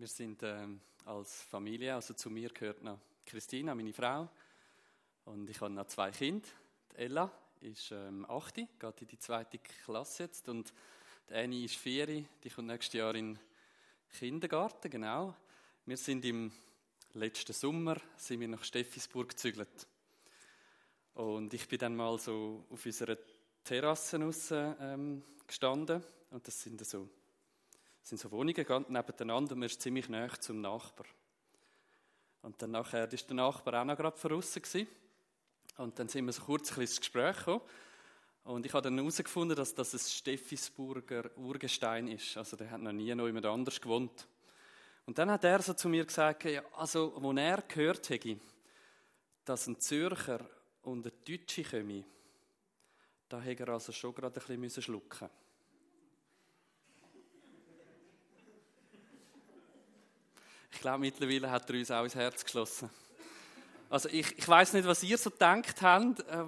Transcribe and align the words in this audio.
Wir 0.00 0.08
sind 0.08 0.42
ähm, 0.44 0.80
als 1.04 1.42
Familie, 1.42 1.94
also 1.94 2.14
zu 2.14 2.30
mir 2.30 2.48
gehört 2.48 2.82
noch 2.82 2.98
Christina, 3.26 3.74
meine 3.74 3.92
Frau, 3.92 4.30
und 5.26 5.50
ich 5.50 5.60
habe 5.60 5.74
noch 5.74 5.88
zwei 5.88 6.10
Kinder. 6.10 6.48
Die 6.90 6.96
Ella 6.96 7.30
ist 7.60 7.92
ähm, 7.92 8.24
8, 8.26 8.54
geht 8.54 9.02
in 9.02 9.08
die 9.08 9.18
zweite 9.18 9.58
Klasse 9.58 10.22
jetzt, 10.22 10.48
und 10.48 10.72
die 11.28 11.34
Annie 11.34 11.66
ist 11.66 11.76
4, 11.76 12.06
die 12.42 12.48
kommt 12.48 12.68
nächstes 12.68 12.94
Jahr 12.94 13.14
in 13.14 13.34
den 13.34 13.40
Kindergarten, 14.18 14.90
genau. 14.90 15.34
Wir 15.84 15.98
sind 15.98 16.24
im 16.24 16.50
letzten 17.12 17.52
Sommer 17.52 18.00
sind 18.16 18.40
wir 18.40 18.48
nach 18.48 18.64
Steffisburg 18.64 19.28
gezügelt. 19.28 19.86
Und 21.12 21.52
ich 21.52 21.68
bin 21.68 21.78
dann 21.78 21.94
mal 21.94 22.18
so 22.18 22.64
auf 22.70 22.86
unserer 22.86 23.18
Terrasse 23.62 24.16
ähm, 24.80 25.22
gestanden 25.46 26.02
und 26.30 26.48
das 26.48 26.58
sind 26.58 26.86
so, 26.86 27.06
sind 28.10 28.18
so 28.18 28.30
Wohnungen 28.32 28.64
ganz 28.64 28.88
nebeneinander 28.88 29.52
und 29.52 29.60
man 29.60 29.66
ist 29.66 29.80
ziemlich 29.80 30.08
nah 30.08 30.28
zum 30.40 30.60
Nachbar. 30.60 31.06
Und 32.42 32.60
dann 32.60 32.72
nachher 32.72 33.10
ist 33.12 33.28
der 33.28 33.36
Nachbar 33.36 33.80
auch 33.80 33.84
noch 33.84 33.96
gerade 33.96 34.18
draussen 34.18 34.62
gewesen. 34.62 34.88
Und 35.76 35.96
dann 35.98 36.08
sind 36.08 36.26
wir 36.26 36.32
so 36.32 36.42
kurz 36.42 36.72
ein 36.72 36.80
ins 36.80 36.98
Gespräch 36.98 37.36
gekommen. 37.36 37.60
Und 38.42 38.66
ich 38.66 38.72
habe 38.72 38.82
dann 38.82 38.98
herausgefunden, 38.98 39.56
dass 39.56 39.74
das 39.74 39.94
ein 39.94 40.00
Steffisburger 40.00 41.30
Urgestein 41.36 42.08
ist. 42.08 42.36
Also 42.36 42.56
der 42.56 42.70
hat 42.70 42.80
noch 42.80 42.90
nie 42.90 43.14
noch 43.14 43.26
jemand 43.26 43.46
anders 43.46 43.80
gewohnt. 43.80 44.26
Und 45.06 45.16
dann 45.16 45.30
hat 45.30 45.44
er 45.44 45.62
so 45.62 45.74
zu 45.74 45.88
mir 45.88 46.04
gesagt, 46.04 46.44
ja, 46.44 46.62
also, 46.72 47.14
wo 47.16 47.32
er 47.32 47.62
gehört 47.62 48.10
hätte, 48.10 48.38
dass 49.44 49.68
ein 49.68 49.78
Zürcher 49.78 50.40
und 50.82 51.06
ein 51.06 51.12
Deutsche 51.26 51.62
kommen, 51.62 52.04
da 53.28 53.40
hätte 53.40 53.62
er 53.64 53.68
also 53.74 53.92
schon 53.92 54.14
gerade 54.14 54.40
ein 54.40 54.60
bisschen 54.60 54.82
schlucken 54.82 55.30
Ich 60.72 60.80
glaube, 60.80 60.98
mittlerweile 60.98 61.50
hat 61.50 61.68
er 61.68 61.76
uns 61.78 61.90
auch 61.90 62.04
ins 62.04 62.14
Herz 62.14 62.44
geschlossen. 62.44 62.90
Also 63.90 64.08
ich, 64.08 64.38
ich 64.38 64.48
weiß 64.48 64.72
nicht, 64.74 64.86
was 64.86 65.02
ihr 65.02 65.18
so 65.18 65.30
denkt 65.30 65.82
habt, 65.82 66.20
äh, 66.20 66.44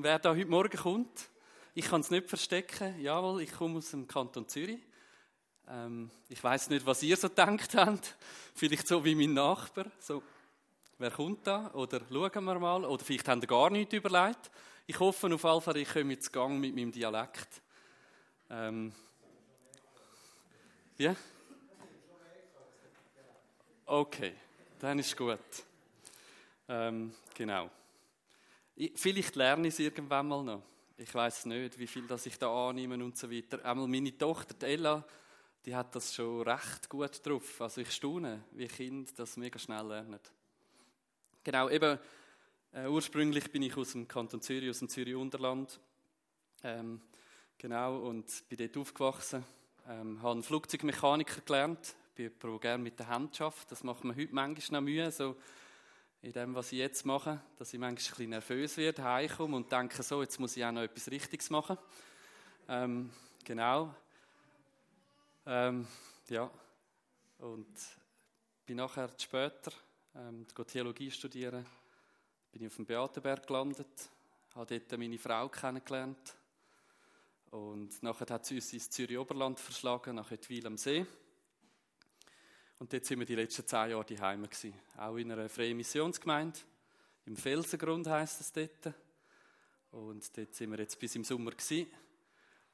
wer 0.00 0.18
da 0.18 0.30
heute 0.30 0.46
Morgen 0.46 0.76
kommt. 0.76 1.28
Ich 1.74 1.86
kann 1.86 2.00
es 2.00 2.10
nicht 2.10 2.28
verstecken. 2.28 3.00
Jawohl, 3.00 3.42
ich 3.42 3.52
komme 3.52 3.78
aus 3.78 3.92
dem 3.92 4.06
Kanton 4.06 4.48
Zürich. 4.48 4.80
Ähm, 5.68 6.10
ich 6.28 6.42
weiß 6.42 6.70
nicht, 6.70 6.84
was 6.84 7.02
ihr 7.02 7.16
so 7.16 7.28
denkt 7.28 7.74
habt. 7.76 8.16
Vielleicht 8.54 8.88
so 8.88 9.04
wie 9.04 9.14
mein 9.14 9.32
Nachbar. 9.32 9.86
So, 10.00 10.22
wer 10.98 11.10
kommt 11.10 11.46
da? 11.46 11.70
Oder 11.72 12.00
schauen 12.10 12.44
wir 12.44 12.58
mal. 12.58 12.84
Oder 12.84 13.04
vielleicht 13.04 13.28
habt 13.28 13.44
ihr 13.44 13.46
gar 13.46 13.70
nichts 13.70 13.94
überlegt. 13.94 14.50
Ich 14.86 14.98
hoffe 14.98 15.32
auf 15.32 15.44
jeden 15.44 15.60
Fall, 15.62 15.76
ich 15.76 15.88
komme 15.88 16.12
jetzt 16.12 16.32
Gang 16.32 16.58
mit 16.58 16.74
meinem 16.74 16.90
Dialekt. 16.90 17.62
Ähm, 18.50 18.92
ja? 20.98 21.14
Okay, 23.94 24.32
dann 24.78 24.98
ist 25.00 25.14
gut. 25.14 25.38
Ähm, 26.66 27.12
genau. 27.34 27.70
Ich, 28.74 28.92
vielleicht 28.94 29.36
lerne 29.36 29.68
ich 29.68 29.74
es 29.74 29.80
irgendwann 29.80 30.28
mal 30.28 30.42
noch. 30.42 30.62
Ich 30.96 31.14
weiß 31.14 31.44
nicht, 31.44 31.78
wie 31.78 31.86
viel 31.86 32.06
das 32.06 32.24
ich 32.24 32.38
da 32.38 32.70
annehme 32.70 32.94
und 33.04 33.18
so 33.18 33.30
weiter. 33.30 33.62
Einmal 33.62 33.86
meine 33.86 34.16
Tochter, 34.16 34.54
die 34.54 34.64
Ella, 34.64 35.04
die 35.66 35.76
hat 35.76 35.94
das 35.94 36.14
schon 36.14 36.40
recht 36.40 36.88
gut 36.88 37.20
drauf. 37.22 37.60
Also 37.60 37.82
ich 37.82 37.90
staune, 37.90 38.42
wie 38.52 38.66
Kinder 38.66 39.10
das 39.14 39.36
mega 39.36 39.58
schnell 39.58 39.86
lernen. 39.86 40.20
Genau, 41.44 41.68
eben, 41.68 41.98
äh, 42.72 42.86
ursprünglich 42.86 43.52
bin 43.52 43.60
ich 43.60 43.76
aus 43.76 43.92
dem 43.92 44.08
Kanton 44.08 44.40
Zürich, 44.40 44.70
aus 44.70 44.78
dem 44.78 44.88
Zürich 44.88 45.16
Unterland. 45.16 45.78
Ähm, 46.64 47.02
genau, 47.58 47.98
und 47.98 48.48
bin 48.48 48.56
dort 48.56 48.76
aufgewachsen. 48.78 49.44
Ähm, 49.86 50.22
habe 50.22 50.32
einen 50.32 50.42
Flugzeugmechaniker 50.42 51.42
gelernt, 51.42 51.94
jemand, 52.18 52.42
der 52.42 52.58
gerne 52.58 52.82
mit 52.82 52.98
der 52.98 53.08
Hand 53.08 53.36
schafft. 53.36 53.70
Das 53.72 53.84
macht 53.84 54.04
mir 54.04 54.14
heute 54.14 54.34
manchmal 54.34 54.80
noch 54.80 54.84
Mühe, 54.84 55.10
so 55.10 55.36
in 56.22 56.32
dem, 56.32 56.54
was 56.54 56.70
ich 56.70 56.78
jetzt 56.78 57.04
mache, 57.04 57.40
dass 57.58 57.74
ich 57.74 57.80
manchmal 57.80 57.90
ein 57.90 57.94
bisschen 57.96 58.30
nervös 58.30 58.76
werde, 58.76 59.02
heimkomme 59.02 59.56
und 59.56 59.72
denke, 59.72 60.02
so, 60.02 60.22
jetzt 60.22 60.38
muss 60.38 60.56
ich 60.56 60.64
auch 60.64 60.70
noch 60.70 60.82
etwas 60.82 61.10
Richtiges 61.10 61.50
machen. 61.50 61.76
Ähm, 62.68 63.10
genau. 63.44 63.94
Ähm, 65.46 65.86
ja. 66.28 66.48
Und 67.38 67.76
bin 68.64 68.76
nachher 68.76 69.10
später 69.18 69.72
ähm, 70.14 70.46
Theologie 70.66 71.10
studieren, 71.10 71.66
bin 72.52 72.62
ich 72.62 72.68
auf 72.68 72.76
dem 72.76 72.86
Beatenberg 72.86 73.44
gelandet, 73.44 74.10
habe 74.54 74.78
dort 74.78 74.98
meine 75.00 75.18
Frau 75.18 75.48
kennengelernt 75.48 76.36
und 77.50 78.00
nachher 78.02 78.32
hat 78.32 78.46
sie 78.46 78.54
uns 78.54 78.72
ins 78.72 78.90
Zürich 78.90 79.18
Oberland 79.18 79.58
verschlagen, 79.58 80.14
nach 80.14 80.30
Etwil 80.30 80.66
am 80.68 80.78
See. 80.78 81.04
Und 82.82 82.92
dort 82.92 83.04
sind 83.04 83.20
wir 83.20 83.26
die 83.26 83.36
letzten 83.36 83.64
zehn 83.64 83.90
Jahre 83.90 84.04
die 84.04 84.20
Heime. 84.20 84.48
Auch 84.96 85.14
in 85.14 85.30
einer 85.30 85.48
freien 85.48 85.76
Missionsgemeinde. 85.76 86.58
Im 87.26 87.36
Felsengrund 87.36 88.08
heisst 88.08 88.40
es 88.40 88.52
dort. 88.52 88.92
Und 89.92 90.36
dort 90.36 90.52
sind 90.52 90.68
wir 90.72 90.80
jetzt 90.80 90.98
bis 90.98 91.14
im 91.14 91.22
Sommer 91.22 91.52
gewesen. 91.52 91.86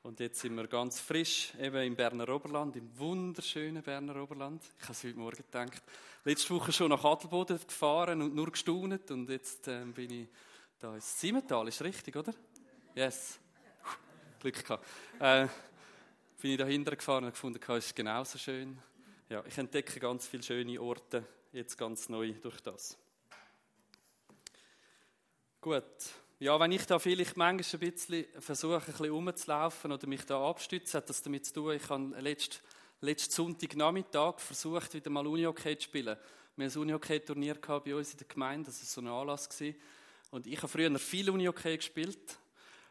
Und 0.01 0.19
jetzt 0.21 0.41
sind 0.41 0.55
wir 0.55 0.67
ganz 0.67 0.99
frisch, 0.99 1.53
eben 1.61 1.83
im 1.83 1.95
Berner 1.95 2.27
Oberland, 2.31 2.75
im 2.77 2.99
wunderschönen 2.99 3.83
Berner 3.83 4.17
Oberland. 4.17 4.65
Ich 4.79 4.85
habe 4.85 4.93
es 4.93 5.05
heute 5.05 5.19
Morgen 5.19 5.37
gedacht. 5.37 5.83
Letzte 6.25 6.55
Woche 6.55 6.73
schon 6.73 6.89
nach 6.89 7.05
Adelboden 7.05 7.59
gefahren 7.59 8.23
und 8.23 8.35
nur 8.35 8.51
gestaunet. 8.51 9.11
Und 9.11 9.29
jetzt 9.29 9.69
äh, 9.69 9.85
bin 9.85 10.11
ich 10.11 10.29
da 10.79 10.95
ins 10.95 11.21
Simmental, 11.21 11.69
ist 11.69 11.83
richtig, 11.83 12.17
oder? 12.17 12.33
Yes. 12.95 13.39
Glück 14.41 14.65
gehabt. 14.65 14.87
Äh, 15.19 15.49
bin 16.41 16.53
ich 16.53 16.57
da 16.57 16.65
hinten 16.65 16.97
gefahren 16.97 17.25
und 17.25 17.33
gefunden, 17.33 17.61
es 17.63 17.85
ist 17.89 17.95
genauso 17.95 18.39
schön 18.39 18.79
ja, 19.29 19.45
ich 19.47 19.59
entdecke 19.59 20.01
ganz 20.01 20.27
viele 20.27 20.43
schöne 20.43 20.81
Orte 20.81 21.25
jetzt 21.53 21.77
ganz 21.77 22.09
neu 22.09 22.33
durch 22.33 22.61
das. 22.61 22.97
Gut. 25.61 25.85
Ja, 26.41 26.59
wenn 26.61 26.73
ich 26.73 26.87
da 26.87 26.99
vielleicht 26.99 27.37
manchmal 27.37 27.83
ein 27.83 27.93
bisschen 27.93 28.25
versuche, 28.39 28.77
ein 28.77 28.85
bisschen 28.85 29.11
rumzulaufen 29.11 29.93
oder 29.93 30.07
mich 30.07 30.25
da 30.25 30.49
abstütze, 30.49 30.97
hat 30.97 31.11
das 31.11 31.21
damit 31.21 31.47
zu 31.47 31.53
tun, 31.55 31.73
ich 31.75 31.89
habe 31.89 32.21
letzten, 32.21 32.65
letzten 33.01 33.33
Sonntagnachmittag 33.33 34.39
versucht, 34.39 34.95
wieder 34.95 35.11
mal 35.11 35.27
Unihockey 35.27 35.77
zu 35.77 35.85
spielen. 35.85 36.17
Wir 36.57 36.67
hatten 36.67 36.79
ein 36.79 36.83
Unihockey-Turnier 36.83 37.57
bei 37.57 37.95
uns 37.95 38.13
in 38.13 38.19
der 38.19 38.29
Gemeinde, 38.29 38.67
das 38.67 38.81
war 38.81 38.87
so 38.87 39.01
ein 39.01 39.09
Anlass. 39.09 39.49
Und 40.31 40.47
ich 40.47 40.57
habe 40.59 40.69
früher 40.69 40.97
viel 40.99 41.29
Unihockey 41.29 41.77
gespielt 41.77 42.39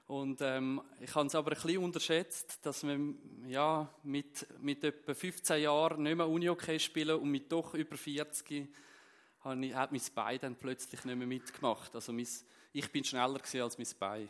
und 0.08 0.42
ähm, 0.42 0.82
ich 1.02 1.14
habe 1.14 1.28
es 1.28 1.36
aber 1.36 1.52
ein 1.52 1.62
bisschen 1.62 1.84
unterschätzt, 1.84 2.66
dass 2.66 2.84
man 2.84 3.18
ja, 3.48 3.90
mit, 4.04 4.48
mit 4.62 4.82
etwa 4.84 5.14
15 5.14 5.62
Jahren 5.62 6.04
nicht 6.04 6.16
mehr 6.16 6.30
Uni-Okay 6.30 6.80
spielen 6.80 7.20
und 7.20 7.30
mit 7.30 7.52
doch 7.52 7.74
über 7.74 7.98
40 7.98 8.50
ich, 8.52 9.76
hat 9.76 9.92
mein 9.92 10.02
Bein 10.16 10.40
dann 10.40 10.56
plötzlich 10.56 11.04
nicht 11.04 11.16
mehr 11.16 11.28
mitgemacht. 11.28 11.94
Also 11.94 12.14
mein, 12.14 12.28
ich 12.72 12.92
bin 12.92 13.04
schneller 13.04 13.42
als 13.62 13.78
mein 13.78 13.88
Bein. 14.00 14.30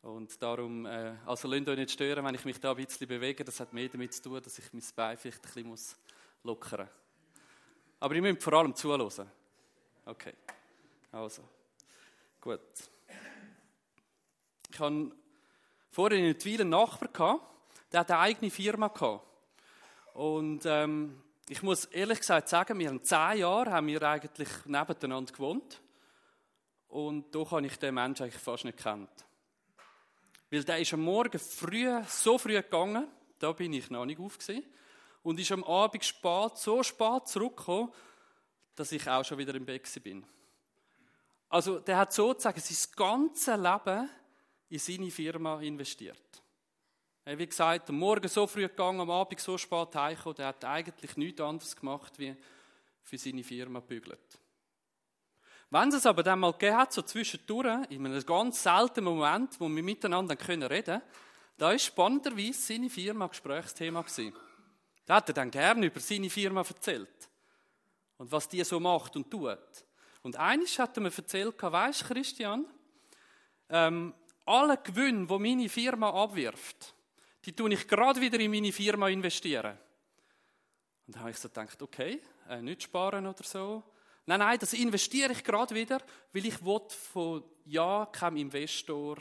Und 0.00 0.42
darum, 0.42 0.86
äh, 0.86 1.14
also 1.26 1.48
lasst 1.48 1.68
euch 1.68 1.78
nicht 1.78 1.90
stören, 1.90 2.24
wenn 2.24 2.34
ich 2.34 2.44
mich 2.44 2.60
da 2.60 2.70
ein 2.70 2.84
bisschen 2.84 3.06
bewege. 3.06 3.44
Das 3.44 3.60
hat 3.60 3.72
mehr 3.72 3.88
damit 3.88 4.12
zu 4.14 4.22
tun, 4.22 4.40
dass 4.42 4.58
ich 4.58 4.72
mein 4.72 4.82
Bein 4.96 5.18
vielleicht 5.18 5.38
ein 5.38 5.64
bisschen 5.64 5.98
lockern 6.42 6.80
muss. 6.80 6.90
Aber 8.00 8.14
ich 8.14 8.22
muss 8.22 8.42
vor 8.42 8.52
allem 8.54 8.74
zuhören. 8.74 9.30
Okay. 10.06 10.34
Also. 11.12 11.42
Gut. 12.40 12.60
Ich 14.74 14.80
hatte 14.80 15.12
vorhin 15.92 16.24
in 16.24 16.30
Entwil 16.32 16.62
einen 16.62 16.70
Nachbar, 16.70 17.38
der 17.92 18.00
hat 18.00 18.10
eine 18.10 18.18
eigene 18.18 18.50
Firma. 18.50 18.88
Gehabt. 18.88 19.24
Und 20.14 20.66
ähm, 20.66 21.22
ich 21.48 21.62
muss 21.62 21.84
ehrlich 21.84 22.18
gesagt 22.18 22.48
sagen, 22.48 22.76
wir 22.80 22.88
haben 22.88 23.04
zehn 23.04 23.38
Jahre 23.38 23.70
haben 23.70 23.86
wir 23.86 24.02
eigentlich 24.02 24.48
nebeneinander 24.64 25.32
gewohnt. 25.32 25.80
Und 26.88 27.32
doch 27.32 27.52
habe 27.52 27.64
ich 27.64 27.78
den 27.78 27.94
Menschen 27.94 28.24
eigentlich 28.24 28.42
fast 28.42 28.64
nicht 28.64 28.78
gekannt. 28.78 29.10
Weil 30.50 30.64
der 30.64 30.80
ist 30.80 30.92
am 30.92 31.02
Morgen 31.02 31.38
früh, 31.38 31.88
so 32.08 32.36
früh 32.36 32.54
gegangen, 32.54 33.06
da 33.38 33.52
bin 33.52 33.74
ich 33.74 33.90
noch 33.90 34.06
nicht 34.06 34.18
aufgesehen, 34.18 34.64
und 35.22 35.38
ist 35.38 35.52
am 35.52 35.62
Abend 35.62 36.04
spät, 36.04 36.56
so 36.56 36.82
spät 36.82 37.28
zurückgekommen, 37.28 37.92
dass 38.74 38.90
ich 38.90 39.08
auch 39.08 39.24
schon 39.24 39.38
wieder 39.38 39.54
im 39.54 39.66
Bett 39.66 39.88
bin. 40.02 40.26
Also 41.48 41.78
der 41.78 41.96
hat 41.96 42.12
sozusagen 42.12 42.60
sein 42.60 42.92
ganzes 42.96 43.56
Leben 43.56 44.10
in 44.68 44.78
seine 44.78 45.10
Firma 45.10 45.60
investiert. 45.60 46.42
Er 47.24 47.38
wie 47.38 47.46
gesagt, 47.46 47.88
am 47.88 47.98
Morgen 47.98 48.28
so 48.28 48.46
früh 48.46 48.68
gegangen, 48.68 49.00
am 49.00 49.10
Abend 49.10 49.40
so 49.40 49.56
spät 49.56 49.94
heimgekommen, 49.94 50.36
der 50.36 50.46
hat 50.48 50.64
eigentlich 50.64 51.16
nichts 51.16 51.40
anderes 51.40 51.74
gemacht, 51.74 52.18
wie 52.18 52.36
für 53.02 53.16
seine 53.16 53.42
Firma 53.42 53.80
bügelt. 53.80 54.38
Wenn 55.70 55.88
es 55.88 56.06
aber 56.06 56.22
dann 56.22 56.40
mal 56.40 56.52
gegeben 56.52 56.76
hat, 56.76 56.92
so 56.92 57.02
zwischendurch, 57.02 57.90
in 57.90 58.04
einem 58.04 58.24
ganz 58.24 58.62
seltenen 58.62 59.12
Moment, 59.12 59.58
wo 59.58 59.68
wir 59.68 59.82
miteinander 59.82 60.36
reden 60.38 60.68
können, 60.68 61.02
da 61.56 61.72
ist 61.72 61.86
spannenderweise 61.86 62.60
seine 62.60 62.90
Firma 62.90 63.26
Gesprächsthema 63.26 64.02
gewesen. 64.02 64.34
Da 65.06 65.16
hat 65.16 65.28
er 65.28 65.34
dann 65.34 65.50
gerne 65.50 65.86
über 65.86 66.00
seine 66.00 66.30
Firma 66.30 66.60
erzählt. 66.60 67.28
Und 68.18 68.30
was 68.30 68.48
die 68.48 68.62
so 68.64 68.80
macht 68.80 69.16
und 69.16 69.30
tut. 69.30 69.58
Und 70.22 70.36
eines 70.36 70.78
hat 70.78 70.96
er 70.96 71.02
mir 71.02 71.12
erzählt, 71.14 71.60
weisst 71.60 72.04
Christian, 72.04 72.66
ähm, 73.68 74.14
alle 74.46 74.78
Gewinne, 74.78 75.26
die 75.26 75.38
meine 75.38 75.68
Firma 75.68 76.10
abwirft, 76.10 76.94
die 77.44 77.52
tue 77.52 77.72
ich 77.72 77.86
gerade 77.86 78.20
wieder 78.20 78.38
in 78.40 78.50
meine 78.50 78.72
Firma 78.72 79.08
investieren. 79.08 79.78
Und 81.06 81.14
dann 81.14 81.20
habe 81.20 81.30
ich 81.30 81.38
so 81.38 81.48
gedacht, 81.48 81.80
okay, 81.82 82.20
äh, 82.48 82.62
nicht 82.62 82.82
sparen 82.82 83.26
oder 83.26 83.44
so. 83.44 83.82
Nein, 84.26 84.38
nein, 84.38 84.58
das 84.58 84.72
investiere 84.72 85.32
ich 85.32 85.44
gerade 85.44 85.74
wieder, 85.74 86.00
weil 86.32 86.46
ich 86.46 86.56
von 86.56 87.44
ja 87.66 88.06
keinem 88.06 88.38
Investor 88.38 89.18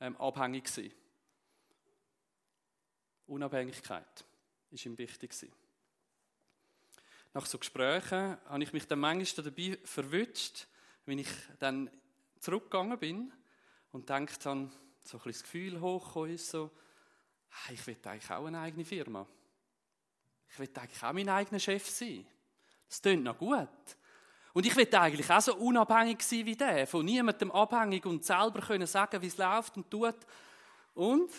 ähm, 0.00 0.16
abhängig 0.18 0.68
sein. 0.68 0.92
Unabhängigkeit 3.26 4.24
ist 4.70 4.84
ihm 4.84 4.98
wichtig 4.98 5.30
gewesen. 5.30 5.52
Nach 7.32 7.46
so 7.46 7.58
Gesprächen 7.58 8.36
habe 8.44 8.62
ich 8.62 8.72
mich 8.72 8.86
dann 8.86 9.00
manchmal 9.00 9.44
dabei 9.44 9.78
verwünscht, 9.82 10.66
wenn 11.06 11.18
ich 11.18 11.28
dann 11.58 11.90
zurückgegangen 12.38 12.98
bin 12.98 13.32
und 13.94 14.08
denkt 14.08 14.44
dann, 14.44 14.72
so 15.04 15.18
ein 15.18 15.22
das 15.24 15.42
Gefühl 15.44 15.80
hochgekommen 15.80 16.34
ist, 16.34 16.50
so, 16.50 16.68
ich 17.70 17.86
will 17.86 17.96
eigentlich 18.04 18.30
auch 18.30 18.44
eine 18.44 18.58
eigene 18.58 18.84
Firma. 18.84 19.24
Ich 20.50 20.58
will 20.58 20.68
eigentlich 20.74 21.02
auch 21.02 21.12
mein 21.12 21.28
eigener 21.28 21.60
Chef 21.60 21.88
sein. 21.88 22.26
Das 22.88 23.00
klingt 23.00 23.22
noch 23.22 23.38
gut. 23.38 23.68
Und 24.52 24.66
ich 24.66 24.74
will 24.74 24.92
eigentlich 24.92 25.30
auch 25.30 25.40
so 25.40 25.54
unabhängig 25.54 26.22
sein 26.22 26.44
wie 26.44 26.56
der, 26.56 26.88
von 26.88 27.04
niemandem 27.04 27.52
abhängig 27.52 28.04
und 28.04 28.24
selber 28.24 28.60
können 28.60 28.86
sagen, 28.86 29.22
wie 29.22 29.28
es 29.28 29.36
läuft 29.36 29.76
und 29.76 29.88
tut. 29.88 30.16
Und 30.94 31.30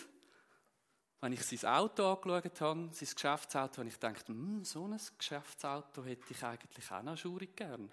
wenn 1.20 1.34
ich 1.34 1.42
sein 1.44 1.70
Auto 1.70 2.10
angeschaut 2.10 2.60
habe, 2.62 2.88
sein 2.90 3.08
Geschäftsauto, 3.14 3.78
habe 3.78 3.88
ich 3.88 4.00
gedacht, 4.00 4.28
hm, 4.28 4.64
so 4.64 4.86
ein 4.86 4.98
Geschäftsauto 5.18 6.04
hätte 6.04 6.32
ich 6.32 6.42
eigentlich 6.42 6.90
auch 6.90 7.02
noch 7.02 7.18
schurig 7.18 7.54
gern. 7.54 7.90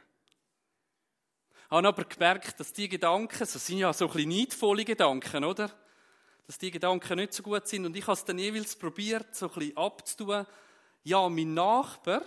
Habe 1.74 1.88
aber 1.88 2.04
gemerkt, 2.04 2.60
dass 2.60 2.72
die 2.72 2.88
Gedanken, 2.88 3.40
das 3.40 3.54
sind 3.54 3.80
ja 3.80 3.92
so 3.94 4.06
ein 4.06 4.14
bisschen 4.14 4.30
neidvolle 4.30 4.86
Gedanken, 4.86 5.44
oder? 5.44 5.72
Dass 6.46 6.60
die 6.60 6.70
Gedanken 6.70 7.16
nicht 7.16 7.34
so 7.34 7.42
gut 7.42 7.68
sind. 7.68 7.88
Und 7.88 7.96
ich 7.96 8.04
habe 8.04 8.14
es 8.14 8.24
dann 8.24 8.38
jeweils 8.38 8.76
probiert, 8.76 9.36
so 9.36 9.48
ein 9.48 9.54
bisschen 9.56 9.78
abzutun. 9.78 10.46
Ja, 11.04 11.28
mein 11.30 11.56
Nachbar, 11.56 12.22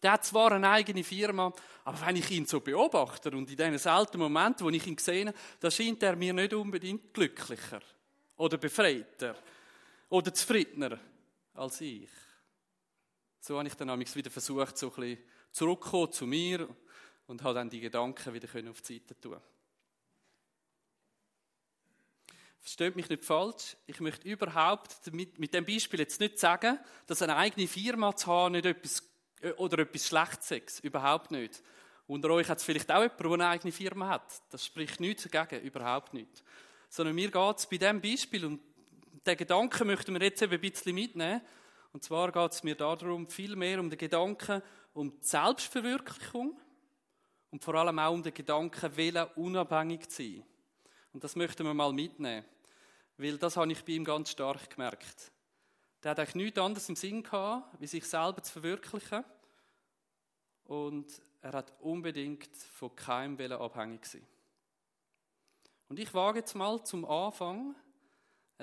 der 0.00 0.12
hat 0.12 0.24
zwar 0.24 0.52
eine 0.52 0.70
eigene 0.70 1.02
Firma, 1.02 1.52
aber 1.84 2.06
wenn 2.06 2.14
ich 2.14 2.30
ihn 2.30 2.46
so 2.46 2.60
beobachte 2.60 3.30
und 3.30 3.50
in 3.50 3.56
diesen 3.56 3.76
seltenen 3.76 4.30
Momenten, 4.30 4.64
wo 4.64 4.70
ich 4.70 4.86
ihn 4.86 4.96
sehe, 4.98 5.34
da 5.58 5.68
scheint 5.68 6.00
er 6.04 6.14
mir 6.14 6.32
nicht 6.32 6.54
unbedingt 6.54 7.12
glücklicher 7.12 7.80
oder 8.36 8.56
befreiter 8.56 9.34
oder 10.10 10.32
zufriedener 10.32 10.96
als 11.54 11.80
ich. 11.80 12.08
So 13.40 13.58
habe 13.58 13.66
ich 13.66 13.74
dann 13.74 13.98
wieder 13.98 14.30
versucht, 14.30 14.78
so 14.78 14.90
ein 14.90 14.94
bisschen 14.94 15.18
zurückzukommen 15.50 16.12
zu 16.12 16.24
mir 16.24 16.68
und 17.28 17.42
habe 17.44 17.54
dann 17.54 17.70
die 17.70 17.80
Gedanken 17.80 18.34
wieder 18.34 18.48
auf 18.70 18.82
die 18.82 18.94
Seite 18.94 19.20
tun. 19.20 19.36
Versteht 22.58 22.96
mich 22.96 23.08
nicht 23.08 23.24
falsch. 23.24 23.76
Ich 23.86 24.00
möchte 24.00 24.28
überhaupt 24.28 25.12
mit, 25.12 25.38
mit 25.38 25.54
dem 25.54 25.64
Beispiel 25.64 26.00
jetzt 26.00 26.20
nicht 26.20 26.38
sagen, 26.38 26.78
dass 27.06 27.22
eine 27.22 27.36
eigene 27.36 27.68
Firma 27.68 28.16
zu 28.16 28.26
haben 28.26 28.52
nicht 28.52 28.66
etwas 28.66 29.08
äh, 29.40 29.52
oder 29.52 29.78
etwas 29.80 30.08
Schlechtes 30.08 30.50
ist. 30.50 30.80
Überhaupt 30.80 31.30
nicht. 31.30 31.62
Unter 32.06 32.30
euch 32.30 32.48
hat 32.48 32.58
es 32.58 32.64
vielleicht 32.64 32.90
auch 32.90 33.02
jemand, 33.02 33.20
der 33.20 33.30
eine 33.32 33.48
eigene 33.48 33.72
Firma 33.72 34.08
hat. 34.08 34.42
Das 34.50 34.64
spricht 34.64 34.98
nichts 34.98 35.28
dagegen, 35.28 35.64
überhaupt 35.64 36.14
nicht. 36.14 36.42
Sondern 36.88 37.14
mir 37.14 37.30
geht 37.30 37.58
es 37.58 37.66
bei 37.66 37.76
diesem 37.76 38.00
Beispiel, 38.00 38.44
und 38.46 38.60
den 39.26 39.36
Gedanken 39.36 39.86
möchten 39.86 40.14
wir 40.14 40.22
jetzt 40.22 40.40
eben 40.40 40.54
ein 40.54 40.60
bisschen 40.60 40.94
mitnehmen. 40.94 41.42
Und 41.92 42.02
zwar 42.02 42.32
geht 42.32 42.52
es 42.52 42.62
mir 42.62 42.74
darum, 42.74 43.28
viel 43.28 43.54
mehr 43.54 43.78
um 43.80 43.90
den 43.90 43.98
Gedanken 43.98 44.62
um 44.94 45.10
die 45.10 45.26
Selbstverwirklichung 45.26 46.58
und 47.50 47.64
vor 47.64 47.74
allem 47.74 47.98
auch 47.98 48.12
um 48.12 48.22
den 48.22 48.34
Gedanken, 48.34 48.96
wählen 48.96 49.26
unabhängig 49.36 50.08
zu 50.08 50.22
sein. 50.22 50.44
Und 51.12 51.24
das 51.24 51.36
möchten 51.36 51.64
wir 51.64 51.74
mal 51.74 51.92
mitnehmen. 51.92 52.44
Weil 53.16 53.38
das 53.38 53.56
habe 53.56 53.72
ich 53.72 53.84
bei 53.84 53.92
ihm 53.92 54.04
ganz 54.04 54.30
stark 54.30 54.70
gemerkt. 54.70 55.32
Der 56.02 56.12
hat 56.12 56.20
eigentlich 56.20 56.34
nichts 56.36 56.58
anderes 56.58 56.88
im 56.88 56.96
Sinn 56.96 57.22
gehabt, 57.22 57.80
wie 57.80 57.86
sich 57.86 58.04
selber 58.04 58.42
zu 58.42 58.52
verwirklichen. 58.52 59.24
Und 60.64 61.20
er 61.40 61.52
hat 61.52 61.72
unbedingt 61.80 62.54
von 62.56 62.94
keinem 62.94 63.38
Willen 63.38 63.58
abhängig 63.58 64.06
sein. 64.06 64.26
Und 65.88 65.98
ich 65.98 66.12
wage 66.12 66.40
jetzt 66.40 66.54
mal 66.54 66.84
zum 66.84 67.04
Anfang 67.04 67.74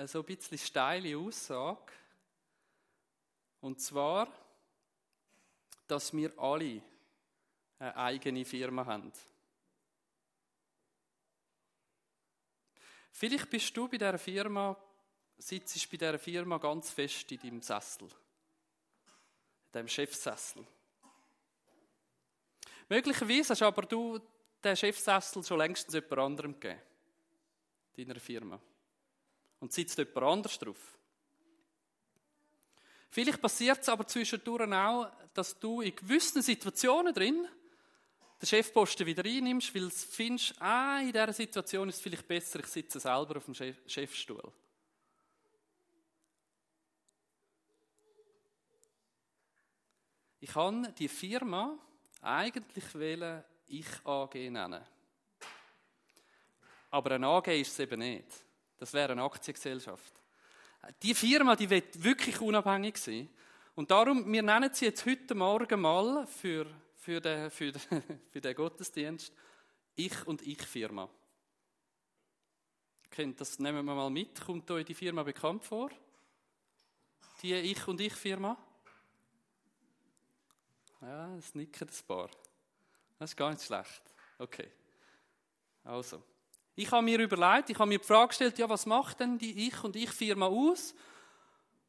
so 0.04 0.20
ein 0.20 0.24
bisschen 0.24 0.58
steile 0.58 1.18
Aussage. 1.18 1.92
Und 3.60 3.80
zwar, 3.80 4.28
dass 5.88 6.14
wir 6.14 6.38
alle 6.38 6.82
eine 7.78 7.96
eigene 7.96 8.44
Firma 8.44 8.84
haben. 8.86 9.12
Vielleicht 13.12 13.48
bist 13.50 13.76
du 13.76 13.88
bei 13.88 13.98
dieser 13.98 14.18
Firma 14.18 14.76
sitzt 15.38 15.90
bei 15.90 15.96
dieser 15.96 16.18
Firma 16.18 16.58
ganz 16.58 16.90
fest 16.90 17.30
in 17.32 17.38
deinem 17.38 17.62
Sessel. 17.62 18.08
In 18.08 19.72
deinem 19.72 19.88
Chefsessel. 19.88 20.66
Möglicherweise 22.88 23.50
hast 23.50 23.62
aber 23.62 23.82
du 23.82 24.20
den 24.62 24.76
Chefsessel 24.76 25.44
schon 25.44 25.58
längstens 25.58 25.94
jemand 25.94 26.18
anderem 26.18 26.58
gegeben. 26.58 26.80
Deiner 27.96 28.20
Firma. 28.20 28.60
Und 29.60 29.72
sitzt 29.72 29.98
jemand 29.98 30.16
anders 30.18 30.58
drauf. 30.58 30.98
Vielleicht 33.10 33.40
passiert 33.40 33.80
es 33.80 33.88
aber 33.88 34.06
zwischendurch 34.06 34.70
auch, 34.72 35.10
dass 35.32 35.58
du 35.58 35.80
in 35.80 35.96
gewissen 35.96 36.42
Situationen 36.42 37.14
drin 37.14 37.48
den 38.40 38.46
Chefposten 38.46 39.06
wieder 39.06 39.24
einnimmst, 39.24 39.74
weil 39.74 39.88
du 39.88 39.90
findest, 39.90 40.60
ah, 40.60 41.00
in 41.00 41.12
dieser 41.12 41.32
Situation 41.32 41.88
ist 41.88 41.96
es 41.96 42.02
vielleicht 42.02 42.28
besser, 42.28 42.60
ich 42.60 42.66
sitze 42.66 43.00
selber 43.00 43.36
auf 43.36 43.44
dem 43.44 43.54
Chefstuhl. 43.86 44.52
Ich 50.40 50.52
kann 50.52 50.94
die 50.96 51.08
Firma 51.08 51.78
eigentlich 52.20 52.94
wählen, 52.94 53.42
ich 53.66 53.86
AG 54.04 54.34
nennen. 54.34 54.84
Aber 56.90 57.10
eine 57.10 57.26
AG 57.26 57.48
ist 57.48 57.72
es 57.72 57.78
eben 57.80 57.98
nicht. 57.98 58.28
Das 58.76 58.92
wäre 58.92 59.12
eine 59.12 59.22
Aktiengesellschaft. 59.22 60.12
Die 61.02 61.14
Firma, 61.14 61.56
die 61.56 61.68
wird 61.68 62.02
wirklich 62.02 62.40
unabhängig 62.40 62.96
sein. 62.98 63.28
Und 63.74 63.90
darum, 63.90 64.30
wir 64.30 64.42
nennen 64.42 64.72
sie 64.72 64.86
jetzt 64.86 65.04
heute 65.04 65.34
Morgen 65.34 65.80
mal 65.80 66.26
für, 66.26 66.66
für, 67.06 67.20
den, 67.20 67.50
für, 67.52 67.72
für 68.32 68.40
den 68.40 68.54
Gottesdienst 68.56 69.32
Ich 69.94 70.26
und 70.26 70.42
Ich 70.42 70.60
Firma. 70.62 71.08
Das, 73.36 73.60
nehmen 73.60 73.86
wir 73.86 73.94
mal 73.94 74.10
mit. 74.10 74.40
Kommt 74.40 74.68
euch 74.72 74.84
die 74.84 74.92
Firma 74.92 75.22
bekannt 75.22 75.64
vor? 75.64 75.88
Die 77.42 77.54
Ich 77.54 77.86
und 77.86 78.00
Ich 78.00 78.12
Firma? 78.12 78.58
Ja, 81.00 81.36
es 81.36 81.54
nicken 81.54 81.88
ein 81.88 82.06
paar. 82.08 82.28
Das 83.20 83.30
ist 83.30 83.36
gar 83.36 83.50
nicht 83.50 83.62
schlecht. 83.62 84.02
Okay. 84.38 84.68
Also. 85.84 86.20
Ich 86.74 86.90
habe 86.90 87.04
mir 87.04 87.20
überlegt, 87.20 87.70
ich 87.70 87.78
habe 87.78 87.88
mir 87.88 88.00
die 88.00 88.04
Frage 88.04 88.28
gestellt, 88.28 88.58
ja, 88.58 88.68
was 88.68 88.84
macht 88.84 89.20
denn 89.20 89.38
die 89.38 89.68
Ich- 89.68 89.84
und 89.84 89.94
Ich-Firma 89.94 90.46
aus? 90.46 90.92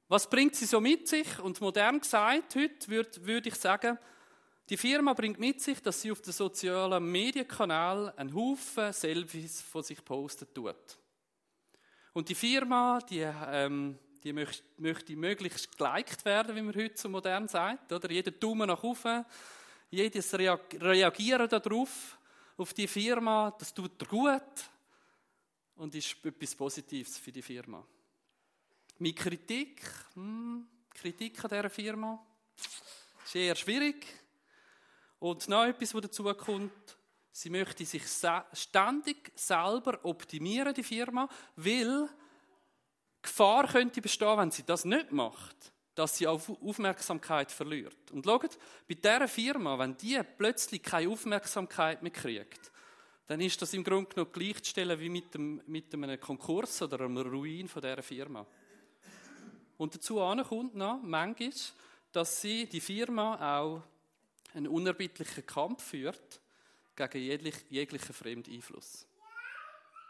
Was 0.08 0.30
bringt 0.30 0.56
sie 0.56 0.65
so 0.65 0.80
mit 0.80 1.08
sich? 1.08 1.39
Und 1.39 1.60
modern 1.60 2.00
gesagt, 2.00 2.56
heute 2.56 2.88
würde, 2.88 3.25
würde 3.25 3.50
ich 3.50 3.56
sagen, 3.56 3.98
die 4.70 4.78
Firma 4.78 5.14
bringt 5.14 5.40
mit 5.40 5.62
sich, 5.62 5.82
dass 5.82 6.02
sie 6.02 6.12
auf 6.12 6.22
den 6.22 6.34
sozialen 6.34 7.10
Medienkanal 7.10 8.14
einen 8.18 8.34
Haufen 8.34 8.92
Selfies 8.92 9.62
von 9.62 9.84
sich 9.84 10.04
posten 10.04 10.48
tut. 10.54 10.98
Und 12.14 12.28
die 12.28 12.36
Firma, 12.36 13.00
die 13.10 13.20
ähm, 13.20 13.98
die 14.28 14.34
möchte, 14.34 14.64
möchte 14.78 15.16
möglichst 15.16 15.78
geliked 15.78 16.26
werden, 16.26 16.56
wie 16.56 16.62
man 16.62 16.76
heute 16.76 16.98
so 16.98 17.10
modern 17.10 17.48
sagt. 17.48 17.92
Oder? 17.92 18.12
Jeder 18.12 18.32
Daumen 18.32 18.68
nach 18.68 18.84
oben, 18.84 19.26
jedes 19.90 20.34
Reagieren 20.34 21.48
darauf, 21.48 22.18
auf 22.58 22.74
die 22.74 22.88
Firma, 22.88 23.56
das 23.58 23.74
tut 23.74 24.02
er 24.02 24.08
gut 24.08 24.70
und 25.76 25.94
ist 25.96 26.18
etwas 26.26 26.56
Positives 26.56 27.20
für 27.20 27.32
die 27.32 27.42
Firma. 27.42 27.86
Mit 29.00 29.16
Kritik, 29.16 29.82
hm, 30.16 30.68
Kritik 30.90 31.44
an 31.44 31.50
dieser 31.50 31.70
Firma, 31.70 32.26
ist 33.26 33.36
eher 33.36 33.56
schwierig. 33.56 34.06
Und 35.20 35.48
noch 35.48 35.66
etwas, 35.66 35.94
was 35.94 36.02
dazu 36.02 36.24
kommt, 36.36 36.98
sie 37.32 37.50
möchte 37.50 37.86
sich 37.86 38.04
ständig 38.54 39.32
selber 39.36 40.00
optimieren, 40.04 40.74
die 40.74 40.84
Firma, 40.84 41.28
weil 41.56 42.10
Gefahr 43.22 43.68
könnte 43.68 44.02
bestehen, 44.02 44.38
wenn 44.38 44.52
sie 44.52 44.64
das 44.64 44.86
nicht 44.86 45.12
macht, 45.12 45.74
dass 45.96 46.18
sie 46.18 46.28
auf 46.28 46.50
Aufmerksamkeit 46.62 47.52
verliert. 47.52 48.12
Und 48.12 48.26
schaut, 48.26 48.58
bei 48.88 48.96
dieser 48.96 49.28
Firma, 49.28 49.78
wenn 49.80 49.98
die 49.98 50.22
plötzlich 50.38 50.84
keine 50.84 51.12
Aufmerksamkeit 51.12 52.04
mehr 52.04 52.12
kriegt, 52.12 52.72
dann 53.26 53.42
ist 53.42 53.62
das 53.62 53.74
im 53.74 53.84
Grunde 53.84 54.10
genommen 54.10 54.32
gleichzustellen 54.32 55.00
wie 55.00 55.10
mit, 55.10 55.34
dem, 55.34 55.62
mit 55.68 55.94
einem 55.94 56.20
Konkurs 56.20 56.82
oder 56.82 57.02
einem 57.02 57.18
Ruin 57.18 57.68
von 57.68 57.82
dieser 57.82 58.02
Firma. 58.02 58.46
Und 59.78 59.94
dazu 59.94 60.16
kommt 60.48 60.76
noch 60.76 61.02
manchmal, 61.04 61.52
dass 62.12 62.42
sie, 62.42 62.68
die 62.68 62.80
Firma 62.80 63.60
auch 63.60 63.84
einen 64.58 64.68
unerbittlichen 64.68 65.46
Kampf 65.46 65.84
führt 65.84 66.42
gegen 66.96 67.54
jeglichen 67.70 68.14
fremden 68.14 68.54
Einfluss. 68.54 69.08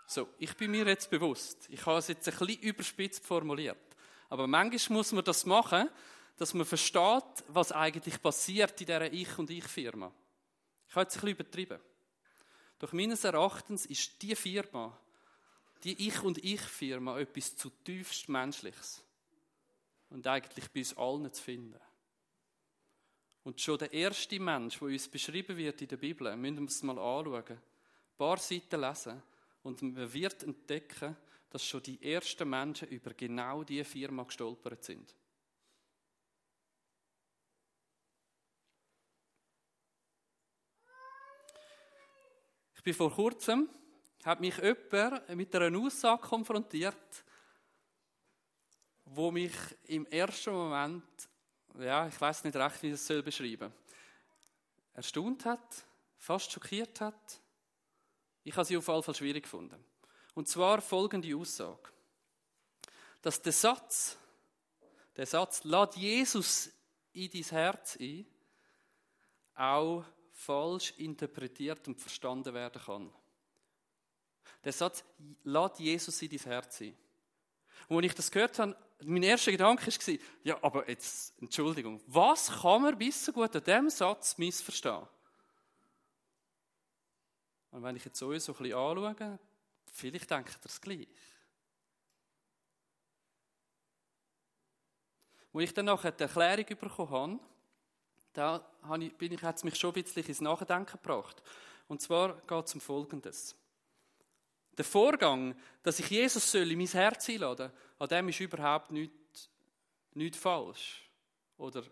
So, 0.08 0.30
ich 0.40 0.56
bin 0.56 0.72
mir 0.72 0.86
jetzt 0.88 1.10
bewusst, 1.10 1.68
ich 1.70 1.86
habe 1.86 1.98
es 1.98 2.08
jetzt 2.08 2.28
ein 2.30 2.38
bisschen 2.38 2.62
überspitzt 2.62 3.26
formuliert. 3.26 3.78
Aber 4.30 4.48
manchmal 4.48 4.98
muss 4.98 5.12
man 5.12 5.24
das 5.24 5.46
machen, 5.46 5.90
dass 6.38 6.54
man 6.54 6.66
versteht, 6.66 7.44
was 7.50 7.74
eigentlich 7.74 8.22
passiert 8.22 8.80
in 8.80 8.88
dieser 8.88 9.12
Ich- 9.12 9.38
und 9.38 9.50
Ich-Firma. 9.50 10.14
Ich 10.88 10.96
habe 10.96 11.04
jetzt 11.04 11.16
ein 11.18 11.22
bisschen 11.22 11.36
übertrieben. 11.36 11.80
Doch 12.80 12.94
meines 12.94 13.24
Erachtens 13.24 13.86
ist 13.86 14.22
die 14.22 14.36
Firma, 14.36 14.98
die 15.84 16.08
Ich- 16.08 16.22
und 16.22 16.38
Ich-Firma, 16.44 17.20
etwas 17.20 17.58
zutiefst 17.58 18.30
Menschliches. 18.30 19.04
Und 20.10 20.26
eigentlich 20.26 20.72
bei 20.72 20.80
uns 20.80 20.96
allen 20.96 21.34
zu 21.34 21.44
finden. 21.44 21.80
Und 23.48 23.62
schon 23.62 23.78
der 23.78 23.94
erste 23.94 24.42
Mensch, 24.42 24.78
der 24.78 24.90
uns 24.90 25.08
beschrieben 25.08 25.56
wird 25.56 25.82
in 25.82 25.88
der 25.88 25.96
Bibel, 25.96 26.36
müssen 26.36 26.56
wir 26.56 26.62
uns 26.64 26.84
mal 26.84 27.00
anschauen, 27.00 27.46
ein 27.48 27.62
paar 28.18 28.36
Seiten 28.40 28.82
lesen 28.82 29.24
und 29.64 29.82
man 29.82 30.14
wird 30.14 30.44
entdecken, 30.44 31.16
dass 31.50 31.64
schon 31.64 31.82
die 31.82 32.04
ersten 32.04 32.50
Menschen 32.50 32.90
über 32.90 33.14
genau 33.14 33.64
diese 33.64 33.86
Firma 33.86 34.24
gestolpert 34.24 34.84
sind. 34.84 35.16
Ich 42.76 42.84
bin 42.84 42.94
vor 42.94 43.14
kurzem, 43.14 43.70
hat 44.26 44.42
mich 44.42 44.58
jemand 44.58 45.30
mit 45.30 45.56
einer 45.56 45.80
Aussage 45.80 46.22
konfrontiert, 46.22 47.24
wo 49.06 49.32
mich 49.32 49.56
im 49.86 50.06
ersten 50.08 50.52
Moment, 50.52 51.30
ja, 51.80 52.08
ich 52.08 52.20
weiß 52.20 52.44
nicht 52.44 52.56
recht, 52.56 52.82
wie 52.84 52.92
ich 52.92 53.02
soll 53.02 53.24
beschreiben, 53.24 53.72
erstaunt 54.94 55.46
hat, 55.46 55.86
fast 56.18 56.52
schockiert 56.52 57.02
hat. 57.02 57.40
Ich 58.44 58.54
habe 58.56 58.66
sie 58.66 58.78
auf 58.78 58.88
jeden 58.88 59.04
Fall 59.04 59.16
schwierig 59.16 59.44
gefunden. 59.44 59.84
Und 60.34 60.48
zwar 60.48 60.82
folgende 60.82 61.36
Aussage. 61.36 61.92
Dass 63.22 63.42
der 63.42 63.52
Satz, 63.52 64.18
der 65.16 65.26
Satz, 65.26 65.64
lad 65.64 65.96
Jesus 65.96 66.70
in 67.14 67.30
dein 67.32 67.44
Herz 67.44 67.98
ein, 68.00 68.26
auch 69.56 70.06
falsch 70.32 70.94
interpretiert 70.98 71.88
und 71.88 72.00
verstanden 72.00 72.54
werden 72.54 72.82
kann. 72.82 73.14
Der 74.64 74.72
Satz, 74.72 75.04
lad 75.44 75.80
Jesus 75.80 76.22
in 76.22 76.30
dein 76.30 76.40
Herz 76.40 76.82
ein. 76.82 76.96
Und 77.88 77.98
als 77.98 78.06
ich 78.06 78.16
das 78.16 78.32
gehört 78.32 78.58
habe, 78.60 78.76
mein 79.04 79.24
erster 79.24 79.52
Gedanke 79.52 79.88
war, 79.88 80.16
ja, 80.44 80.64
aber 80.64 80.90
jetzt, 80.90 81.34
Entschuldigung, 81.42 82.02
was 82.08 82.50
kann 82.62 82.82
man 82.82 82.98
bis 82.98 83.26
so 83.26 83.32
gut 83.32 83.56
an 83.56 83.64
diesem 83.64 83.90
Satz 83.90 84.38
missverstehen? 84.38 85.08
Und 87.72 87.84
wenn 87.84 87.96
ich 87.96 88.06
jetzt 88.06 88.22
euch 88.24 88.44
so 88.44 88.54
ein 88.54 88.58
bisschen 88.58 88.78
anschaue, 88.78 89.40
vielleicht 89.92 90.32
denkt 90.32 90.50
ihr 90.50 90.60
das 90.64 90.82
gleich. 90.82 91.08
Als 95.54 95.64
ich 95.64 95.74
dann 95.74 95.86
nachher 95.86 96.12
die 96.12 96.24
Erklärung 96.24 96.66
bekommen 96.66 97.12
habe, 97.12 97.40
da 98.34 98.60
bin 99.18 99.32
ich, 99.32 99.42
hat 99.42 99.58
es 99.58 99.64
mich 99.64 99.76
schon 99.76 99.92
ein 99.92 100.04
bisschen 100.04 100.24
ins 100.24 100.42
Nachdenken 100.42 100.92
gebracht. 100.92 101.42
Und 101.88 102.02
zwar 102.02 102.40
geht 102.42 102.66
es 102.66 102.74
um 102.76 102.82
Folgendes. 102.82 103.56
Der 104.78 104.86
Vorgang, 104.86 105.56
dass 105.82 106.00
ich 106.00 106.10
Jesus 106.10 106.52
soll 106.52 106.72
in 106.72 106.78
mein 106.78 106.88
Herz 106.88 107.30
einladen 107.30 107.70
soll, 107.70 107.78
an 108.00 108.10
dem 108.10 108.30
ist 108.30 108.40
überhaupt 108.40 108.92
nichts, 108.92 109.50
nichts 110.14 110.38
falsch. 110.38 111.10
Oder 111.58 111.84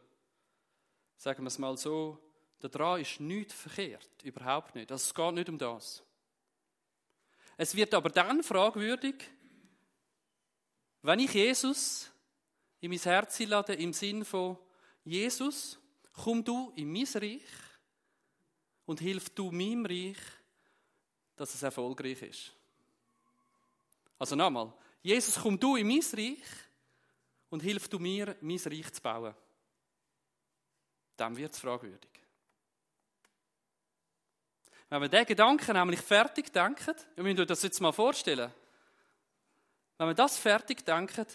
sagen 1.18 1.44
wir 1.44 1.48
es 1.48 1.58
mal 1.58 1.78
so, 1.78 2.20
daran 2.60 3.02
ist 3.02 3.20
nichts 3.20 3.54
verkehrt. 3.54 4.24
Überhaupt 4.24 4.76
nicht. 4.76 4.92
Also 4.92 5.04
es 5.04 5.14
geht 5.14 5.34
nicht 5.34 5.50
um 5.50 5.58
das. 5.58 6.04
Es 7.58 7.76
wird 7.76 7.94
aber 7.94 8.10
dann 8.10 8.44
fragwürdig, 8.44 9.16
wenn 11.02 11.20
ich 11.20 11.34
Jesus 11.34 12.12
in 12.82 12.92
mein 12.92 13.00
Herz 13.00 13.40
einlade, 13.40 13.74
im 13.74 13.94
Sinn 13.94 14.26
von 14.26 14.58
Jesus, 15.04 15.80
komm 16.14 16.44
du 16.44 16.72
in 16.76 16.92
mein 16.92 17.08
Reich 17.14 17.42
und 18.86 19.00
hilf 19.00 19.30
du 19.30 19.52
meinem 19.52 19.86
Reich, 19.86 20.18
dass 21.36 21.54
es 21.54 21.64
erfolgreich 21.64 22.22
ist. 22.22 22.56
Also 24.18 24.36
nochmal, 24.36 24.74
Jesus, 25.02 25.36
komm 25.42 25.60
du 25.60 25.76
in 25.76 25.88
mein 25.88 26.02
Reich 26.14 26.44
und 27.50 27.62
hilf 27.62 27.88
du 27.88 28.00
mir, 28.00 28.36
mein 28.42 28.58
Reich 28.58 28.92
zu 28.94 29.02
bauen. 29.02 29.36
Dann 31.18 31.36
wird 31.38 31.54
es 31.54 31.60
fragwürdig. 31.60 32.10
Wenn 34.90 35.02
wir 35.02 35.10
diesen 35.10 35.26
Gedanken 35.26 35.74
nämlich 35.74 36.02
fertig 36.02 36.52
denken, 36.52 36.96
wir 37.16 37.24
müssen 37.24 37.40
uns 37.40 37.48
das 37.48 37.64
jetzt 37.64 37.82
mal 37.82 37.92
vorstellen, 37.92 38.52
wenn 39.98 40.08
wir 40.08 40.14
das 40.14 40.38
fertig 40.38 40.86
denken, 40.86 41.26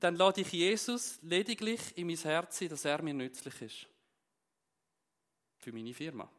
dann 0.00 0.16
lade 0.16 0.40
ich 0.40 0.52
Jesus 0.52 1.18
lediglich 1.22 1.96
in 1.96 2.06
mein 2.06 2.16
Herz 2.16 2.58
dass 2.58 2.84
er 2.84 3.02
mir 3.02 3.14
nützlich 3.14 3.60
ist. 3.62 3.86
Für 5.58 5.72
meine 5.72 5.92
Firma. 5.92 6.30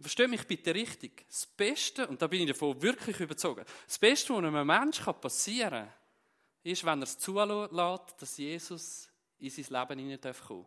Versteht 0.00 0.30
mich 0.30 0.46
bitte 0.46 0.74
richtig. 0.74 1.26
Das 1.26 1.46
Beste, 1.46 2.06
und 2.06 2.22
da 2.22 2.28
bin 2.28 2.42
ich 2.42 2.48
davon 2.48 2.80
wirklich 2.80 3.18
überzeugt, 3.18 3.68
das 3.86 3.98
Beste, 3.98 4.32
was 4.32 4.44
einem 4.44 4.66
Menschen 4.66 5.14
passieren 5.20 5.70
kann, 5.70 5.92
ist, 6.62 6.84
wenn 6.84 7.00
er 7.00 7.04
es 7.04 7.18
zulässt, 7.18 8.14
dass 8.22 8.36
Jesus 8.36 9.08
in 9.38 9.50
sein 9.50 9.64
Leben 9.68 9.98
hinein 9.98 10.34
kommen 10.46 10.62
darf. 10.62 10.66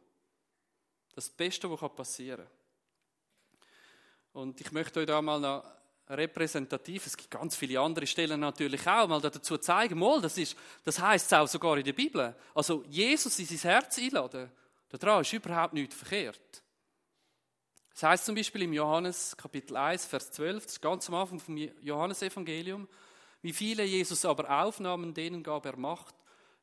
Das 1.15 1.29
Beste, 1.29 1.69
was 1.69 1.95
passieren 1.95 2.45
kann. 2.45 2.61
Und 4.33 4.59
ich 4.61 4.71
möchte 4.71 4.99
euch 4.99 5.05
da 5.05 5.21
mal 5.21 5.39
noch 5.39 5.63
repräsentativ, 6.09 7.07
es 7.07 7.15
gibt 7.15 7.31
ganz 7.31 7.55
viele 7.55 7.79
andere 7.79 8.07
Stellen 8.07 8.39
natürlich 8.39 8.85
auch, 8.85 9.07
mal 9.07 9.21
dazu 9.21 9.57
zeigen, 9.57 9.97
mal, 9.97 10.21
das, 10.21 10.39
das 10.83 10.99
heißt 10.99 11.25
es 11.25 11.33
auch 11.33 11.47
sogar 11.47 11.77
in 11.77 11.85
der 11.85 11.93
Bibel. 11.93 12.35
Also 12.53 12.83
Jesus 12.89 13.39
in 13.39 13.45
sein 13.45 13.71
Herz 13.71 13.97
einladen, 13.97 14.51
daran 14.89 15.21
ist 15.21 15.31
überhaupt 15.31 15.73
nichts 15.73 15.95
verkehrt. 15.95 16.63
Das 17.93 18.03
heißt 18.03 18.25
zum 18.25 18.35
Beispiel 18.35 18.63
im 18.63 18.73
Johannes 18.73 19.35
Kapitel 19.35 19.75
1, 19.75 20.05
Vers 20.05 20.31
12, 20.31 20.63
das 20.63 20.73
ist 20.73 20.81
ganz 20.81 21.09
am 21.09 21.15
Anfang 21.15 21.39
vom 21.39 21.57
Johannesevangelium, 21.57 22.87
wie 23.41 23.53
viele 23.53 23.83
Jesus 23.83 24.23
aber 24.25 24.63
aufnahmen, 24.63 25.13
denen 25.13 25.43
gab 25.43 25.65
er 25.65 25.75
Macht, 25.75 26.15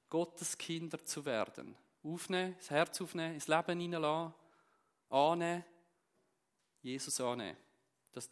Gottes 0.09 0.57
Kinder 0.57 1.05
zu 1.05 1.25
werden. 1.25 1.77
Aufnehmen, 2.03 2.55
das 2.57 2.71
Herz 2.71 3.01
aufnehmen, 3.01 3.35
ins 3.35 3.49
Leben 3.49 3.81
hineinlassen, 3.81 4.35
annehmen, 5.11 5.65
Jesus 6.81 7.21
annehmen. 7.21 7.57
Das, 8.13 8.31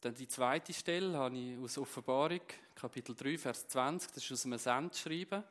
dann 0.00 0.14
die 0.14 0.28
zweite 0.28 0.72
Stelle 0.72 1.16
habe 1.16 1.38
ich 1.38 1.58
aus 1.58 1.78
Offenbarung, 1.78 2.40
Kapitel 2.74 3.14
3, 3.14 3.38
Vers 3.38 3.68
20, 3.68 4.12
das 4.12 4.24
ist 4.24 4.32
aus 4.32 4.44
einem 4.44 4.58
Sendschreiben. 4.58 5.44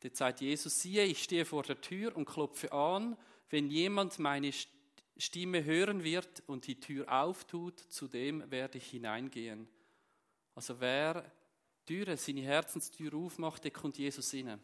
Dort 0.00 0.16
sagt 0.16 0.40
Jesus, 0.40 0.80
siehe, 0.80 1.04
ich 1.04 1.22
stehe 1.22 1.44
vor 1.44 1.64
der 1.64 1.80
Tür 1.80 2.16
und 2.16 2.26
klopfe 2.26 2.72
an, 2.72 3.16
wenn 3.54 3.70
jemand 3.70 4.18
meine 4.18 4.50
Stimme 5.16 5.62
hören 5.62 6.02
wird 6.02 6.42
und 6.48 6.66
die 6.66 6.80
Tür 6.80 7.06
auftut, 7.08 7.78
zu 7.78 8.08
dem 8.08 8.50
werde 8.50 8.78
ich 8.78 8.90
hineingehen. 8.90 9.68
Also 10.56 10.80
wer 10.80 11.30
Türe, 11.86 12.16
seine 12.16 12.40
Herzenstür 12.40 13.14
aufmacht, 13.14 13.62
der 13.62 13.70
kommt 13.70 13.96
Jesus 13.96 14.34
rein. 14.34 14.60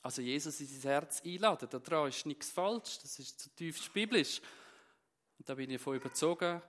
Also 0.00 0.22
Jesus 0.22 0.60
in 0.60 0.68
sein 0.68 0.92
Herz 0.92 1.22
einladen, 1.24 1.68
daran 1.68 2.08
ist 2.08 2.24
nichts 2.24 2.50
falsch, 2.50 3.00
das 3.00 3.18
ist 3.18 3.40
zutiefst 3.40 3.92
biblisch. 3.92 4.40
Und 5.36 5.48
da 5.48 5.56
bin 5.56 5.68
ich 5.68 5.78
davon 5.78 5.96
überzogen, 5.96 6.62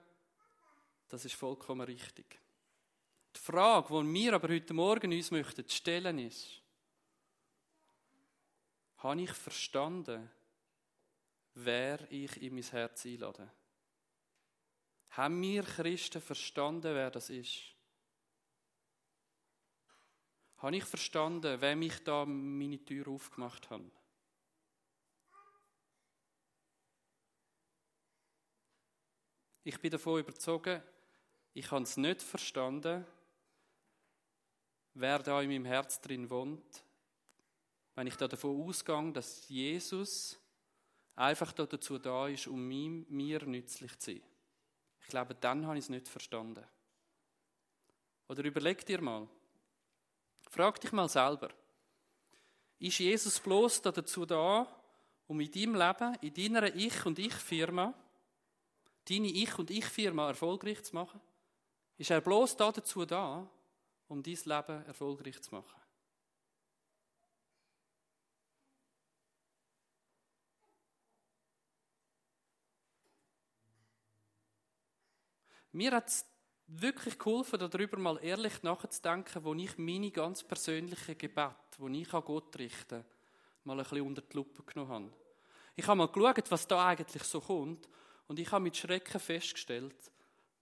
das 1.06 1.24
ist 1.24 1.36
vollkommen 1.36 1.82
richtig. 1.82 2.40
Die 3.36 3.40
Frage, 3.40 4.02
die 4.02 4.14
wir 4.14 4.34
aber 4.34 4.48
heute 4.48 4.74
Morgen 4.74 5.12
uns 5.12 5.30
möchten 5.30 5.64
ist, 6.18 6.60
habe 8.96 9.22
ich 9.22 9.30
verstanden, 9.30 10.28
wer 11.64 12.10
ich 12.10 12.40
in 12.42 12.54
mein 12.54 12.62
Herz 12.62 13.04
einlade? 13.04 13.50
Haben 15.10 15.42
wir 15.42 15.62
Christen 15.62 16.22
verstanden, 16.22 16.94
wer 16.94 17.10
das 17.10 17.30
ist? 17.30 17.74
Habe 20.58 20.76
ich 20.76 20.84
verstanden, 20.84 21.60
wem 21.60 21.82
ich 21.82 22.02
da 22.04 22.24
meine 22.24 22.84
Tür 22.84 23.08
aufgemacht 23.08 23.70
habe? 23.70 23.90
Ich 29.64 29.80
bin 29.80 29.90
davon 29.90 30.20
überzogen, 30.20 30.82
ich 31.52 31.70
habe 31.70 31.82
es 31.82 31.96
nicht 31.96 32.22
verstanden, 32.22 33.04
wer 34.94 35.18
da 35.18 35.42
in 35.42 35.50
meinem 35.50 35.64
Herz 35.64 36.00
drin 36.00 36.30
wohnt, 36.30 36.84
wenn 37.94 38.06
ich 38.06 38.16
da 38.16 38.28
davon 38.28 38.62
ausgehe, 38.62 39.12
dass 39.12 39.48
Jesus 39.48 40.38
einfach 41.18 41.52
da 41.52 41.66
dazu 41.66 41.98
da 41.98 42.28
ist, 42.28 42.46
um 42.46 42.66
mir 42.66 43.44
nützlich 43.44 43.98
zu 43.98 44.12
sein. 44.12 44.22
Ich 45.00 45.08
glaube, 45.08 45.34
dann 45.34 45.66
habe 45.66 45.78
ich 45.78 45.84
es 45.84 45.88
nicht 45.88 46.08
verstanden. 46.08 46.64
Oder 48.28 48.44
überleg 48.44 48.84
dir 48.84 49.00
mal, 49.00 49.26
frag 50.50 50.80
dich 50.80 50.92
mal 50.92 51.08
selber, 51.08 51.50
ist 52.78 52.98
Jesus 52.98 53.40
bloß 53.40 53.82
dazu 53.82 54.24
da, 54.26 54.66
um 55.26 55.40
in 55.40 55.50
deinem 55.50 55.74
Leben, 55.74 56.14
in 56.20 56.34
deiner 56.34 56.74
Ich- 56.74 57.04
und 57.04 57.18
Ich-Firma, 57.18 57.94
deine 59.08 59.28
Ich- 59.28 59.58
und 59.58 59.70
Ich-Firma 59.70 60.28
erfolgreich 60.28 60.82
zu 60.84 60.94
machen? 60.94 61.20
Ist 61.96 62.10
er 62.10 62.20
bloß 62.20 62.56
dazu 62.56 63.04
da, 63.04 63.50
um 64.06 64.22
dein 64.22 64.38
Leben 64.44 64.84
erfolgreich 64.86 65.40
zu 65.42 65.54
machen? 65.54 65.80
Mir 75.72 75.92
hat 75.92 76.08
es 76.08 76.26
wirklich 76.66 77.18
geholfen, 77.18 77.58
darüber 77.58 77.98
mal 77.98 78.18
ehrlich 78.22 78.62
nachzudenken, 78.62 79.44
wo 79.44 79.54
ich 79.54 79.76
meine 79.78 80.10
ganz 80.10 80.42
persönlichen 80.42 81.16
Gebete, 81.16 81.54
wo 81.78 81.88
ich 81.88 82.12
an 82.12 82.24
Gott 82.24 82.58
richte, 82.58 83.04
mal 83.64 83.78
ein 83.78 83.84
bisschen 83.84 84.06
unter 84.06 84.22
die 84.22 84.36
Lupe 84.36 84.62
genommen 84.62 84.90
habe. 84.90 85.12
Ich 85.76 85.86
habe 85.86 85.98
mal 85.98 86.08
geschaut, 86.08 86.50
was 86.50 86.66
da 86.66 86.88
eigentlich 86.88 87.22
so 87.22 87.40
kommt 87.40 87.88
und 88.26 88.38
ich 88.38 88.50
habe 88.50 88.64
mit 88.64 88.76
Schrecken 88.76 89.20
festgestellt, 89.20 90.10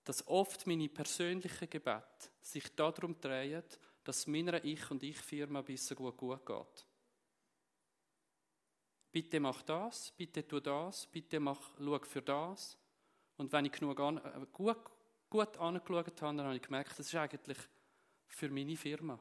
dass 0.04 0.26
oft 0.28 0.66
meine 0.66 0.88
persönlichen 0.88 1.68
Gebete 1.68 2.30
sich 2.40 2.74
darum 2.76 3.20
drehen, 3.20 3.64
dass 4.04 4.26
meiner 4.28 4.64
Ich- 4.64 4.90
und 4.90 5.02
Ich-Firma 5.02 5.62
bisschen 5.62 5.96
gut, 5.96 6.16
gut 6.16 6.46
geht. 6.46 6.86
Bitte 9.10 9.40
mach 9.40 9.62
das, 9.62 10.12
bitte 10.16 10.46
tu 10.46 10.60
das, 10.60 11.06
bitte 11.06 11.40
mach, 11.40 11.72
schau 11.78 11.98
für 12.00 12.22
das. 12.22 12.76
Und 13.36 13.50
wenn 13.50 13.64
ich 13.64 13.72
genug 13.72 13.98
an, 13.98 14.18
äh, 14.18 14.46
gut, 14.52 14.76
gut 15.36 15.56
angeschaut 15.58 16.22
habe, 16.22 16.36
dann 16.36 16.46
habe 16.46 16.56
ich 16.56 16.62
gemerkt, 16.62 16.98
das 16.98 17.06
ist 17.06 17.14
eigentlich 17.14 17.58
für 18.26 18.48
meine 18.48 18.76
Firma. 18.76 19.18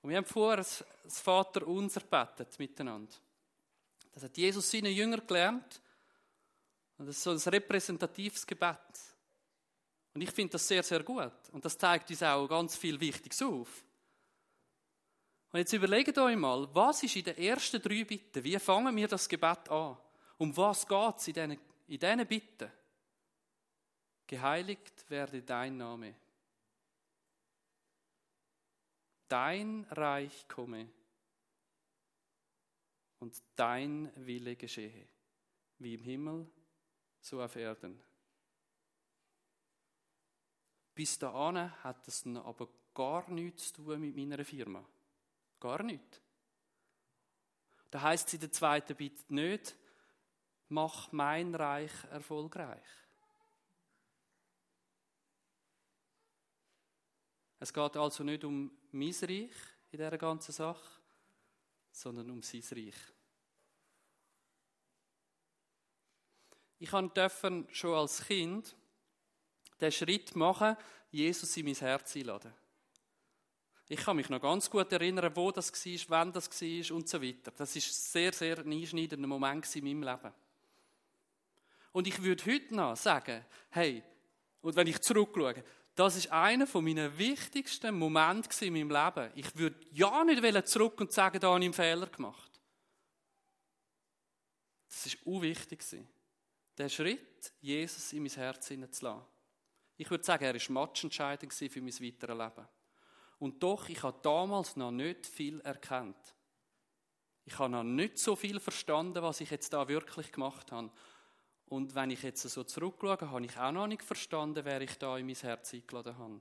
Und 0.00 0.10
wir 0.10 0.16
haben 0.16 0.24
vorher 0.24 0.56
das 0.56 0.84
Vater 1.20 1.66
unser 1.66 2.00
betet 2.00 2.58
miteinander. 2.58 3.12
Das 4.12 4.24
hat 4.24 4.36
Jesus 4.36 4.70
seinen 4.70 4.92
Jüngern 4.92 5.26
gelernt. 5.26 5.80
Und 6.98 7.06
das 7.06 7.16
ist 7.16 7.22
so 7.22 7.30
ein 7.30 7.54
repräsentatives 7.54 8.46
Gebet. 8.46 8.78
Und 10.14 10.22
ich 10.22 10.30
finde 10.30 10.52
das 10.52 10.66
sehr, 10.66 10.82
sehr 10.82 11.02
gut. 11.02 11.32
Und 11.52 11.64
das 11.64 11.78
zeigt 11.78 12.10
uns 12.10 12.22
auch 12.22 12.46
ganz 12.48 12.76
viel 12.76 12.98
Wichtiges 12.98 13.42
auf. 13.42 13.84
Und 15.52 15.58
jetzt 15.58 15.72
überlegt 15.72 16.16
euch 16.18 16.36
mal, 16.36 16.68
was 16.74 17.02
ist 17.02 17.16
in 17.16 17.24
den 17.24 17.36
ersten 17.36 17.80
drei 17.80 18.04
Bitten? 18.04 18.42
Wie 18.42 18.58
fangen 18.58 18.96
wir 18.96 19.06
das 19.06 19.28
Gebet 19.28 19.68
an? 19.68 19.96
Um 20.42 20.56
was 20.56 20.88
geht 20.88 21.16
es 21.18 21.28
in 21.28 21.34
diesen, 21.34 21.52
in 21.86 21.98
diesen 22.00 22.26
Bitten? 22.26 22.72
Geheiligt 24.26 25.08
werde 25.08 25.40
dein 25.40 25.76
Name. 25.76 26.16
Dein 29.28 29.86
Reich 29.90 30.48
komme 30.48 30.88
und 33.20 33.40
dein 33.54 34.10
Wille 34.16 34.56
geschehe, 34.56 35.06
wie 35.78 35.94
im 35.94 36.02
Himmel, 36.02 36.50
so 37.20 37.40
auf 37.40 37.54
Erden. 37.54 38.02
Bis 40.92 41.20
dahin 41.20 41.70
hat 41.84 42.08
es 42.08 42.26
aber 42.26 42.68
gar 42.92 43.30
nichts 43.30 43.72
zu 43.72 43.84
tun 43.84 44.00
mit 44.00 44.16
meiner 44.16 44.44
Firma. 44.44 44.84
Gar 45.60 45.84
nicht. 45.84 46.20
Da 47.92 48.02
heißt 48.02 48.26
es 48.26 48.34
in 48.34 48.40
der 48.40 48.50
zweiten 48.50 48.96
Bitte 48.96 49.32
nicht, 49.32 49.76
mach 50.72 51.12
mein 51.12 51.54
Reich 51.54 51.92
erfolgreich. 52.10 52.82
Es 57.60 57.72
geht 57.72 57.96
also 57.96 58.24
nicht 58.24 58.42
um 58.42 58.70
mein 58.90 59.10
Reich 59.10 59.52
in 59.90 59.98
dieser 59.98 60.18
ganzen 60.18 60.52
Sache, 60.52 61.00
sondern 61.92 62.30
um 62.30 62.42
sein 62.42 62.62
Reich. 62.72 62.96
Ich 66.78 66.90
durfte 66.90 67.66
schon 67.70 67.94
als 67.94 68.24
Kind 68.24 68.74
den 69.80 69.92
Schritt 69.92 70.34
machen, 70.34 70.76
Jesus 71.10 71.56
in 71.56 71.66
mein 71.66 71.74
Herz 71.74 72.16
einladen. 72.16 72.52
Ich 73.88 74.00
kann 74.00 74.16
mich 74.16 74.30
noch 74.30 74.40
ganz 74.40 74.70
gut 74.70 74.90
erinnern, 74.90 75.36
wo 75.36 75.52
das 75.52 75.70
war, 75.70 76.00
wann 76.08 76.32
das 76.32 76.48
war 76.50 76.96
und 76.96 77.08
so 77.08 77.22
weiter. 77.22 77.52
Das 77.52 77.76
ist 77.76 78.10
sehr, 78.12 78.32
sehr 78.32 78.58
ein 78.58 78.72
einschneidender 78.72 79.28
Moment 79.28 79.76
in 79.76 79.84
meinem 79.84 80.02
Leben. 80.02 80.32
Und 81.92 82.06
ich 82.06 82.22
würde 82.22 82.44
heute 82.46 82.74
noch 82.74 82.96
sagen, 82.96 83.44
hey, 83.70 84.02
und 84.62 84.74
wenn 84.76 84.86
ich 84.86 85.00
zurückschaue, 85.00 85.62
das 85.94 86.16
ist 86.16 86.32
einer 86.32 86.66
von 86.66 86.84
meinen 86.84 87.16
wichtigsten 87.18 87.98
Momente 87.98 88.64
in 88.64 88.72
meinem 88.72 88.90
Leben. 88.90 89.30
Ich 89.34 89.54
würde 89.56 89.78
ja 89.90 90.24
nicht 90.24 90.68
zurück 90.68 90.98
und 91.00 91.12
sagen, 91.12 91.38
da 91.38 91.48
habe 91.48 91.60
ich 91.60 91.66
einen 91.66 91.74
Fehler 91.74 92.06
gemacht. 92.06 92.50
Das 94.88 95.06
ist 95.06 95.26
unwichtig. 95.26 95.84
Der 96.78 96.88
Schritt, 96.88 97.52
Jesus 97.60 98.12
in 98.12 98.22
mein 98.22 98.32
Herz 98.32 98.68
hineinzulassen. 98.68 99.26
Ich 99.98 100.10
würde 100.10 100.24
sagen, 100.24 100.44
er 100.44 100.54
war 100.54 100.72
matchentscheidend 100.72 101.52
für 101.52 101.80
mein 101.82 101.92
weiteres 101.92 102.38
Leben. 102.38 102.68
Und 103.38 103.62
doch, 103.62 103.88
ich 103.88 104.02
habe 104.02 104.18
damals 104.22 104.76
noch 104.76 104.90
nicht 104.90 105.26
viel 105.26 105.60
erkannt. 105.60 106.34
Ich 107.44 107.58
habe 107.58 107.70
noch 107.70 107.82
nicht 107.82 108.18
so 108.18 108.36
viel 108.36 108.60
verstanden, 108.60 109.22
was 109.22 109.40
ich 109.40 109.50
jetzt 109.50 109.72
da 109.72 109.86
wirklich 109.88 110.32
gemacht 110.32 110.72
habe. 110.72 110.90
Und 111.72 111.94
wenn 111.94 112.10
ich 112.10 112.22
jetzt 112.22 112.42
so 112.42 112.64
zurückschaue, 112.64 113.30
habe 113.30 113.46
ich 113.46 113.56
auch 113.56 113.72
noch 113.72 113.86
nicht 113.86 114.02
verstanden, 114.02 114.62
wer 114.62 114.82
ich 114.82 114.98
da 114.98 115.16
in 115.16 115.24
mein 115.24 115.34
Herz 115.34 115.72
eingeladen 115.72 116.18
habe. 116.18 116.40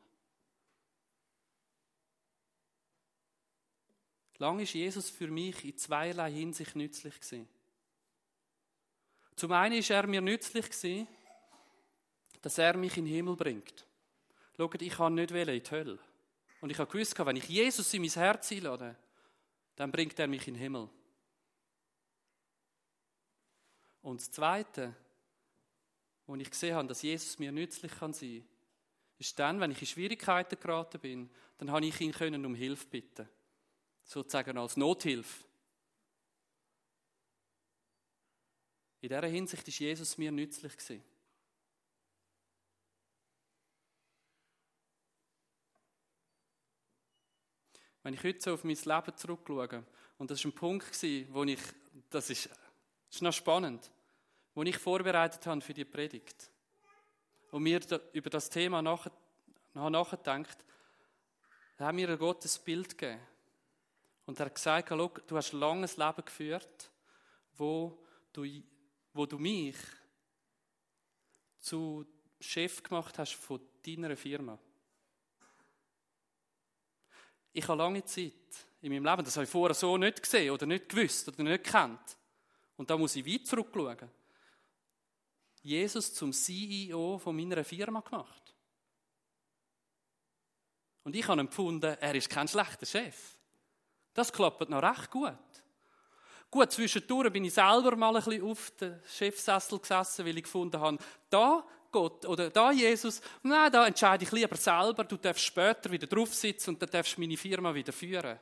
Lang 4.39 4.59
ist 4.59 4.73
Jesus 4.73 5.09
für 5.09 5.29
mich 5.29 5.63
in 5.63 5.77
zweierlei 5.77 6.33
Hinsicht 6.33 6.75
nützlich. 6.75 7.15
Zum 9.37 9.51
einen 9.53 9.77
ist 9.77 9.89
er 9.89 10.05
mir 10.05 10.19
nützlich 10.19 10.67
dass 12.41 12.57
er 12.57 12.75
mich 12.75 12.97
in 12.97 13.05
den 13.05 13.13
Himmel 13.13 13.37
bringt. 13.37 13.85
Schaut, 14.57 14.81
ich 14.81 14.91
kann 14.91 15.13
nicht 15.13 15.31
in 15.31 15.45
die 15.47 15.71
Hölle. 15.71 15.97
Und 16.59 16.71
ich 16.71 16.77
habe 16.77 16.91
gewusst, 16.91 17.17
wenn 17.25 17.37
ich 17.37 17.47
Jesus 17.47 17.93
in 17.93 18.01
mein 18.01 18.11
Herz 18.11 18.51
einlade, 18.51 18.97
dann 19.77 19.93
bringt 19.93 20.19
er 20.19 20.27
mich 20.27 20.45
in 20.49 20.55
den 20.55 20.59
Himmel. 20.59 20.89
Und 24.01 24.19
das 24.19 24.29
Zweite, 24.29 24.93
wo 26.31 26.35
ich 26.37 26.49
gesehen 26.49 26.75
habe, 26.75 26.87
dass 26.87 27.01
Jesus 27.01 27.39
mir 27.39 27.51
nützlich 27.51 27.91
kann 27.91 28.13
sein, 28.13 28.47
ist 29.17 29.37
dann, 29.37 29.59
wenn 29.59 29.71
ich 29.71 29.81
in 29.81 29.87
Schwierigkeiten 29.87 30.57
geraten 30.57 31.01
bin, 31.01 31.29
dann 31.57 31.71
habe 31.71 31.85
ich 31.85 31.99
ihn 31.99 32.13
können 32.13 32.45
um 32.45 32.55
Hilfe 32.55 32.87
bitten, 32.87 33.27
sozusagen 34.05 34.57
als 34.57 34.77
Nothilfe. 34.77 35.43
In 39.01 39.09
dieser 39.09 39.27
Hinsicht 39.27 39.67
ist 39.67 39.79
Jesus 39.79 40.17
mir 40.17 40.31
nützlich 40.31 40.71
gewesen. 40.77 41.03
Wenn 48.03 48.13
ich 48.13 48.23
heute 48.23 48.39
so 48.39 48.53
auf 48.53 48.63
mein 48.63 48.77
Leben 48.77 49.17
zurückschaue, 49.17 49.83
und 50.17 50.31
das 50.31 50.45
war 50.45 50.51
ein 50.51 50.55
Punkt, 50.55 51.03
wo 51.33 51.43
ich, 51.43 51.59
das 52.09 52.29
ist, 52.29 52.45
das 52.45 53.15
ist 53.15 53.21
noch 53.21 53.33
spannend, 53.33 53.91
wo 54.53 54.63
ich 54.63 54.77
vorbereitet 54.77 55.45
habe 55.45 55.61
für 55.61 55.73
die 55.73 55.85
Predigt 55.85 56.49
und 57.51 57.63
mir 57.63 57.79
über 58.13 58.29
das 58.29 58.49
Thema 58.49 58.81
nach, 58.81 59.07
nachgedacht, 59.73 60.57
da 61.77 61.87
hat 61.87 61.95
mir 61.95 62.09
ein 62.09 62.17
Gottes 62.17 62.59
Bild 62.59 62.97
gegeben. 62.97 63.19
Und 64.25 64.39
er 64.39 64.45
hat 64.45 64.55
gesagt, 64.55 64.89
du 64.91 65.35
hast 65.35 65.53
ein 65.53 65.59
langes 65.59 65.97
Leben 65.97 66.25
geführt, 66.25 66.91
wo 67.57 67.97
du, 68.31 68.45
wo 69.13 69.25
du 69.25 69.37
mich 69.37 69.75
zu 71.59 72.05
Chef 72.39 72.81
gemacht 72.81 73.17
hast 73.19 73.33
von 73.33 73.59
deiner 73.85 74.15
Firma. 74.15 74.57
Ich 77.53 77.67
habe 77.67 77.77
lange 77.77 78.03
Zeit 78.05 78.33
in 78.81 78.93
meinem 78.93 79.05
Leben, 79.05 79.25
das 79.25 79.35
habe 79.35 79.43
ich 79.43 79.49
vorher 79.49 79.75
so 79.75 79.97
nicht 79.97 80.21
gesehen 80.21 80.51
oder 80.51 80.65
nicht 80.65 80.87
gewusst 80.87 81.27
oder 81.27 81.43
nicht 81.43 81.63
gekannt. 81.63 82.17
Und 82.77 82.89
da 82.89 82.97
muss 82.97 83.15
ich 83.15 83.25
weit 83.25 83.45
zurückschauen. 83.45 84.09
Jesus 85.61 86.13
zum 86.13 86.33
CEO 86.33 87.17
von 87.17 87.35
meiner 87.35 87.63
Firma 87.63 87.99
gemacht. 88.01 88.55
Und 91.03 91.15
ich 91.15 91.27
habe 91.27 91.41
empfunden, 91.41 91.97
er 91.99 92.15
ist 92.15 92.29
kein 92.29 92.47
schlechter 92.47 92.85
Chef. 92.85 93.37
Das 94.13 94.31
klappt 94.31 94.69
noch 94.69 94.83
recht 94.83 95.09
gut. 95.09 95.33
Gut, 96.49 96.71
zwischendurch 96.71 97.31
bin 97.31 97.45
ich 97.45 97.53
selber 97.53 97.95
mal 97.95 98.15
ein 98.15 98.23
bisschen 98.23 98.43
auf 98.43 98.71
den 98.71 98.99
Chefsessel 99.05 99.79
gesessen, 99.79 100.25
weil 100.25 100.37
ich 100.37 100.43
gefunden 100.43 100.79
habe, 100.79 100.97
da 101.29 101.65
Gott 101.91 102.25
oder 102.25 102.49
da 102.49 102.71
Jesus, 102.71 103.21
nein, 103.43 103.71
da 103.71 103.85
entscheide 103.87 104.23
ich 104.23 104.31
lieber 104.31 104.55
selber, 104.55 105.03
du 105.03 105.17
darfst 105.17 105.43
später 105.43 105.91
wieder 105.91 106.07
drauf 106.07 106.33
sitzen 106.33 106.71
und 106.71 106.81
dann 106.81 106.89
darfst 106.89 107.15
du 107.15 107.21
meine 107.21 107.37
Firma 107.37 107.73
wieder 107.73 107.93
führen. 107.93 108.37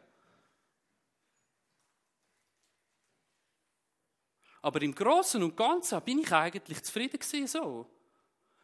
Aber 4.62 4.82
im 4.82 4.94
Großen 4.94 5.42
und 5.42 5.56
Ganzen 5.56 6.02
bin 6.02 6.20
ich 6.20 6.32
eigentlich 6.32 6.84
zufrieden 6.84 7.20
gewesen, 7.20 7.48
so. 7.48 7.86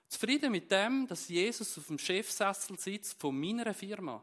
Zufrieden 0.08 0.52
mit 0.52 0.70
dem, 0.72 1.08
dass 1.08 1.28
Jesus 1.30 1.78
auf 1.78 1.88
dem 1.88 1.98
Chefsessel 1.98 2.78
sitzt 2.78 3.20
von 3.20 3.40
meiner 3.40 3.74
Firma 3.74 4.22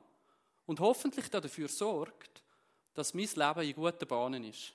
und 0.67 0.81
hoffentlich 0.81 1.29
dafür 1.29 1.69
sorgt, 1.69 2.43
dass 2.95 3.15
mein 3.15 3.29
Leben 3.35 3.69
in 3.69 3.75
guten 3.75 4.07
Bahnen 4.07 4.45
ist. 4.45 4.75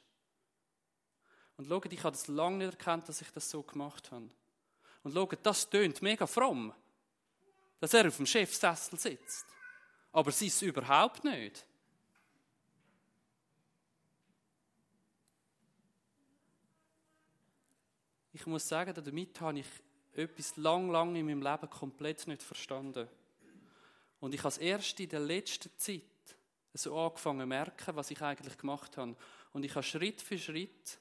Und 1.55 1.67
schaut, 1.67 1.91
ich 1.91 2.03
habe 2.03 2.15
das 2.15 2.27
lange 2.27 2.57
nicht 2.57 2.73
erkannt, 2.73 3.07
dass 3.09 3.21
ich 3.21 3.29
das 3.31 3.49
so 3.49 3.63
gemacht 3.63 4.11
habe. 4.11 4.29
Und 5.03 5.13
schaut, 5.13 5.39
das 5.43 5.69
tönt 5.69 6.01
mega 6.01 6.27
fromm, 6.27 6.73
dass 7.79 7.93
er 7.93 8.07
auf 8.07 8.17
dem 8.17 8.25
Chefsessel 8.25 8.99
sitzt. 8.99 9.45
Aber 10.11 10.29
es 10.29 10.41
ist 10.41 10.61
überhaupt 10.61 11.23
nicht. 11.23 11.65
Ich 18.37 18.45
muss 18.45 18.67
sagen, 18.67 18.93
damit 18.93 19.41
habe 19.41 19.57
ich 19.57 19.65
etwas 20.13 20.57
lang, 20.57 20.91
lang 20.91 21.15
in 21.15 21.25
meinem 21.25 21.41
Leben 21.41 21.69
komplett 21.71 22.27
nicht 22.27 22.43
verstanden. 22.43 23.07
Und 24.19 24.35
ich 24.35 24.43
habe 24.43 24.61
erst 24.61 24.99
in 24.99 25.09
der 25.09 25.21
letzten 25.21 25.75
Zeit 25.75 26.03
so 26.71 26.95
angefangen 26.99 27.41
zu 27.41 27.47
merken, 27.47 27.95
was 27.95 28.11
ich 28.11 28.21
eigentlich 28.21 28.55
gemacht 28.55 28.95
habe. 28.97 29.15
Und 29.53 29.65
ich 29.65 29.73
habe 29.73 29.81
Schritt 29.81 30.21
für 30.21 30.37
Schritt 30.37 30.99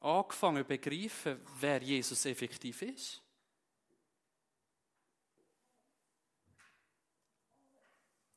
angefangen 0.00 0.64
zu 0.64 0.68
begreifen, 0.68 1.40
wer 1.60 1.80
Jesus 1.80 2.26
effektiv 2.26 2.82
ist. 2.82 3.22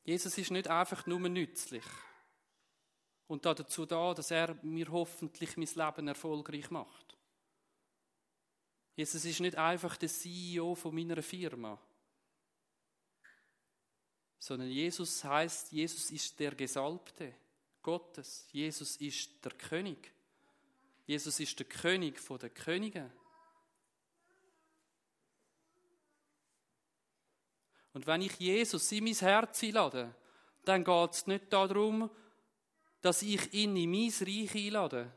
Jesus 0.04 0.38
ist 0.38 0.52
nicht 0.52 0.68
einfach 0.68 1.08
nur 1.08 1.22
nützlich 1.22 1.86
und 3.26 3.48
dazu 3.48 3.88
da, 3.88 4.14
dass 4.14 4.30
er 4.30 4.56
mir 4.62 4.92
hoffentlich 4.92 5.58
mein 5.58 5.68
Leben 5.74 6.08
erfolgreich 6.08 6.70
macht. 6.70 7.15
Jesus 8.96 9.26
ist 9.26 9.42
nicht 9.42 9.58
einfach 9.58 9.98
der 9.98 10.10
CEO 10.10 10.74
von 10.76 10.96
meiner 10.96 11.22
Firma, 11.22 11.80
sondern 14.40 14.70
Jesus 14.70 15.24
heißt, 15.24 15.72
Jesus 15.72 16.12
ist 16.12 16.40
der 16.40 16.56
Gesalbte 16.56 17.34
Gottes. 17.82 18.48
Jesus 18.52 18.96
ist 18.98 19.44
der 19.44 19.52
König. 19.52 20.12
Jesus 21.06 21.40
ist 21.40 21.60
der 21.60 21.66
König 21.66 22.20
von 22.20 22.40
den 22.40 22.54
Königen. 22.54 23.12
Und 27.94 28.08
wenn 28.08 28.22
ich 28.22 28.38
Jesus 28.40 28.92
in 28.92 29.06
mein 29.06 29.14
Herz 29.14 29.64
einlade, 29.64 30.14
dann 30.64 30.84
geht 30.84 31.12
es 31.12 31.28
nicht 31.28 31.52
darum, 31.54 32.10
dass 33.02 33.22
ich 33.22 33.54
ihn 33.54 33.76
in 33.78 33.92
mein 33.92 34.12
Reich 34.20 34.56
einlade, 34.56 35.12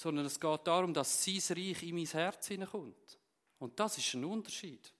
sondern 0.00 0.24
es 0.24 0.40
geht 0.40 0.66
darum, 0.66 0.94
dass 0.94 1.22
sein 1.22 1.58
Reich 1.58 1.82
in 1.82 1.94
mein 1.94 2.06
Herz 2.06 2.46
hineinkommt. 2.46 3.18
Und 3.58 3.78
das 3.78 3.98
ist 3.98 4.14
ein 4.14 4.24
Unterschied. 4.24 4.94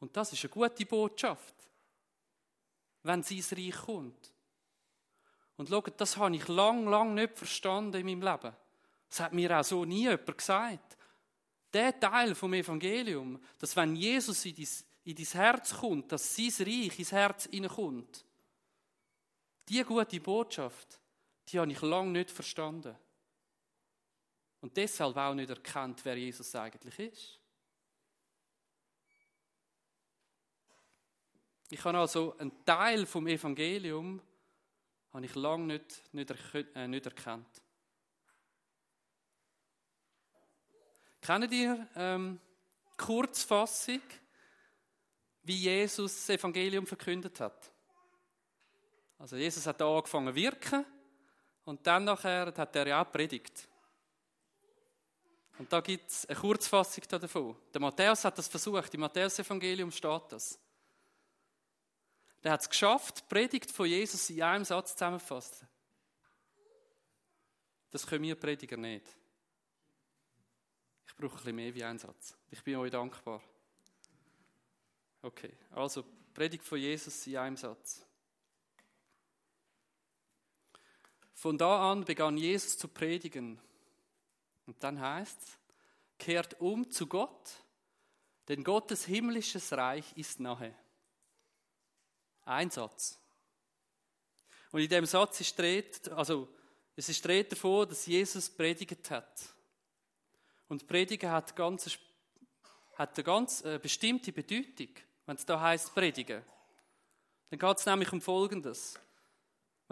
Und 0.00 0.16
das 0.16 0.32
ist 0.32 0.42
eine 0.42 0.50
gute 0.50 0.86
Botschaft, 0.86 1.54
wenn 3.02 3.22
sein 3.22 3.44
Reich 3.58 3.76
kommt. 3.76 4.32
Und 5.58 5.68
schaut, 5.68 6.00
das 6.00 6.16
habe 6.16 6.34
ich 6.34 6.48
lang, 6.48 6.86
lang 6.86 7.12
nicht 7.12 7.36
verstanden 7.36 8.00
in 8.00 8.06
meinem 8.06 8.22
Leben. 8.22 8.56
Das 9.10 9.20
hat 9.20 9.34
mir 9.34 9.60
auch 9.60 9.64
so 9.64 9.84
nie 9.84 10.04
jemand 10.04 10.38
gesagt. 10.38 10.96
Der 11.74 12.00
Teil 12.00 12.34
vom 12.34 12.54
Evangelium, 12.54 13.38
dass 13.58 13.76
wenn 13.76 13.94
Jesus 13.96 14.46
in 14.46 14.56
dein, 14.56 14.68
in 15.04 15.14
dein 15.14 15.26
Herz 15.26 15.74
kommt, 15.74 16.10
dass 16.10 16.34
sein 16.34 16.52
Reich 16.60 16.98
ins 16.98 17.12
Herz 17.12 17.44
hineinkommt, 17.50 18.24
die 19.68 19.82
gute 19.84 20.20
Botschaft, 20.20 21.00
die 21.48 21.58
habe 21.58 21.70
ich 21.70 21.80
lange 21.80 22.10
nicht 22.10 22.30
verstanden. 22.30 22.96
Und 24.60 24.76
deshalb 24.76 25.16
auch 25.16 25.34
nicht 25.34 25.50
erkannt, 25.50 26.04
wer 26.04 26.16
Jesus 26.16 26.54
eigentlich 26.54 26.98
ist. 26.98 27.40
Ich 31.68 31.82
habe 31.84 31.98
also 31.98 32.36
einen 32.38 32.64
Teil 32.64 33.06
vom 33.06 33.26
Evangelium 33.26 34.20
habe 35.12 35.26
ich 35.26 35.34
lange 35.34 35.66
nicht, 35.66 36.14
nicht, 36.14 36.54
äh, 36.74 36.88
nicht 36.88 37.06
erkannt. 37.06 37.62
Kennt 41.20 41.52
ihr 41.52 41.88
ähm, 41.94 42.40
Kurzfassung, 42.96 44.00
wie 45.42 45.56
Jesus 45.56 46.14
das 46.14 46.30
Evangelium 46.30 46.86
verkündet 46.86 47.40
hat? 47.40 47.71
Also 49.22 49.36
Jesus 49.36 49.64
hat 49.68 49.80
da 49.80 49.86
angefangen 49.86 50.34
zu 50.34 50.34
wirken 50.34 50.84
und 51.64 51.86
dann 51.86 52.02
nachher 52.02 52.52
hat 52.56 52.74
er 52.74 52.88
ja 52.88 53.00
auch 53.00 53.12
predigt. 53.12 53.68
Und 55.58 55.72
da 55.72 55.80
gibt 55.80 56.10
es 56.10 56.26
eine 56.26 56.36
Kurzfassung 56.40 57.04
davon. 57.08 57.56
Der 57.72 57.80
Matthäus 57.80 58.24
hat 58.24 58.36
das 58.36 58.48
versucht, 58.48 58.92
im 58.92 59.00
Matthäus-Evangelium 59.00 59.92
steht 59.92 60.22
das. 60.30 60.58
Der 62.42 62.50
hat 62.50 62.62
es 62.62 62.68
geschafft, 62.68 63.20
die 63.20 63.28
Predigt 63.28 63.70
von 63.70 63.86
Jesus 63.86 64.28
in 64.28 64.42
einem 64.42 64.64
Satz 64.64 64.94
zusammenzufassen. 64.94 65.68
Das 67.92 68.04
können 68.04 68.24
wir 68.24 68.34
Prediger 68.34 68.76
nicht. 68.76 69.06
Ich 71.06 71.14
brauche 71.14 71.34
ein 71.34 71.36
bisschen 71.36 71.54
mehr 71.54 71.72
wie 71.72 71.84
einen 71.84 72.00
Satz. 72.00 72.36
Ich 72.50 72.64
bin 72.64 72.74
euch 72.74 72.90
dankbar. 72.90 73.40
Okay, 75.20 75.56
also 75.70 76.04
Predigt 76.34 76.64
von 76.64 76.78
Jesus 76.78 77.24
in 77.28 77.36
einem 77.36 77.56
Satz. 77.56 78.04
Von 81.42 81.58
da 81.58 81.90
an 81.90 82.04
begann 82.04 82.36
Jesus 82.36 82.78
zu 82.78 82.86
predigen. 82.86 83.60
Und 84.64 84.80
dann 84.80 85.00
heißt 85.00 85.42
es, 85.42 85.58
kehrt 86.16 86.60
um 86.60 86.88
zu 86.88 87.08
Gott, 87.08 87.50
denn 88.46 88.62
Gottes 88.62 89.06
himmlisches 89.06 89.72
Reich 89.72 90.16
ist 90.16 90.38
nahe. 90.38 90.72
Ein 92.44 92.70
Satz. 92.70 93.18
Und 94.70 94.82
in 94.82 94.88
dem 94.88 95.04
Satz 95.04 95.40
ist 95.40 95.58
dreht, 95.58 96.08
also 96.10 96.48
es 96.94 97.08
ist 97.08 97.24
dreht 97.24 97.50
davon, 97.50 97.88
dass 97.88 98.06
Jesus 98.06 98.48
predigt 98.48 99.10
hat. 99.10 99.52
Und 100.68 100.86
Predigen 100.86 101.28
hat, 101.28 101.56
ganz, 101.56 101.98
hat 102.94 103.16
eine 103.16 103.24
ganz 103.24 103.64
äh, 103.64 103.80
bestimmte 103.82 104.30
Bedeutung, 104.30 104.90
wenn 105.26 105.34
es 105.34 105.44
da 105.44 105.60
heißt 105.60 105.92
Predigen. 105.92 106.44
Dann 107.50 107.58
geht 107.58 107.78
es 107.78 107.86
nämlich 107.86 108.12
um 108.12 108.20
Folgendes. 108.20 108.94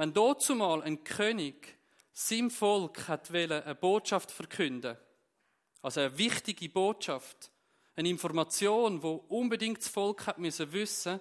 Wenn 0.01 0.15
dort 0.15 0.41
zumal 0.41 0.83
ein 0.83 1.05
König 1.05 1.77
seinem 2.15 2.51
Volk 2.51 3.07
hat 3.07 3.31
eine 3.35 3.75
Botschaft 3.75 4.31
verkünden, 4.31 4.97
also 5.83 6.01
eine 6.01 6.17
wichtige 6.17 6.71
Botschaft, 6.71 7.51
eine 7.97 8.09
Information, 8.09 9.03
wo 9.03 9.17
unbedingt 9.29 9.77
das 9.77 9.89
Volk 9.89 10.27
hat 10.27 10.39
müssen 10.39 10.73
wissen, 10.73 11.21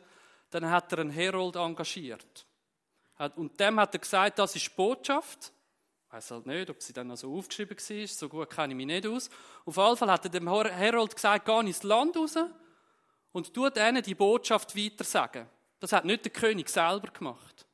dann 0.50 0.70
hat 0.70 0.94
er 0.94 1.00
einen 1.00 1.10
Herold 1.10 1.58
engagiert. 1.58 2.48
Und 3.36 3.60
dem 3.60 3.82
hat 3.82 3.96
er 3.96 4.00
gesagt, 4.00 4.40
das 4.40 4.56
ist 4.56 4.74
Botschaft. 4.78 5.52
Ich 6.08 6.14
weiß 6.14 6.32
halt 6.32 6.46
nicht, 6.46 6.70
ob 6.70 6.82
sie 6.82 6.94
dann 6.94 7.08
noch 7.08 7.18
so 7.18 7.36
aufgeschrieben 7.36 7.78
war, 7.78 8.08
so 8.08 8.30
gut 8.30 8.50
kenne 8.50 8.72
ich 8.72 8.78
mich 8.78 8.86
nicht 8.86 9.06
aus. 9.06 9.30
Auf 9.66 9.76
jeden 9.76 9.98
Fall 9.98 10.12
hat 10.12 10.24
er 10.24 10.32
dem 10.32 10.48
Herold 10.48 11.16
gesagt, 11.16 11.46
geh 11.46 11.60
ins 11.60 11.84
Land 11.84 12.16
raus 12.16 12.38
und 13.34 13.54
tu 13.54 13.70
denen 13.70 14.02
die 14.02 14.16
Botschaft 14.16 14.74
weitersagen. 14.74 15.50
Das 15.82 15.92
hat 15.92 16.06
nicht 16.06 16.24
der 16.24 16.32
König 16.32 16.70
selber 16.70 17.12
gemacht. 17.12 17.66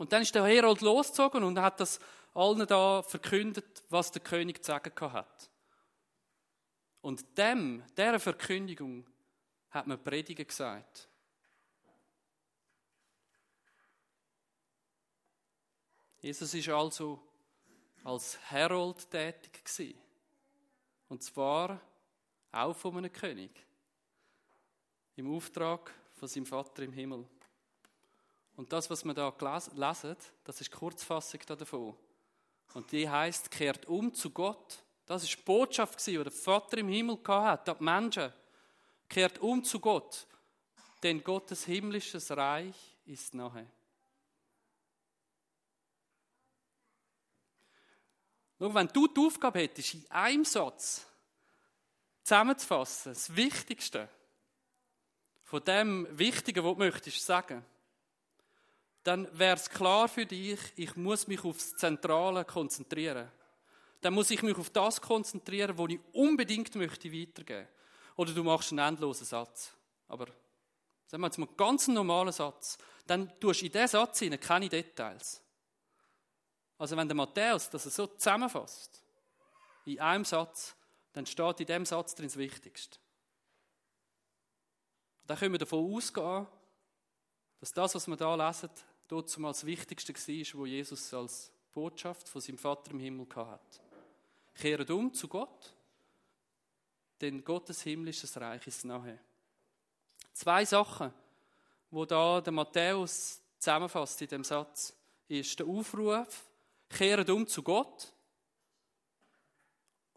Und 0.00 0.14
dann 0.14 0.22
ist 0.22 0.34
der 0.34 0.46
Herold 0.46 0.80
losgezogen 0.80 1.44
und 1.44 1.58
hat 1.58 1.78
das 1.78 2.00
allen 2.32 2.66
da 2.66 3.02
verkündet, 3.02 3.84
was 3.90 4.10
der 4.10 4.22
König 4.22 4.64
zu 4.64 4.68
sagen 4.68 4.94
hat. 5.12 5.50
Und 7.02 7.36
dem, 7.36 7.82
dieser 7.98 8.18
Verkündigung, 8.18 9.06
hat 9.68 9.86
man 9.86 10.02
Predigen 10.02 10.46
gesagt. 10.46 11.06
Jesus 16.20 16.54
ist 16.54 16.70
also 16.70 17.20
als 18.02 18.38
Herold 18.50 19.10
tätig 19.10 19.62
gewesen. 19.62 20.00
Und 21.10 21.22
zwar 21.22 21.78
auch 22.52 22.74
von 22.74 22.96
einem 22.96 23.12
König. 23.12 23.50
Im 25.16 25.30
Auftrag 25.30 25.92
von 26.14 26.26
seinem 26.26 26.46
Vater 26.46 26.84
im 26.84 26.92
Himmel. 26.94 27.28
Und 28.60 28.70
das, 28.74 28.90
was 28.90 29.06
wir 29.06 29.14
da 29.14 29.32
lesen, 29.74 30.16
das 30.44 30.60
ist 30.60 30.70
Kurzfassung 30.70 31.40
davon. 31.46 31.96
Und 32.74 32.92
die 32.92 33.08
heißt, 33.08 33.50
kehrt 33.50 33.86
um 33.86 34.12
zu 34.12 34.28
Gott. 34.28 34.84
Das 35.06 35.22
ist 35.22 35.34
die 35.34 35.42
Botschaft, 35.42 36.06
die 36.06 36.12
der 36.12 36.30
Vater 36.30 36.76
im 36.76 36.88
Himmel 36.88 37.18
hatte, 37.26 37.74
die 37.74 37.82
Menschen. 37.82 38.30
Kehrt 39.08 39.38
um 39.38 39.64
zu 39.64 39.80
Gott, 39.80 40.26
denn 41.02 41.24
Gottes 41.24 41.64
himmlisches 41.64 42.30
Reich 42.32 42.76
ist 43.06 43.32
nahe. 43.32 43.66
Nur 48.58 48.74
wenn 48.74 48.88
du 48.88 49.08
die 49.08 49.20
Aufgabe 49.22 49.60
hättest, 49.60 49.94
in 49.94 50.10
einem 50.10 50.44
Satz 50.44 51.06
zusammenzufassen, 52.24 53.12
das 53.12 53.34
Wichtigste 53.34 54.06
von 55.44 55.64
dem 55.64 56.06
Wichtigen, 56.18 56.62
was 56.62 56.74
du 56.74 56.78
möchtest 56.78 57.24
sagen, 57.24 57.64
dann 59.02 59.26
wäre 59.38 59.56
es 59.56 59.70
klar 59.70 60.08
für 60.08 60.26
dich, 60.26 60.58
ich 60.76 60.94
muss 60.96 61.26
mich 61.26 61.44
aufs 61.44 61.74
Zentrale 61.76 62.44
konzentrieren. 62.44 63.30
Dann 64.00 64.14
muss 64.14 64.30
ich 64.30 64.42
mich 64.42 64.56
auf 64.56 64.70
das 64.70 65.00
konzentrieren, 65.00 65.76
was 65.76 65.90
ich 65.90 66.00
unbedingt 66.12 66.74
möchte 66.74 67.12
weitergeben. 67.12 67.68
Oder 68.16 68.32
du 68.32 68.44
machst 68.44 68.72
einen 68.72 68.80
endlosen 68.80 69.26
Satz. 69.26 69.72
Aber 70.08 70.26
sagen 71.06 71.22
wir 71.22 71.26
jetzt 71.26 71.38
mal 71.38 71.46
einen 71.46 71.56
ganz 71.56 71.88
normalen 71.88 72.32
Satz. 72.32 72.78
Dann 73.06 73.28
tust 73.40 73.62
du 73.62 73.66
in 73.66 73.72
diesen 73.72 73.88
Satz 73.88 74.22
keine 74.40 74.68
Details. 74.68 75.42
Also 76.78 76.96
wenn 76.96 77.08
der 77.08 77.16
Matthäus 77.16 77.68
das 77.68 77.84
so 77.84 78.06
zusammenfasst, 78.06 79.02
in 79.84 80.00
einem 80.00 80.24
Satz, 80.24 80.74
dann 81.12 81.26
steht 81.26 81.60
in 81.60 81.66
dem 81.66 81.86
Satz 81.86 82.14
drin 82.14 82.26
das 82.26 82.36
Wichtigste. 82.36 82.98
Dann 85.26 85.38
können 85.38 85.52
wir 85.52 85.58
davon 85.58 85.94
ausgehen, 85.94 86.46
dass 87.60 87.72
das, 87.72 87.94
was 87.94 88.06
wir 88.06 88.16
da 88.16 88.34
lesen, 88.34 88.70
dort 89.10 89.28
zum 89.28 89.42
das 89.42 89.66
Wichtigste 89.66 90.14
war, 90.14 90.60
wo 90.60 90.66
Jesus 90.66 91.12
als 91.12 91.52
Botschaft 91.72 92.28
von 92.28 92.40
seinem 92.40 92.58
Vater 92.58 92.92
im 92.92 93.00
Himmel 93.00 93.26
hatte. 93.34 93.80
Kehret 94.54 94.90
um 94.90 95.12
zu 95.12 95.26
Gott, 95.26 95.74
denn 97.20 97.42
Gottes 97.44 97.82
himmlisches 97.82 98.40
Reich 98.40 98.66
ist 98.66 98.84
nahe. 98.84 99.18
Zwei 100.32 100.64
Sachen, 100.64 101.12
wo 101.90 102.04
da 102.04 102.40
der 102.40 102.52
Matthäus 102.52 103.40
zusammenfasst 103.58 104.22
in 104.22 104.28
dem 104.28 104.44
Satz, 104.44 104.94
ist 105.28 105.58
der 105.58 105.66
Aufruf, 105.66 106.48
kehret 106.88 107.30
um 107.30 107.46
zu 107.46 107.62
Gott 107.62 108.12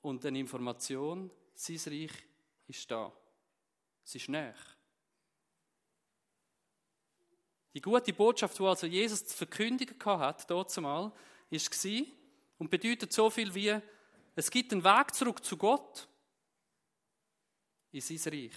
und 0.02 0.26
eine 0.26 0.40
Information, 0.40 1.32
sein 1.56 1.80
Reich 1.88 2.12
ist 2.68 2.90
da. 2.90 3.12
Es 4.06 4.16
ist 4.16 4.30
näher. 4.30 4.56
Die 7.74 7.82
gute 7.82 8.14
Botschaft, 8.14 8.58
die 8.58 8.64
also 8.64 8.86
Jesus 8.86 9.26
zu 9.26 9.36
verkündigen 9.36 9.98
hat, 10.06 10.50
dort 10.50 10.72
zumal, 10.72 11.12
war 11.50 12.06
und 12.60 12.70
bedeutet 12.70 13.12
so 13.12 13.30
viel 13.30 13.54
wie, 13.54 13.80
es 14.36 14.50
gibt 14.50 14.72
einen 14.72 14.84
Weg 14.84 15.14
zurück 15.14 15.44
zu 15.44 15.58
Gott 15.58 16.08
in 17.92 18.02
sein 18.02 18.34
Reich. 18.34 18.56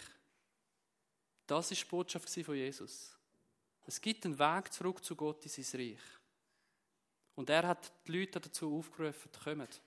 Das 1.47 1.71
ist 1.71 1.83
die 1.83 1.89
Botschaft 1.89 2.29
von 2.29 2.55
Jesus. 2.55 3.17
Es 3.87 4.01
gibt 4.01 4.25
einen 4.25 4.39
Weg 4.39 4.73
zurück 4.73 5.05
zu 5.05 5.15
Gott 5.15 5.45
in 5.45 5.51
sein 5.51 5.81
Reich. 5.81 6.01
Und 7.35 7.51
er 7.51 7.69
hat 7.69 7.93
die 8.07 8.13
Leute 8.13 8.41
dazu 8.41 8.79
aufgerufen, 8.79 9.31
kommt. 9.45 9.81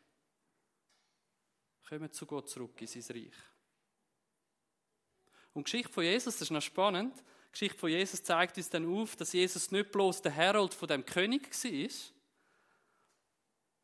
Kommt 1.88 2.14
zu 2.14 2.26
Gott 2.26 2.50
zurück 2.50 2.80
in 2.80 2.88
sein 2.88 3.04
Reich. 3.10 3.34
Und 5.54 5.68
die 5.68 5.72
Geschichte 5.72 5.92
von 5.92 6.04
Jesus, 6.04 6.36
das 6.36 6.44
ist 6.44 6.52
noch 6.52 6.62
spannend, 6.62 7.24
die 7.50 7.52
Geschichte 7.54 7.80
von 7.80 7.90
Jesus 7.90 8.24
zeigt 8.24 8.58
uns 8.58 8.70
dann 8.70 8.86
auf, 8.86 9.16
dass 9.16 9.34
Jesus 9.34 9.72
nicht 9.72 9.92
bloß 9.92 10.22
der 10.22 10.32
Herold 10.32 10.74
von 10.74 10.88
dem 10.88 11.04
König 11.04 11.50
war, 11.52 11.90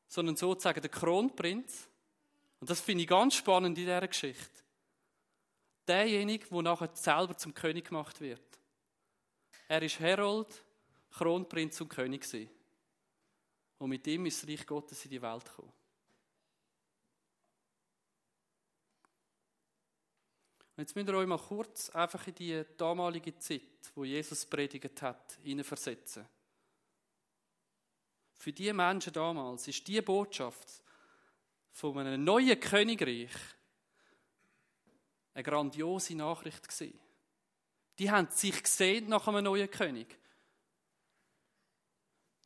sondern 0.07 0.35
sozusagen 0.35 0.81
der 0.81 0.91
Kronprinz. 0.91 1.89
Und 2.59 2.69
das 2.69 2.79
finde 2.79 3.03
ich 3.03 3.09
ganz 3.09 3.35
spannend 3.35 3.77
in 3.77 3.85
dieser 3.85 4.07
Geschichte. 4.07 4.63
Derjenige, 5.87 6.47
der 6.47 6.61
nachher 6.61 6.89
selber 6.93 7.35
zum 7.37 7.53
König 7.53 7.87
gemacht 7.87 8.21
wird. 8.21 8.41
Er 9.67 9.81
ist 9.81 9.99
Herold, 9.99 10.63
Kronprinz 11.11 11.81
und 11.81 11.89
König 11.89 12.21
gewesen. 12.21 12.49
Und 13.79 13.89
mit 13.89 14.05
ihm 14.07 14.25
ist 14.27 14.43
das 14.43 14.49
Reich 14.49 14.65
Gottes 14.65 15.03
in 15.05 15.11
die 15.11 15.21
Welt 15.21 15.45
gekommen. 15.45 15.73
Und 20.75 20.81
jetzt 20.81 20.95
müsst 20.95 21.07
ihr 21.07 21.15
euch 21.15 21.27
mal 21.27 21.37
kurz 21.37 21.89
einfach 21.91 22.27
in 22.27 22.35
die 22.35 22.65
damalige 22.75 23.37
Zeit, 23.39 23.61
wo 23.93 24.03
Jesus 24.03 24.45
predigt 24.45 25.01
hat, 25.01 25.37
hineinversetzen. 25.41 26.25
Für 28.33 28.51
die 28.51 28.73
Menschen 28.73 29.13
damals 29.13 29.67
ist 29.69 29.87
die 29.87 30.01
Botschaft 30.01 30.83
von 31.71 31.97
einem 31.97 32.23
neuen 32.23 32.59
Königreich 32.59 33.31
eine 35.33 35.43
grandiose 35.43 36.15
Nachricht 36.15 36.67
gewesen. 36.67 36.99
Die 37.97 38.11
haben 38.11 38.27
sich 38.29 38.61
gesehen 38.61 39.07
nach 39.07 39.27
einem 39.27 39.45
neuen 39.45 39.71
König. 39.71 40.17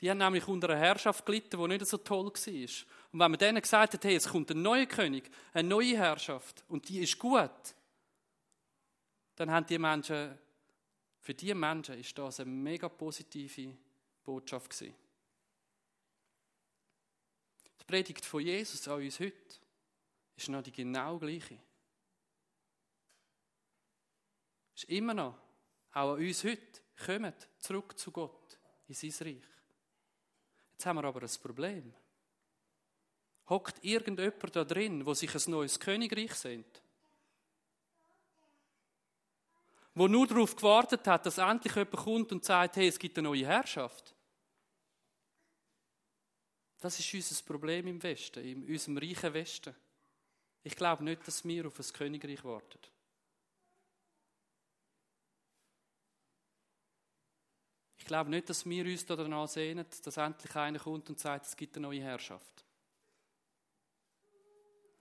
Die 0.01 0.09
haben 0.09 0.19
nämlich 0.19 0.47
unter 0.47 0.69
einer 0.69 0.79
Herrschaft 0.79 1.25
gelitten, 1.25 1.59
die 1.59 1.67
nicht 1.67 1.85
so 1.85 1.97
toll 1.97 2.27
war. 2.27 2.51
Und 3.11 3.19
wenn 3.19 3.31
man 3.31 3.37
denen 3.37 3.61
gesagt 3.61 3.93
hat, 3.95 4.03
hey, 4.03 4.15
es 4.15 4.29
kommt 4.29 4.51
ein 4.51 4.61
neuer 4.61 4.85
König, 4.85 5.29
eine 5.51 5.67
neue 5.67 5.97
Herrschaft, 5.97 6.63
und 6.69 6.87
die 6.87 6.99
ist 6.99 7.17
gut, 7.17 7.49
dann 9.39 9.52
haben 9.52 9.65
die 9.65 9.80
Menschen, 9.80 10.38
für 11.21 11.34
diese 11.34 11.56
Menschen 11.56 11.97
ist 11.97 12.17
das 12.17 12.41
eine 12.41 12.52
mega 12.52 12.89
positive 12.89 13.73
Botschaft 14.21 14.69
gewesen. 14.69 14.93
Die 17.80 17.86
Predigt 17.86 18.25
von 18.25 18.41
Jesus 18.41 18.86
an 18.89 19.02
uns 19.02 19.17
heute 19.21 19.56
ist 20.36 20.49
noch 20.49 20.62
die 20.62 20.73
genau 20.73 21.17
gleiche. 21.17 21.58
Ist 24.75 24.84
immer 24.89 25.13
noch, 25.13 25.38
auch 25.93 26.15
an 26.15 26.19
uns 26.19 26.43
heute, 26.43 26.82
kommt 27.06 27.47
zurück 27.60 27.97
zu 27.97 28.12
Gott, 28.12 28.60
in 28.89 28.93
sein 28.93 29.13
Reich. 29.25 29.47
Jetzt 30.73 30.86
haben 30.86 30.97
wir 30.97 31.06
aber 31.06 31.21
ein 31.21 31.41
Problem. 31.41 31.93
Hockt 33.47 33.86
irgendjemand 33.86 34.54
da 34.54 34.65
drin, 34.65 35.06
wo 35.06 35.13
sich 35.13 35.34
ein 35.34 35.52
neues 35.52 35.80
Königreich 35.80 36.34
sehnt? 36.34 36.82
Wo 39.99 40.07
nur 40.07 40.25
darauf 40.27 40.55
gewartet 40.55 41.05
hat, 41.07 41.25
dass 41.25 41.39
endlich 41.39 41.75
jemand 41.75 41.97
kommt 41.97 42.31
und 42.31 42.45
sagt, 42.45 42.77
hey, 42.77 42.88
es 42.88 42.97
gibt 42.97 43.17
eine 43.17 43.27
neue 43.27 43.45
Herrschaft. 43.45 44.15
Das 46.79 46.97
ist 46.97 47.13
unser 47.13 47.43
Problem 47.43 47.85
im 47.88 48.01
Westen, 48.01 48.41
in 48.45 48.65
unserem 48.65 48.97
reichen 48.97 49.33
Westen. 49.33 49.75
Ich 50.63 50.77
glaube 50.77 51.03
nicht, 51.03 51.27
dass 51.27 51.43
wir 51.43 51.67
auf 51.67 51.77
ein 51.77 51.93
Königreich 51.93 52.41
warten. 52.45 52.79
Ich 57.97 58.05
glaube 58.05 58.29
nicht, 58.29 58.49
dass 58.49 58.65
wir 58.65 58.85
uns 58.85 59.05
danach 59.05 59.49
sehnen, 59.49 59.85
dass 60.05 60.15
endlich 60.15 60.55
einer 60.55 60.79
kommt 60.79 61.09
und 61.09 61.19
sagt, 61.19 61.45
es 61.45 61.57
gibt 61.57 61.75
eine 61.75 61.88
neue 61.88 62.01
Herrschaft. 62.01 62.63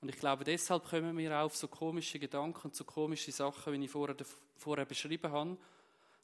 Und 0.00 0.08
ich 0.08 0.16
glaube, 0.16 0.44
deshalb 0.44 0.84
kommen 0.84 1.16
wir 1.16 1.37
auch 1.37 1.46
auf 1.46 1.56
so 1.56 1.66
komische 1.66 2.18
Gedanken 2.18 2.68
und 2.68 2.76
so 2.76 2.84
komische 2.84 3.32
Sachen, 3.32 3.72
wie 3.72 3.84
ich 3.84 3.90
vorher, 3.90 4.16
vorher 4.56 4.84
beschrieben 4.84 5.30
habe, 5.32 5.56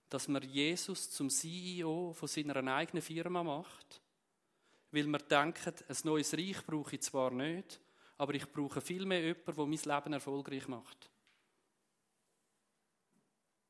dass 0.08 0.28
man 0.28 0.42
Jesus 0.42 1.10
zum 1.10 1.28
CEO 1.28 2.12
von 2.12 2.28
seiner 2.28 2.56
eigenen 2.74 3.02
Firma 3.02 3.42
macht, 3.42 4.00
weil 4.92 5.08
man 5.08 5.22
denkt, 5.28 5.84
ein 5.88 5.96
neues 6.04 6.34
Reich 6.34 6.64
brauche 6.64 6.94
ich 6.94 7.02
zwar 7.02 7.32
nicht, 7.32 7.80
aber 8.16 8.34
ich 8.34 8.50
brauche 8.50 8.80
viel 8.80 9.06
mehr 9.06 9.22
jemanden, 9.22 9.56
der 9.56 9.66
mein 9.66 9.96
Leben 9.96 10.12
erfolgreich 10.12 10.68
macht. 10.68 11.10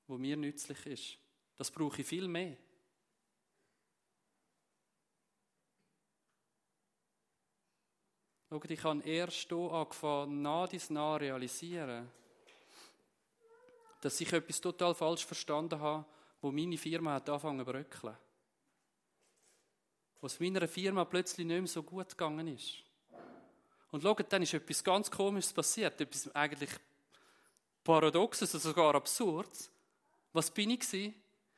Wo 0.07 0.19
mir 0.19 0.37
nützlich 0.37 0.85
ist. 0.85 1.19
Das 1.57 1.71
brauche 1.71 2.03
ich 2.03 2.07
viel 2.07 2.29
mehr. 2.29 2.59
Schaut, 8.55 8.71
ich 8.71 8.85
habe 8.85 9.03
erst 9.03 9.49
hier 9.49 9.73
angefangen, 9.73 10.41
nah 10.41 10.65
dies 10.69 10.89
nah 10.89 11.17
realisieren, 11.17 12.09
dass 14.01 14.21
ich 14.21 14.33
etwas 14.33 14.61
total 14.61 14.95
falsch 14.95 15.27
verstanden 15.27 15.81
habe, 15.81 16.05
wo 16.41 16.53
meine 16.53 16.79
Firma 16.79 17.15
hat 17.15 17.29
angefangen 17.29 17.59
zu 17.59 17.73
bröckeln. 17.73 18.17
Wo 20.21 20.29
es 20.29 20.39
meiner 20.39 20.69
Firma 20.69 21.05
plötzlich 21.05 21.45
nicht 21.45 21.59
mehr 21.59 21.67
so 21.67 21.83
gut 21.83 22.11
gegangen 22.11 22.47
ist. 22.47 22.77
Und 23.91 24.05
schaut, 24.05 24.33
dann 24.33 24.43
ist 24.43 24.55
etwas 24.55 24.85
ganz 24.85 25.11
Komisches 25.11 25.53
passiert, 25.53 26.01
etwas 26.01 26.33
eigentlich 26.33 26.71
Paradoxes, 27.83 28.55
also 28.55 28.69
sogar 28.69 28.95
Absurdes. 28.95 29.69
Was 30.33 30.49
bin 30.53 30.71
ich 30.71 30.79
gewesen? 30.79 31.15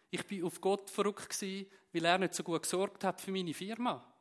Ich 0.08 0.26
bin 0.26 0.44
auf 0.44 0.62
Gott 0.62 0.88
verrückt 0.88 1.28
gewesen, 1.28 1.70
weil 1.92 2.06
er 2.06 2.16
nicht 2.16 2.32
so 2.32 2.42
gut 2.42 2.62
gesorgt 2.62 3.04
hat 3.04 3.20
für 3.20 3.32
meine 3.32 3.52
Firma. 3.52 4.15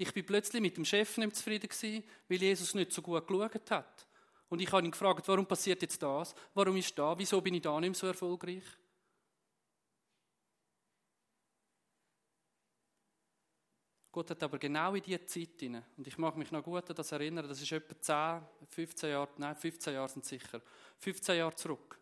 Ich 0.00 0.14
bin 0.14 0.24
plötzlich 0.24 0.62
mit 0.62 0.78
dem 0.78 0.84
Chef 0.86 1.18
nicht 1.18 1.36
zufrieden 1.36 1.68
gewesen, 1.68 2.02
weil 2.26 2.40
Jesus 2.40 2.72
nicht 2.72 2.90
so 2.90 3.02
gut 3.02 3.26
geschaut 3.26 3.70
hat. 3.70 4.06
Und 4.48 4.62
ich 4.62 4.72
habe 4.72 4.82
ihn 4.82 4.90
gefragt, 4.90 5.28
warum 5.28 5.44
passiert 5.44 5.82
jetzt 5.82 6.02
das? 6.02 6.34
Warum 6.54 6.74
ist 6.78 6.98
da? 6.98 7.18
Wieso 7.18 7.38
bin 7.42 7.52
ich 7.52 7.60
da 7.60 7.78
nicht 7.78 7.94
so 7.96 8.06
erfolgreich? 8.06 8.64
Gott 14.10 14.30
hat 14.30 14.42
aber 14.42 14.58
genau 14.58 14.94
in 14.94 15.02
diese 15.02 15.26
Zeit 15.26 15.60
hinein, 15.60 15.84
und 15.98 16.06
ich 16.06 16.16
mag 16.16 16.34
mich 16.34 16.50
noch 16.50 16.64
gut 16.64 16.88
an 16.88 16.96
das 16.96 17.12
erinnern, 17.12 17.46
das 17.46 17.60
ist 17.60 17.70
etwa 17.70 18.00
10, 18.00 18.68
15 18.70 19.10
Jahre, 19.10 19.28
nein, 19.36 19.54
15 19.54 19.92
Jahre 19.92 20.08
sind 20.08 20.24
sicher, 20.24 20.62
15 20.98 21.36
Jahre 21.36 21.54
zurück. 21.54 22.00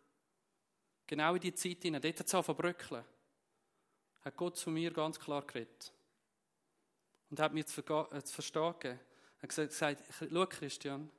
Genau 1.04 1.34
in 1.34 1.40
diese 1.40 1.56
Zeit 1.56 1.82
hinein, 1.82 2.00
dort 2.00 2.20
hat 2.20 2.26
es 2.28 2.34
angefangen 2.34 2.58
bröckeln. 2.58 3.04
Hat 4.20 4.36
Gott 4.36 4.56
zu 4.56 4.70
mir 4.70 4.92
ganz 4.92 5.18
klar 5.18 5.44
geredet 5.44 5.92
und 7.30 7.40
hat 7.40 7.52
mir 7.52 7.66
zu, 7.66 7.80
äh, 7.82 8.20
verstehen 8.22 8.72
gegeben. 8.78 9.00
Er 9.38 9.42
hat 9.42 9.48
gesagt, 9.48 10.02
schau 10.18 10.46
Christian, 10.46 11.10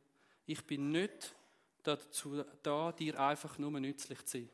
ich 0.46 0.66
bin 0.66 0.92
nicht 0.92 1.36
dazu 1.84 2.44
da, 2.64 2.92
dir 2.92 3.20
einfach 3.20 3.58
nur 3.58 3.72
nützlich 3.80 4.26
zu 4.26 4.40
sein. 4.40 4.50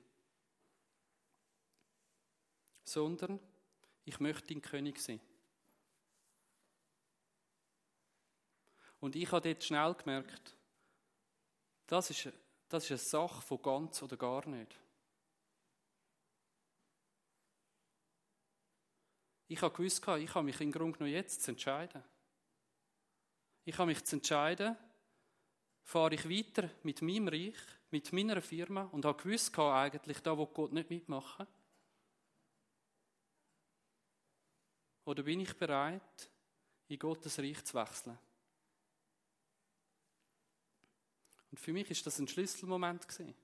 Sondern 2.84 3.39
ich 4.04 4.20
möchte 4.20 4.54
dein 4.54 4.62
König 4.62 5.00
sein. 5.00 5.20
Und 9.00 9.15
ich 9.15 9.32
habe 9.32 9.50
dort 9.50 9.63
schnell 9.63 9.94
gemerkt, 9.96 10.56
das 11.88 12.10
ist, 12.10 12.30
das 12.70 12.84
ist 12.86 12.91
eine 12.91 12.98
Sache 12.98 13.41
von 13.41 13.62
ganz 13.62 14.02
oder 14.02 14.18
gar 14.18 14.48
nicht. 14.48 14.80
Ich 19.47 19.62
habe 19.62 19.75
gewusst, 19.75 20.01
ich 20.08 20.34
habe 20.34 20.43
mich 20.43 20.60
im 20.62 20.71
Grunde 20.71 20.97
genommen 20.97 21.13
jetzt 21.13 21.43
zu 21.43 21.51
entscheiden. 21.51 22.03
Ich 23.63 23.77
habe 23.77 23.88
mich 23.88 24.03
zu 24.03 24.15
entscheiden, 24.15 24.75
fahre 25.84 26.15
ich 26.15 26.29
weiter 26.29 26.69
mit 26.84 27.01
meinem 27.01 27.27
Reich, 27.27 27.58
mit 27.91 28.12
meiner 28.12 28.41
Firma 28.41 28.84
und 28.91 29.05
habe 29.05 29.21
gewusst, 29.21 29.58
eigentlich, 29.58 30.19
da 30.21 30.38
wo 30.38 30.47
Gott 30.47 30.71
nicht 30.71 30.89
mitmachen. 30.89 31.47
Oder 35.05 35.21
bin 35.21 35.39
ich 35.39 35.53
bereit, 35.53 36.29
in 36.88 36.97
Gottes 36.97 37.38
Reich 37.38 37.63
zu 37.63 37.75
wechseln? 37.75 38.17
Und 41.51 41.60
für 41.60 41.71
mich 41.71 41.89
ist 41.91 42.05
das 42.05 42.19
ein 42.19 42.27
Schlüsselmoment 42.27 43.08
gewesen. 43.08 43.36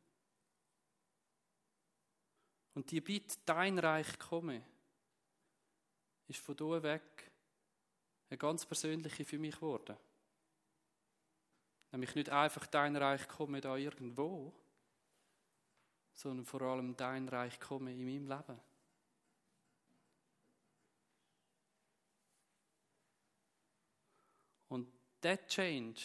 Und 2.73 2.89
die 2.89 3.01
Bitte, 3.01 3.37
dein 3.45 3.77
Reich 3.77 4.17
komme, 4.17 4.65
ist 6.32 6.44
von 6.44 6.56
da 6.56 6.82
weg 6.82 7.32
eine 8.30 8.38
ganz 8.38 8.65
persönliche 8.65 9.26
für 9.26 9.38
mich 9.38 9.56
geworden. 9.56 9.98
Nämlich 11.91 12.15
nicht 12.15 12.30
einfach 12.30 12.65
dein 12.67 12.96
Reich 12.96 13.28
komme 13.28 13.60
da 13.60 13.76
irgendwo, 13.76 14.54
sondern 16.13 16.46
vor 16.46 16.62
allem 16.62 16.96
dein 16.96 17.28
Reich 17.28 17.60
komme 17.60 17.91
in 17.91 18.06
meinem 18.06 18.28
Leben. 18.28 18.60
Und 24.70 24.88
der 25.22 25.46
Change, 25.48 26.02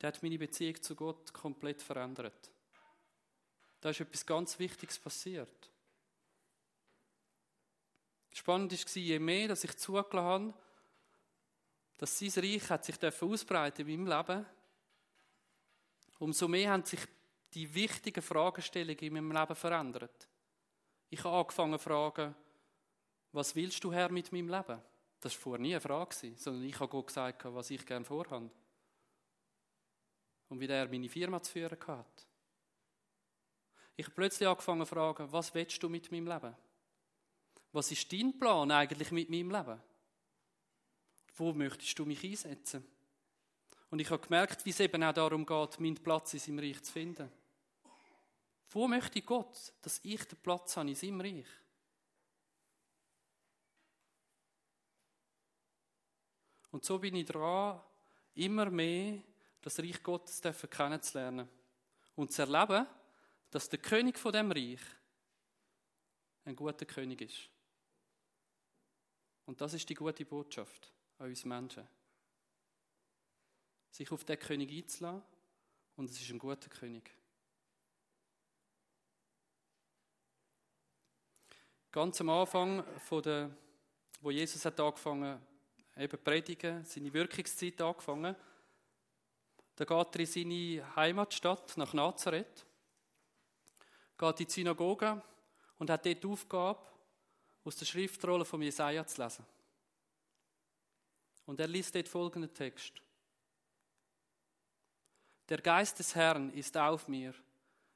der 0.00 0.08
hat 0.08 0.22
meine 0.24 0.38
Beziehung 0.38 0.82
zu 0.82 0.96
Gott 0.96 1.32
komplett 1.32 1.80
verändert. 1.80 2.50
Da 3.80 3.90
ist 3.90 4.00
etwas 4.00 4.26
ganz 4.26 4.58
Wichtiges 4.58 4.98
passiert. 4.98 5.71
Spannend 8.42 8.72
war, 8.72 8.96
je 9.00 9.18
mehr 9.20 9.46
dass 9.46 9.62
ich 9.62 9.76
zugelassen 9.76 10.18
habe, 10.18 10.54
dass 11.96 12.18
sein 12.18 12.42
Reich 12.42 12.68
hat 12.70 12.84
sich 12.84 12.96
ausbreiten 13.22 13.88
in 13.88 14.02
meinem 14.02 14.18
Leben, 14.18 14.46
umso 16.18 16.48
mehr 16.48 16.72
haben 16.72 16.84
sich 16.84 16.98
die 17.54 17.72
wichtigen 17.72 18.20
Fragestellungen 18.20 18.98
in 18.98 19.14
meinem 19.14 19.30
Leben 19.30 19.54
verändert. 19.54 20.26
Ich 21.08 21.22
habe 21.22 21.36
angefangen 21.36 21.78
zu 21.78 21.84
fragen, 21.84 22.34
was 23.30 23.54
willst 23.54 23.84
du, 23.84 23.92
Herr, 23.92 24.10
mit 24.10 24.32
meinem 24.32 24.48
Leben? 24.48 24.82
Das 25.20 25.34
war 25.34 25.40
vorher 25.40 25.62
nie 25.62 25.74
eine 25.74 25.80
Frage, 25.80 26.34
sondern 26.34 26.64
ich 26.64 26.80
habe 26.80 26.88
Gott 26.88 27.06
gesagt, 27.06 27.44
was 27.44 27.70
ich 27.70 27.86
gerne 27.86 28.04
vorhabe. 28.04 28.50
Und 30.48 30.58
wie 30.58 30.66
er 30.66 30.88
meine 30.88 31.08
Firma 31.08 31.40
zu 31.40 31.52
führen 31.52 31.78
hat. 31.86 32.26
Ich 33.94 34.04
habe 34.04 34.16
plötzlich 34.16 34.48
angefangen 34.48 34.84
zu 34.84 34.86
fragen, 34.86 35.30
was 35.30 35.54
willst 35.54 35.80
du 35.80 35.88
mit 35.88 36.10
meinem 36.10 36.26
Leben? 36.26 36.56
Was 37.72 37.90
ist 37.90 38.12
dein 38.12 38.38
Plan 38.38 38.70
eigentlich 38.70 39.10
mit 39.10 39.30
meinem 39.30 39.50
Leben? 39.50 39.80
Wo 41.36 41.52
möchtest 41.52 41.98
du 41.98 42.04
mich 42.04 42.22
einsetzen? 42.22 42.86
Und 43.90 43.98
ich 43.98 44.10
habe 44.10 44.22
gemerkt, 44.22 44.64
wie 44.64 44.70
es 44.70 44.80
eben 44.80 45.02
auch 45.02 45.12
darum 45.12 45.44
geht, 45.44 45.80
meinen 45.80 46.02
Platz 46.02 46.34
in 46.34 46.40
seinem 46.40 46.58
Reich 46.60 46.82
zu 46.82 46.92
finden. 46.92 47.30
Wo 48.70 48.88
möchte 48.88 49.20
Gott, 49.22 49.72
dass 49.82 50.00
ich 50.02 50.24
den 50.24 50.38
Platz 50.38 50.76
habe 50.76 50.88
in 50.88 50.94
seinem 50.94 51.20
Reich? 51.20 51.46
Und 56.70 56.84
so 56.84 56.98
bin 56.98 57.16
ich 57.16 57.26
dran, 57.26 57.80
immer 58.34 58.70
mehr 58.70 59.22
das 59.60 59.78
Reich 59.78 60.02
Gottes 60.02 60.40
kennenzulernen 60.70 61.48
und 62.16 62.32
zu 62.32 62.42
erleben, 62.42 62.86
dass 63.50 63.68
der 63.68 63.78
König 63.78 64.18
von 64.18 64.32
dem 64.32 64.50
Reich 64.50 64.80
ein 66.44 66.56
guter 66.56 66.86
König 66.86 67.20
ist. 67.20 67.50
Und 69.46 69.60
das 69.60 69.74
ist 69.74 69.88
die 69.88 69.94
gute 69.94 70.24
Botschaft 70.24 70.92
an 71.18 71.26
uns 71.26 71.44
Menschen. 71.44 71.86
Sich 73.90 74.10
auf 74.10 74.24
den 74.24 74.38
König 74.38 74.70
einzulassen 74.72 75.22
und 75.96 76.10
es 76.10 76.20
ist 76.20 76.30
ein 76.30 76.38
guter 76.38 76.68
König. 76.68 77.10
Ganz 81.90 82.20
am 82.22 82.30
Anfang, 82.30 82.84
von 83.00 83.22
der, 83.22 83.50
wo 84.20 84.30
Jesus 84.30 84.64
hat 84.64 84.80
angefangen 84.80 85.38
eben 85.96 86.24
predigen, 86.24 86.84
seine 86.84 87.12
Wirkungszeit 87.12 87.80
angefangen, 87.82 88.34
da 89.76 89.84
geht 89.84 90.14
er 90.14 90.20
in 90.20 90.26
seine 90.26 90.96
Heimatstadt 90.96 91.76
nach 91.76 91.92
Nazareth, 91.92 92.64
geht 94.16 94.40
in 94.40 94.46
die 94.46 94.52
Synagoge 94.52 95.22
und 95.78 95.90
hat 95.90 96.06
dort 96.06 96.22
die 96.22 96.26
Aufgabe, 96.26 96.80
aus 97.64 97.76
der 97.76 97.86
Schriftrolle 97.86 98.44
von 98.44 98.62
Jesaja 98.62 99.06
zu 99.06 99.22
lesen. 99.22 99.44
Und 101.46 101.60
er 101.60 101.68
liest 101.68 101.94
dort 101.94 102.08
folgenden 102.08 102.52
Text. 102.52 103.02
Der 105.48 105.60
Geist 105.60 105.98
des 105.98 106.14
Herrn 106.14 106.50
ist 106.52 106.76
auf 106.76 107.08
mir, 107.08 107.34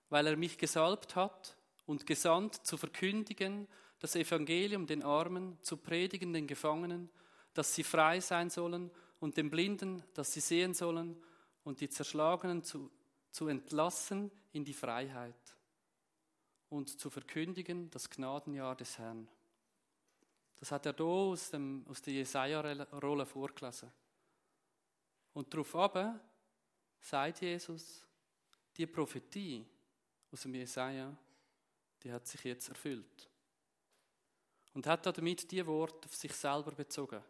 weil 0.08 0.26
er 0.26 0.36
mich 0.36 0.58
gesalbt 0.58 1.16
hat 1.16 1.56
und 1.86 2.06
gesandt 2.06 2.66
zu 2.66 2.76
verkündigen 2.76 3.66
das 3.98 4.14
Evangelium 4.14 4.86
den 4.86 5.02
Armen, 5.02 5.58
zu 5.62 5.76
predigen 5.76 6.32
den 6.32 6.46
Gefangenen, 6.46 7.08
dass 7.54 7.74
sie 7.74 7.84
frei 7.84 8.20
sein 8.20 8.50
sollen 8.50 8.90
und 9.20 9.36
den 9.36 9.50
Blinden, 9.50 10.04
dass 10.12 10.32
sie 10.32 10.40
sehen 10.40 10.74
sollen 10.74 11.16
und 11.64 11.80
die 11.80 11.88
Zerschlagenen 11.88 12.62
zu, 12.62 12.90
zu 13.30 13.48
entlassen 13.48 14.30
in 14.52 14.64
die 14.64 14.74
Freiheit 14.74 15.56
und 16.68 17.00
zu 17.00 17.08
verkündigen 17.08 17.90
das 17.90 18.10
Gnadenjahr 18.10 18.76
des 18.76 18.98
Herrn. 18.98 19.28
Das 20.58 20.72
hat 20.72 20.86
er 20.86 20.94
hier 20.94 21.04
aus, 21.04 21.50
dem, 21.50 21.84
aus 21.88 22.00
der 22.02 22.14
Jesaja-Rolle 22.14 23.26
vorgelesen. 23.26 23.92
Und 25.34 25.52
darauf 25.52 25.74
aber 25.76 26.20
sagt 27.00 27.42
Jesus, 27.42 28.06
die 28.76 28.86
Prophetie 28.86 29.66
aus 30.32 30.42
dem 30.42 30.54
Jesaja, 30.54 31.14
die 32.02 32.12
hat 32.12 32.26
sich 32.26 32.42
jetzt 32.44 32.68
erfüllt. 32.68 33.30
Und 34.72 34.86
hat 34.86 35.04
damit 35.06 35.50
die 35.50 35.66
Worte 35.66 36.06
auf 36.06 36.14
sich 36.14 36.32
selber 36.32 36.72
bezogen. 36.72 37.22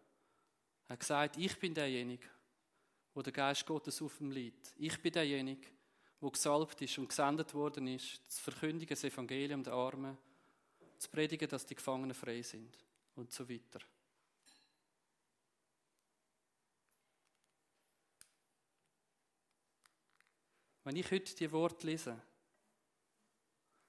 Er 0.89 0.93
hat 0.93 1.01
gesagt, 1.01 1.37
ich 1.37 1.59
bin 1.59 1.75
derjenige, 1.75 2.27
wo 3.13 3.23
der 3.23 3.33
Geist 3.33 3.67
Gottes 3.67 4.01
auf 4.03 4.21
ihm 4.21 4.31
liegt. 4.31 4.73
Ich 4.77 5.01
bin 5.01 5.13
derjenige, 5.13 5.69
wo 6.21 6.31
gesalbt 6.31 6.81
ist 6.81 6.99
und 6.99 7.09
gesendet 7.09 7.55
worden 7.55 7.89
ist, 7.89 8.31
zu 8.31 8.43
verkündigen 8.43 8.95
das 8.95 9.05
Evangelium 9.05 9.63
der 9.63 9.73
Armen, 9.73 10.17
zu 10.99 11.09
predigen, 11.11 11.49
dass 11.49 11.67
die 11.67 11.75
Gefangenen 11.75 12.15
frei 12.15 12.43
sind 12.43 12.86
und 13.17 13.33
so 13.33 13.49
weiter. 13.49 13.81
Wenn 20.85 20.97
ich 20.97 21.11
heute 21.11 21.35
die 21.35 21.51
Worte 21.51 21.87
lese, 21.87 22.23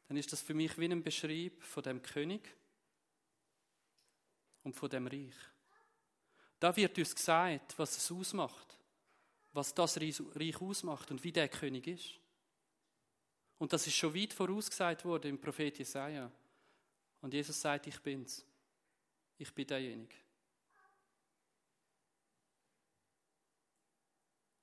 dann 0.08 0.18
ist 0.18 0.32
das 0.32 0.42
für 0.42 0.56
mich 0.56 0.78
wie 0.80 0.86
ein 0.86 1.04
Beschrieb 1.04 1.64
von 1.64 1.84
dem 1.84 2.02
König 2.02 2.56
und 4.64 4.76
von 4.76 4.90
dem 4.90 5.06
Reich. 5.06 5.36
Da 6.60 6.76
wird 6.76 6.98
uns 6.98 7.14
gesagt, 7.14 7.78
was 7.78 7.98
es 7.98 8.12
ausmacht, 8.12 8.80
was 9.54 9.76
das 9.76 10.00
Reich 10.00 10.60
ausmacht 10.60 11.12
und 11.12 11.24
wie 11.24 11.32
der 11.32 11.50
König 11.50 11.86
ist. 11.86 12.20
Und 13.60 13.74
das 13.74 13.86
ist 13.86 13.96
schon 13.96 14.16
weit 14.16 14.34
vorausgesagt 14.34 15.06
worden 15.06 15.32
im 15.32 15.40
Prophet 15.40 15.78
Jesaja. 15.78 16.32
Und 17.22 17.34
Jesus 17.34 17.60
sagt, 17.60 17.88
ich 17.88 18.00
bin's. 18.00 18.46
Ich 19.38 19.54
bin 19.54 19.68
derjenige. 19.68 20.16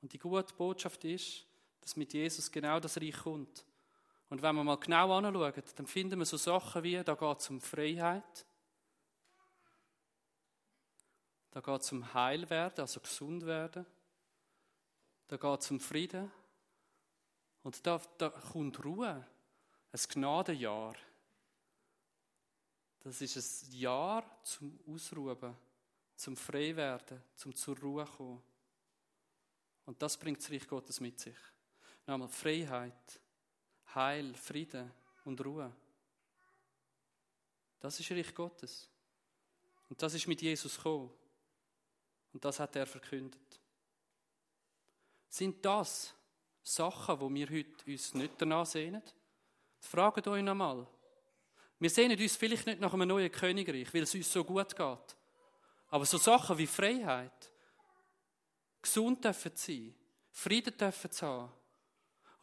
Und 0.02 0.12
die 0.12 0.18
gute 0.18 0.52
Botschaft 0.54 1.04
ist, 1.04 1.46
dass 1.80 1.96
mit 1.96 2.12
Jesus 2.12 2.50
genau 2.50 2.80
das 2.80 2.96
Reich 2.98 3.16
kommt. 3.16 3.64
Und 4.28 4.42
wenn 4.42 4.54
wir 4.56 4.64
mal 4.64 4.76
genau 4.76 5.16
anschauen, 5.16 5.62
dann 5.76 5.87
finden 5.87 6.18
wir 6.18 6.26
so 6.26 6.37
Sachen 6.37 6.82
wie, 6.82 7.02
da 7.02 7.14
geht 7.14 7.40
es 7.40 7.50
um 7.50 7.60
Freiheit, 7.60 8.46
da 11.50 11.60
geht 11.60 11.81
es 11.81 11.92
um 11.92 12.12
Heilwerden, 12.12 12.81
also 12.81 13.00
gesund 13.00 13.46
werden, 13.46 13.87
da 15.29 15.37
geht 15.37 15.60
es 15.60 15.70
um 15.70 15.79
Frieden 15.79 16.31
und 17.62 17.87
da, 17.87 18.00
da 18.18 18.29
kommt 18.29 18.85
Ruhe, 18.85 19.27
ein 19.92 20.00
Gnadenjahr. 20.08 20.96
Das 23.05 23.21
ist 23.21 23.37
ein 23.37 23.73
Jahr 23.75 24.25
zum 24.42 24.81
Ausruhen, 24.88 25.55
zum 26.17 26.37
Freiwerden, 26.37 27.23
zum 27.35 27.55
zur 27.55 27.79
Ruhe 27.79 28.07
kommen. 28.07 28.42
Und 29.85 30.00
das 30.00 30.17
bringt 30.17 30.38
das 30.38 30.50
Reich 30.50 30.67
Gottes 30.67 31.00
mit 31.00 31.21
sich. 31.21 31.37
Nochmal 32.07 32.29
Freiheit, 32.29 33.21
Heil, 33.94 34.35
Frieden 34.35 34.90
und 35.27 35.44
Ruhe. 35.44 35.71
Das 37.79 38.00
ist 38.00 38.11
Reich 38.11 38.35
Gottes. 38.35 38.88
Und 39.90 40.00
das 40.02 40.15
ist 40.15 40.27
mit 40.27 40.40
Jesus 40.40 40.75
gekommen. 40.77 41.11
Und 42.33 42.42
das 42.42 42.59
hat 42.59 42.75
er 42.75 42.87
verkündet. 42.87 43.61
Sind 45.29 45.63
das 45.63 46.15
Sachen, 46.63 47.21
wo 47.21 47.29
wir 47.33 47.50
heute 47.50 47.85
uns 47.87 48.15
nicht 48.15 48.40
danach 48.40 48.65
sehnen? 48.65 49.02
Fragt 49.79 50.27
euch 50.27 50.42
nochmal. 50.42 50.87
Wir 51.79 51.90
sehnen 51.90 52.18
uns 52.18 52.37
vielleicht 52.37 52.66
nicht 52.66 52.81
nach 52.81 52.94
einem 52.94 53.08
neuen 53.08 53.31
Königreich, 53.31 53.92
weil 53.92 54.02
es 54.02 54.14
uns 54.14 54.33
so 54.33 54.44
gut 54.44 54.75
geht. 54.75 55.16
Aber 55.88 56.06
so 56.06 56.18
Sachen 56.18 56.58
wie 56.58 56.66
Freiheit, 56.66 57.52
gesund 58.81 59.25
dürfen 59.25 59.52
sein, 59.54 59.94
Frieden 60.31 60.77
dürfen 60.77 61.10
zu 61.10 61.27
haben, 61.27 61.52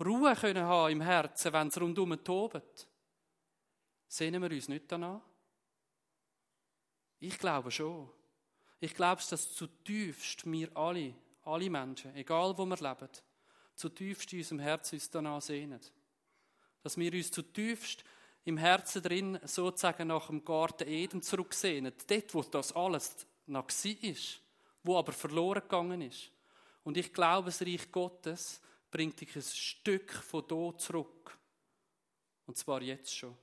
Ruhe 0.03 0.35
können 0.35 0.63
haben 0.63 0.91
im 0.91 1.01
Herzen, 1.01 1.53
wenn 1.53 1.67
es 1.67 1.79
rundum 1.79 2.23
tobt, 2.23 2.87
sehnen 4.07 4.41
wir 4.41 4.51
uns 4.51 4.67
nicht 4.67 4.91
danach? 4.91 5.21
Ich 7.19 7.37
glaube 7.37 7.69
schon. 7.69 8.09
Ich 8.79 8.95
glaube, 8.95 9.21
dass 9.29 9.53
zutiefst 9.53 10.49
wir 10.51 10.75
alle, 10.75 11.13
alle 11.43 11.69
Menschen, 11.69 12.15
egal 12.15 12.57
wo 12.57 12.65
wir 12.65 12.77
leben, 12.77 13.09
zutiefst 13.75 14.33
in 14.33 14.39
unserem 14.39 14.59
Herzen 14.59 14.95
uns 14.95 15.09
danach 15.09 15.41
sehnen. 15.41 15.79
Dass 16.81 16.97
wir 16.97 17.13
uns 17.13 17.29
zutiefst 17.31 18.03
im 18.43 18.57
Herzen 18.57 19.01
drin 19.01 19.39
sozusagen 19.43 20.07
nach 20.07 20.27
dem 20.27 20.43
Garten 20.43 20.87
Eden 20.87 21.21
zurücksehnen. 21.21 21.93
Dort, 22.07 22.33
wo 22.33 22.41
das 22.41 22.73
alles 22.73 23.27
noch 23.45 23.67
war, 23.67 24.15
wo 24.83 24.97
aber 24.97 25.11
verloren 25.11 25.61
gegangen 25.61 26.01
ist. 26.01 26.31
Und 26.83 26.97
ich 26.97 27.13
glaube, 27.13 27.45
das 27.45 27.61
Reich 27.61 27.91
Gottes 27.91 28.61
bringt 28.89 29.21
dich 29.21 29.35
ein 29.35 29.41
Stück 29.41 30.11
von 30.11 30.43
dort 30.47 30.81
zurück. 30.81 31.37
Und 32.47 32.57
zwar 32.57 32.81
jetzt 32.81 33.15
schon. 33.15 33.37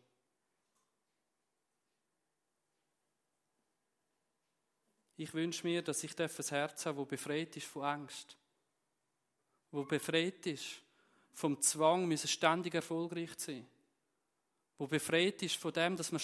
Ich 5.17 5.35
wünsche 5.35 5.67
mir, 5.67 5.83
dass 5.83 6.05
ich 6.05 6.19
ein 6.19 6.29
Herz 6.29 6.87
habe, 6.87 7.01
das 7.01 7.09
befreit 7.09 7.57
ist 7.57 7.67
von 7.67 7.83
Angst. 7.83 8.37
Wo 9.71 9.85
befreit 9.85 10.47
ist 10.47 10.83
vom 11.33 11.61
Zwang, 11.61 12.17
ständig 12.17 12.75
erfolgreich 12.75 13.37
zu 13.37 13.53
sein. 13.53 13.67
Wo 14.79 14.87
befreit 14.87 15.43
ist 15.43 15.57
von 15.57 15.73
dem, 15.73 15.97
dass 15.97 16.13
man, 16.13 16.23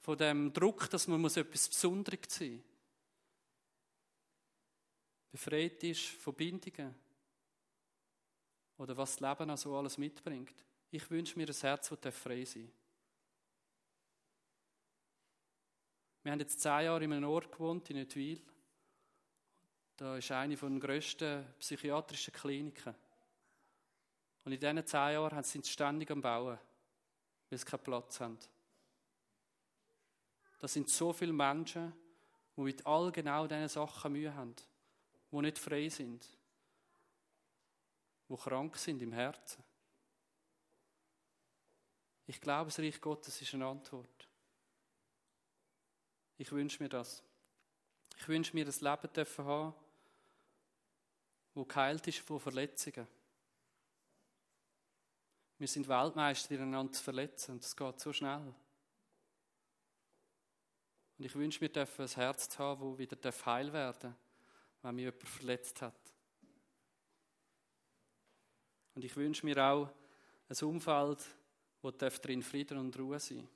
von 0.00 0.16
dem 0.16 0.52
Druck, 0.52 0.88
dass 0.90 1.08
man 1.08 1.20
muss 1.20 1.36
etwas 1.36 1.68
Besonderes 1.68 2.20
sein 2.28 2.52
muss. 2.52 2.62
Befreit 5.32 5.82
ist 5.82 6.04
von 6.04 6.34
Bindungen. 6.34 6.94
Oder 8.78 8.96
was 8.96 9.16
das 9.16 9.20
Leben 9.20 9.50
also 9.50 9.76
alles 9.76 9.98
mitbringt. 9.98 10.54
Ich 10.90 11.10
wünsche 11.10 11.36
mir 11.38 11.48
ein 11.48 11.54
Herz, 11.54 11.92
das 12.00 12.16
frei 12.16 12.44
sein 12.44 12.70
Wir 16.22 16.32
haben 16.32 16.40
jetzt 16.40 16.60
zehn 16.60 16.84
Jahre 16.86 17.04
in 17.04 17.12
einem 17.12 17.28
Ort 17.28 17.52
gewohnt, 17.52 17.88
in 17.88 17.98
Nötwil. 17.98 18.40
Da 19.96 20.16
ist 20.16 20.30
eine 20.32 20.56
den 20.56 20.80
grössten 20.80 21.46
psychiatrischen 21.58 22.34
Kliniken. 22.34 22.94
Und 24.44 24.52
in 24.52 24.58
diesen 24.58 24.86
zehn 24.86 25.12
Jahren 25.12 25.42
sind 25.44 25.64
sie 25.64 25.70
ständig 25.72 26.10
am 26.10 26.20
Bauen, 26.20 26.58
weil 27.48 27.58
sie 27.58 27.64
keinen 27.64 27.82
Platz 27.82 28.20
haben. 28.20 28.38
Das 30.58 30.72
sind 30.72 30.88
so 30.88 31.12
viele 31.12 31.32
Menschen, 31.32 31.92
die 32.56 32.62
mit 32.62 32.86
all 32.86 33.12
genau 33.12 33.46
diesen 33.46 33.68
Sachen 33.68 34.12
Mühe 34.12 34.34
haben, 34.34 34.54
die 35.30 35.36
nicht 35.36 35.58
frei 35.58 35.88
sind, 35.88 36.26
die 38.28 38.36
krank 38.36 38.76
sind 38.76 39.02
im 39.02 39.12
Herzen. 39.12 39.62
Ich 42.26 42.40
glaube, 42.40 42.66
das 42.66 42.78
Reich 42.78 43.00
Gottes 43.00 43.40
ist 43.40 43.54
eine 43.54 43.66
Antwort. 43.66 44.28
Ich 46.38 46.50
wünsche 46.50 46.82
mir 46.82 46.88
das. 46.88 47.22
Ich 48.18 48.28
wünsche 48.28 48.54
mir 48.54 48.64
das 48.64 48.80
Leben 48.80 49.12
dürfen 49.12 49.44
haben, 49.44 49.74
wo 51.54 51.64
geheilt 51.64 52.06
ist 52.08 52.18
von 52.18 52.40
Verletzungen. 52.40 53.06
Wir 55.58 55.68
sind 55.68 55.88
Weltmeister, 55.88 56.60
einander 56.60 56.92
zu 56.92 57.02
verletzen 57.02 57.52
und 57.52 57.64
das 57.64 57.74
geht 57.74 58.00
so 58.00 58.12
schnell. 58.12 58.54
Und 61.18 61.24
ich 61.24 61.34
wünsche 61.34 61.64
mir, 61.64 61.70
dürfen 61.70 62.02
ein 62.02 62.08
Herz 62.08 62.48
zu 62.48 62.58
haben, 62.58 62.90
das 62.90 62.98
wieder 62.98 63.46
heil 63.46 63.72
werden 63.72 64.00
darf, 64.00 64.14
wenn 64.82 64.94
mich 64.96 65.04
jemand 65.04 65.28
verletzt 65.28 65.80
hat. 65.80 65.94
Und 68.94 69.04
ich 69.04 69.16
wünsche 69.16 69.46
mir 69.46 69.56
auch 69.58 69.88
ein 70.48 70.68
Umfeld, 70.68 71.24
wo 71.80 71.90
drin 71.90 72.42
Frieden 72.42 72.78
und 72.78 72.98
Ruhe 72.98 73.18
sein 73.18 73.38
darf. 73.38 73.48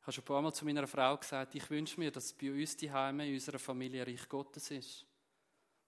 Ich 0.00 0.02
habe 0.02 0.12
schon 0.12 0.24
ein 0.24 0.26
paar 0.26 0.42
Mal 0.42 0.52
zu 0.52 0.64
meiner 0.64 0.86
Frau 0.86 1.16
gesagt, 1.16 1.54
ich 1.54 1.68
wünsche 1.68 2.00
mir, 2.00 2.10
dass 2.10 2.32
bei 2.32 2.50
uns 2.50 2.76
die 2.76 2.90
Heime 2.90 3.26
in 3.26 3.34
unserer 3.34 3.58
Familie 3.58 4.06
Reich 4.06 4.26
Gottes 4.28 4.70
ist. 4.70 5.06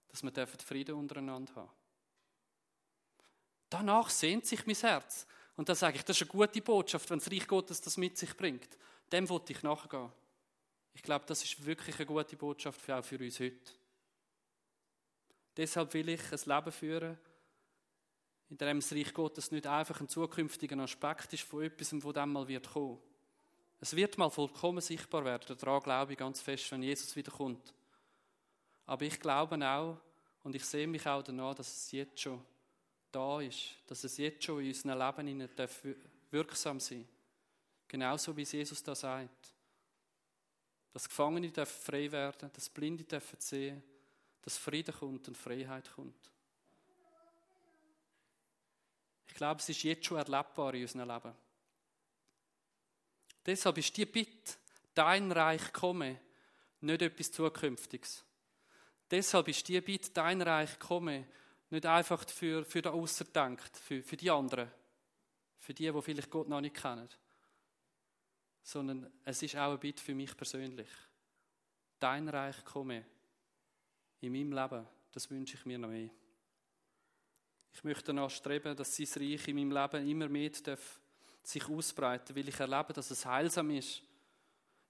Dass 0.09 0.23
wir 0.23 0.47
Frieden 0.47 0.95
untereinander 0.95 1.55
haben. 1.55 1.80
Danach 3.71 4.11
sehnt 4.11 4.45
sich 4.47 4.67
mein 4.67 4.77
Herz. 4.77 5.27
Und 5.57 5.69
da 5.69 5.75
sage 5.75 5.97
ich, 5.97 6.05
das 6.05 6.21
ist 6.21 6.23
eine 6.23 6.31
gute 6.31 6.61
Botschaft, 6.61 7.09
wenn 7.11 7.19
das 7.19 7.31
Reich 7.31 7.47
Gottes 7.47 7.81
das 7.81 7.97
mit 7.97 8.19
sich 8.19 8.37
bringt. 8.37 8.69
Dem 9.13 9.29
wollte 9.29 9.53
ich 9.53 9.63
nachgehen. 9.63 10.11
Ich 10.93 11.03
glaube, 11.03 11.25
das 11.27 11.45
ist 11.45 11.65
wirklich 11.65 11.97
eine 11.97 12.07
gute 12.07 12.37
Botschaft 12.37 12.91
auch 12.91 13.05
für 13.05 13.19
uns 13.19 13.39
heute. 13.39 13.73
Deshalb 15.57 15.95
will 15.95 16.09
ich 16.09 16.21
ein 16.33 16.41
Leben 16.45 16.73
führen, 16.73 17.19
in 18.49 18.57
dem 18.57 18.81
das 18.81 18.93
Reich 18.93 19.15
Gottes 19.15 19.51
nicht 19.53 19.67
einfach 19.67 20.01
ein 20.01 20.09
zukünftiger 20.09 20.79
Aspekt 20.79 21.33
ist 21.33 21.43
von 21.43 21.63
etwas, 21.63 21.93
wo 22.03 22.13
dann 22.13 22.33
mal 22.33 22.49
wird 22.49 22.73
kommen. 22.73 22.99
Es 23.81 23.95
wird 23.95 24.19
mal 24.19 24.31
vollkommen 24.31 24.81
sichtbar 24.81 25.25
werden. 25.25 25.57
Daran 25.57 25.83
glaube 25.83 26.13
ich 26.13 26.19
ganz 26.19 26.41
fest, 26.41 26.71
wenn 26.73 26.83
Jesus 26.83 27.15
wiederkommt. 27.15 27.73
Aber 28.87 29.05
ich 29.05 29.21
glaube 29.21 29.57
auch, 29.67 29.97
und 30.43 30.55
ich 30.55 30.65
sehe 30.65 30.87
mich 30.87 31.07
auch 31.07 31.23
danach, 31.23 31.55
dass 31.55 31.69
es 31.69 31.93
jetzt 31.93 32.21
schon 32.21 32.43
da 33.13 33.41
ist, 33.41 33.77
dass 33.87 34.05
es 34.05 34.17
jetzt 34.17 34.45
schon 34.45 34.61
in 34.61 34.69
unserem 34.69 34.99
Leben 34.99 35.97
wirksam 36.31 36.81
sein 36.81 37.03
darf. 37.03 37.21
Genauso 37.89 38.37
wie 38.37 38.43
Jesus 38.43 38.83
da 38.83 38.95
sagt. 38.95 39.53
Dass 40.93 41.09
Gefangene 41.09 41.51
dürfen 41.51 41.83
frei 41.83 42.11
werden, 42.11 42.51
dass 42.53 42.69
Blinde 42.69 43.05
dürfen 43.05 43.41
sehen, 43.41 43.83
dass 44.43 44.57
Frieden 44.57 44.95
kommt 44.95 45.29
und 45.29 45.37
Freiheit 45.37 45.91
kommt. 45.93 46.31
Ich 49.27 49.35
glaube, 49.35 49.61
es 49.61 49.69
ist 49.69 49.83
jetzt 49.83 50.07
schon 50.07 50.19
erlebbar 50.19 50.75
in 50.75 50.83
unserem 50.83 51.09
Leben. 51.09 51.35
Deshalb 53.47 53.79
ist 53.79 53.97
die 53.97 54.07
Bitte, 54.07 54.55
dein 54.95 55.33
Reich 55.33 55.73
komme, 55.73 56.21
nicht 56.81 57.03
etwas 57.03 57.33
Zukünftiges. 57.33 58.25
Deshalb 59.11 59.49
ist 59.49 59.67
die 59.69 59.81
Bitte, 59.81 60.11
dein 60.11 60.43
Reich 60.43 60.79
komme, 60.79 61.27
nicht 61.71 61.87
einfach 61.87 62.29
für, 62.29 62.65
für 62.65 62.83
den 62.83 62.93
Ausser 62.93 63.25
denkt, 63.25 63.77
für, 63.77 64.03
für 64.03 64.17
die 64.17 64.31
anderen, 64.31 64.71
für 65.59 65.75
die, 65.75 65.91
die 65.91 66.03
vielleicht 66.03 66.31
Gott 66.31 66.49
noch 66.49 66.61
nicht 66.61 66.77
kennen, 66.77 67.09
sondern 68.63 69.11
es 69.25 69.43
ist 69.43 69.57
auch 69.57 69.73
ein 69.73 69.81
Bitte 69.81 70.03
für 70.03 70.15
mich 70.15 70.37
persönlich. 70.37 70.89
Dein 71.99 72.29
Reich 72.29 72.65
komme 72.65 73.05
in 74.21 74.33
meinem 74.33 74.53
Leben, 74.53 74.87
das 75.13 75.31
wünsche 75.31 75.57
ich 75.57 75.65
mir 75.65 75.79
noch 75.79 75.89
mehr. 75.89 76.11
Ich 77.73 77.85
möchte 77.85 78.05
danach 78.07 78.31
streben, 78.31 78.77
dass 78.77 78.97
sein 78.97 79.07
Reich 79.17 79.47
in 79.49 79.57
meinem 79.57 79.71
Leben 79.71 80.09
immer 80.09 80.29
mehr 80.29 80.51
darf 80.51 81.01
sich 81.43 81.69
ausbreiten, 81.69 82.37
weil 82.37 82.49
ich 82.49 82.61
erlebe, 82.61 82.93
dass 82.93 83.11
es 83.11 83.25
heilsam 83.25 83.71
ist. 83.71 84.03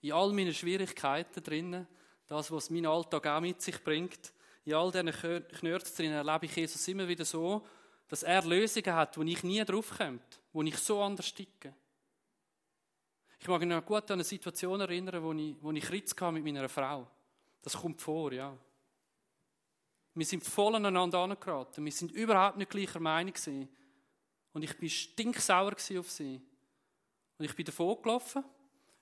In 0.01 0.13
all 0.13 0.33
meinen 0.33 0.55
Schwierigkeiten 0.55 1.43
drinnen, 1.43 1.87
das, 2.27 2.51
was 2.51 2.71
mein 2.71 2.87
Alltag 2.87 3.27
auch 3.27 3.41
mit 3.41 3.61
sich 3.61 3.83
bringt, 3.83 4.33
in 4.65 4.75
all 4.75 4.91
diesen 4.91 5.11
Knörzen 5.11 5.97
drin 5.97 6.13
erlebe 6.13 6.47
ich 6.47 6.57
Jesus 6.57 6.87
immer 6.89 7.09
wieder 7.09 7.25
so, 7.25 7.67
dass 8.09 8.23
er 8.23 8.43
Lösungen 8.45 8.95
hat, 8.95 9.17
wo 9.17 9.23
ich 9.23 9.43
nie 9.43 9.65
draufkomme, 9.65 10.21
wo 10.53 10.63
ich 10.63 10.77
so 10.77 11.03
anders 11.03 11.33
ticke. 11.33 11.75
Ich 13.39 13.49
mag 13.49 13.61
mich 13.61 13.69
noch 13.69 13.85
gut 13.85 14.11
an 14.11 14.17
eine 14.17 14.25
Situation 14.25 14.81
erinnern, 14.81 15.23
wo 15.23 15.33
ich, 15.33 15.57
wo 15.61 15.73
ich 15.73 15.91
Ritz 15.91 16.15
mit 16.33 16.45
meiner 16.45 16.69
Frau. 16.69 17.07
Das 17.63 17.75
kommt 17.75 18.01
vor, 18.01 18.33
ja. 18.33 18.57
Wir 20.15 20.27
sind 20.27 20.45
voll 20.45 20.75
aneinander 20.75 21.19
angeraten. 21.19 21.85
Wir 21.85 21.93
sind 21.93 22.13
überhaupt 22.13 22.59
nicht 22.59 22.71
gleicher 22.71 23.01
Meinung 23.01 23.33
gewesen. 23.33 23.69
Und 24.53 24.63
ich 24.63 24.77
bin 24.77 24.91
stinksauer 24.91 25.73
auf 25.73 26.11
sie. 26.11 26.43
Und 27.39 27.45
ich 27.45 27.55
bin 27.55 27.65
davon 27.65 28.03
gelaufen, 28.03 28.45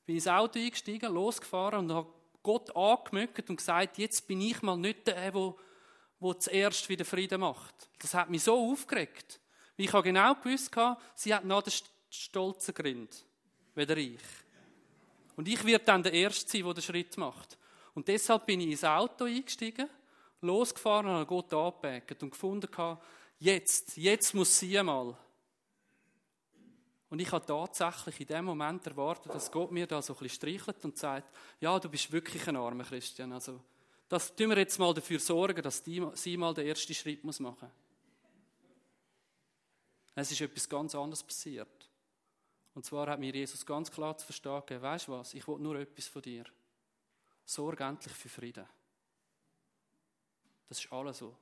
bin 0.07 0.15
ins 0.15 0.29
Auto 0.29 0.59
eingestiegen, 0.59 1.13
losgefahren 1.13 1.81
und 1.81 1.93
habe 1.93 2.13
Gott 2.49 2.75
angemögt 2.75 3.51
und 3.51 3.57
gesagt, 3.57 3.99
jetzt 3.99 4.27
bin 4.27 4.41
ich 4.41 4.63
mal 4.63 4.79
nicht 4.79 5.07
der, 5.07 5.31
der, 5.31 5.55
der 6.21 6.39
zuerst 6.39 6.89
wieder 6.89 7.05
Frieden 7.05 7.41
macht. 7.41 7.75
Das 7.99 8.15
hat 8.15 8.31
mich 8.31 8.43
so 8.43 8.73
aufgeregt. 8.73 9.39
Ich 9.77 9.93
habe 9.93 10.03
genau 10.03 10.35
gewusst, 10.35 10.75
sie 11.15 11.35
hat 11.35 11.45
noch 11.45 11.63
den 11.63 11.75
stolzen 12.09 12.73
Grind, 12.73 13.23
weder 13.75 13.99
ich. 13.99 14.19
Und 15.37 15.47
ich 15.47 15.63
werde 15.63 15.85
dann 15.85 16.03
der 16.03 16.15
Erste 16.15 16.51
sein, 16.51 16.65
der 16.65 16.73
den 16.73 16.83
Schritt 16.83 17.19
macht. 17.19 17.59
Und 17.95 18.09
deshalb 18.09 18.47
bin 18.47 18.63
ich 18.63 18.71
ins 18.71 18.85
Auto 18.85 19.25
eingestiegen, 19.25 19.91
losgefahren 20.41 21.07
und 21.07 21.13
habe 21.17 21.27
Gott 21.27 21.53
angepackt 21.53 22.23
und 22.23 22.31
gefunden, 22.31 22.99
jetzt, 23.41 23.95
jetzt 23.99 24.35
muss 24.35 24.59
sie 24.59 24.83
mal. 24.83 25.15
Und 27.11 27.21
ich 27.21 27.33
habe 27.33 27.47
tatsächlich 27.47 28.21
in 28.21 28.27
dem 28.27 28.45
Moment 28.45 28.87
erwartet, 28.87 29.35
dass 29.35 29.51
Gott 29.51 29.71
mir 29.71 29.87
da 29.87 30.03
so 30.03 30.13
ein 30.13 30.19
bisschen 30.19 30.37
streichelt 30.37 30.85
und 30.85 30.99
sagt, 30.99 31.35
ja, 31.61 31.79
du 31.79 31.89
bist 31.89 32.13
wirklich 32.13 32.47
ein 32.49 32.57
armer 32.57 32.85
Christian. 32.85 33.33
Also, 33.33 33.61
das 34.09 34.35
tun 34.35 34.51
wir 34.51 34.59
jetzt 34.59 34.79
mal 34.79 34.93
dafür 34.93 35.19
sorgen, 35.19 35.63
dass 35.63 35.83
die, 35.83 36.07
sie 36.15 36.37
mal 36.37 36.53
den 36.53 36.67
ersten 36.67 36.95
Schritt 36.95 37.25
muss 37.25 37.41
machen 37.41 37.71
Es 40.15 40.31
ist 40.31 40.41
etwas 40.41 40.69
ganz 40.69 40.95
anderes 40.95 41.23
passiert. 41.23 41.89
Und 42.75 42.85
zwar 42.85 43.09
hat 43.09 43.21
mir 43.21 43.35
Jesus 43.35 43.65
ganz 43.65 43.91
klar 43.91 44.17
zu 44.17 44.27
verstehen 44.27 44.61
gegeben, 44.61 44.83
weißt 44.83 45.09
du 45.09 45.13
was, 45.13 45.35
ich 45.35 45.49
will 45.49 45.59
nur 45.59 45.77
etwas 45.77 46.07
von 46.07 46.23
dir. 46.23 46.45
Sorge 47.45 47.85
endlich 47.85 48.13
für 48.15 48.29
Frieden. 48.29 48.67
Das 50.69 50.79
ist 50.79 50.93
alles 50.93 51.19
so, 51.19 51.35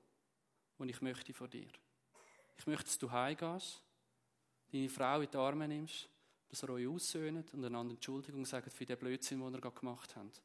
was 0.78 0.88
ich 0.88 1.00
möchte 1.02 1.34
von 1.34 1.50
dir. 1.50 1.68
Ich 2.56 2.66
möchte, 2.66 2.84
dass 2.84 2.98
du 2.98 3.10
heimgehst 3.10 3.82
deine 4.76 4.88
Frau 4.88 5.20
in 5.20 5.30
die 5.30 5.36
Arme 5.36 5.68
nimmst, 5.68 6.08
dass 6.48 6.62
ihr 6.62 6.70
euch 6.70 6.86
aussöhnt 6.86 7.52
und 7.54 7.64
einander 7.64 7.94
Entschuldigung 7.94 8.44
sagt 8.44 8.72
für 8.72 8.86
den 8.86 8.98
Blödsinn, 8.98 9.40
den 9.40 9.54
ihr 9.54 9.60
gerade 9.60 9.78
gemacht 9.78 10.14
habt. 10.16 10.42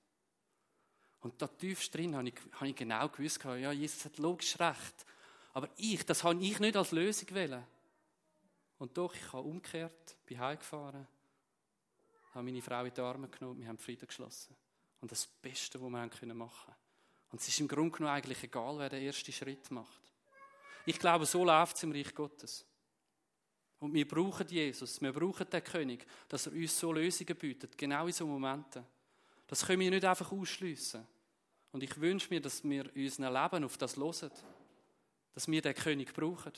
Und 1.21 1.39
da 1.41 1.47
tiefst 1.47 1.93
drin 1.93 2.15
habe 2.15 2.29
ich, 2.29 2.35
habe 2.53 2.67
ich 2.67 2.75
genau 2.75 3.07
gewusst, 3.09 3.43
ja, 3.43 3.71
Jesus 3.71 4.05
hat 4.05 4.17
logisch 4.17 4.59
recht. 4.59 5.05
Aber 5.53 5.69
ich, 5.77 6.03
das 6.05 6.23
habe 6.23 6.41
ich 6.41 6.59
nicht 6.59 6.75
als 6.75 6.91
Lösung 6.91 7.29
wählen. 7.31 7.63
Und 8.79 8.97
doch, 8.97 9.13
ich 9.13 9.31
habe 9.31 9.47
umgekehrt, 9.47 10.15
bin 10.25 10.39
heimgefahren, 10.39 11.07
habe 12.33 12.43
meine 12.43 12.61
Frau 12.61 12.83
in 12.83 12.93
die 12.93 13.01
Arme 13.01 13.27
genommen, 13.27 13.59
wir 13.59 13.67
haben 13.67 13.77
Frieden 13.77 14.07
geschlossen. 14.07 14.55
Und 15.01 15.11
das 15.11 15.27
Beste, 15.27 15.79
was 15.79 15.83
wir 15.83 15.89
machen 15.89 16.09
können. 16.19 16.41
Und 17.31 17.39
es 17.39 17.47
ist 17.47 17.59
im 17.59 17.67
Grunde 17.67 17.97
genommen 17.97 18.15
eigentlich 18.15 18.43
egal, 18.43 18.79
wer 18.79 18.89
den 18.89 19.03
ersten 19.03 19.31
Schritt 19.31 19.69
macht. 19.69 20.01
Ich 20.85 20.97
glaube, 20.97 21.25
so 21.25 21.45
läuft 21.45 21.75
es 21.77 21.83
im 21.83 21.91
Reich 21.91 22.13
Gottes. 22.15 22.65
Und 23.81 23.95
wir 23.95 24.07
brauchen 24.07 24.47
Jesus, 24.47 25.01
wir 25.01 25.11
brauchen 25.11 25.49
den 25.49 25.63
König, 25.63 26.05
dass 26.29 26.45
er 26.45 26.53
uns 26.53 26.79
so 26.79 26.93
Lösungen 26.93 27.35
bietet, 27.35 27.75
genau 27.75 28.05
in 28.05 28.13
so 28.13 28.27
Momenten. 28.27 28.85
Das 29.47 29.65
können 29.65 29.79
wir 29.79 29.89
nicht 29.89 30.05
einfach 30.05 30.31
ausschliessen. 30.31 31.05
Und 31.71 31.81
ich 31.81 31.99
wünsche 31.99 32.29
mir, 32.29 32.39
dass 32.39 32.63
wir 32.63 32.91
unser 32.95 33.31
Leben 33.31 33.63
auf 33.63 33.77
das 33.79 33.97
hören. 33.97 34.31
Dass 35.33 35.47
wir 35.47 35.61
den 35.63 35.73
König 35.73 36.13
brauchen. 36.13 36.53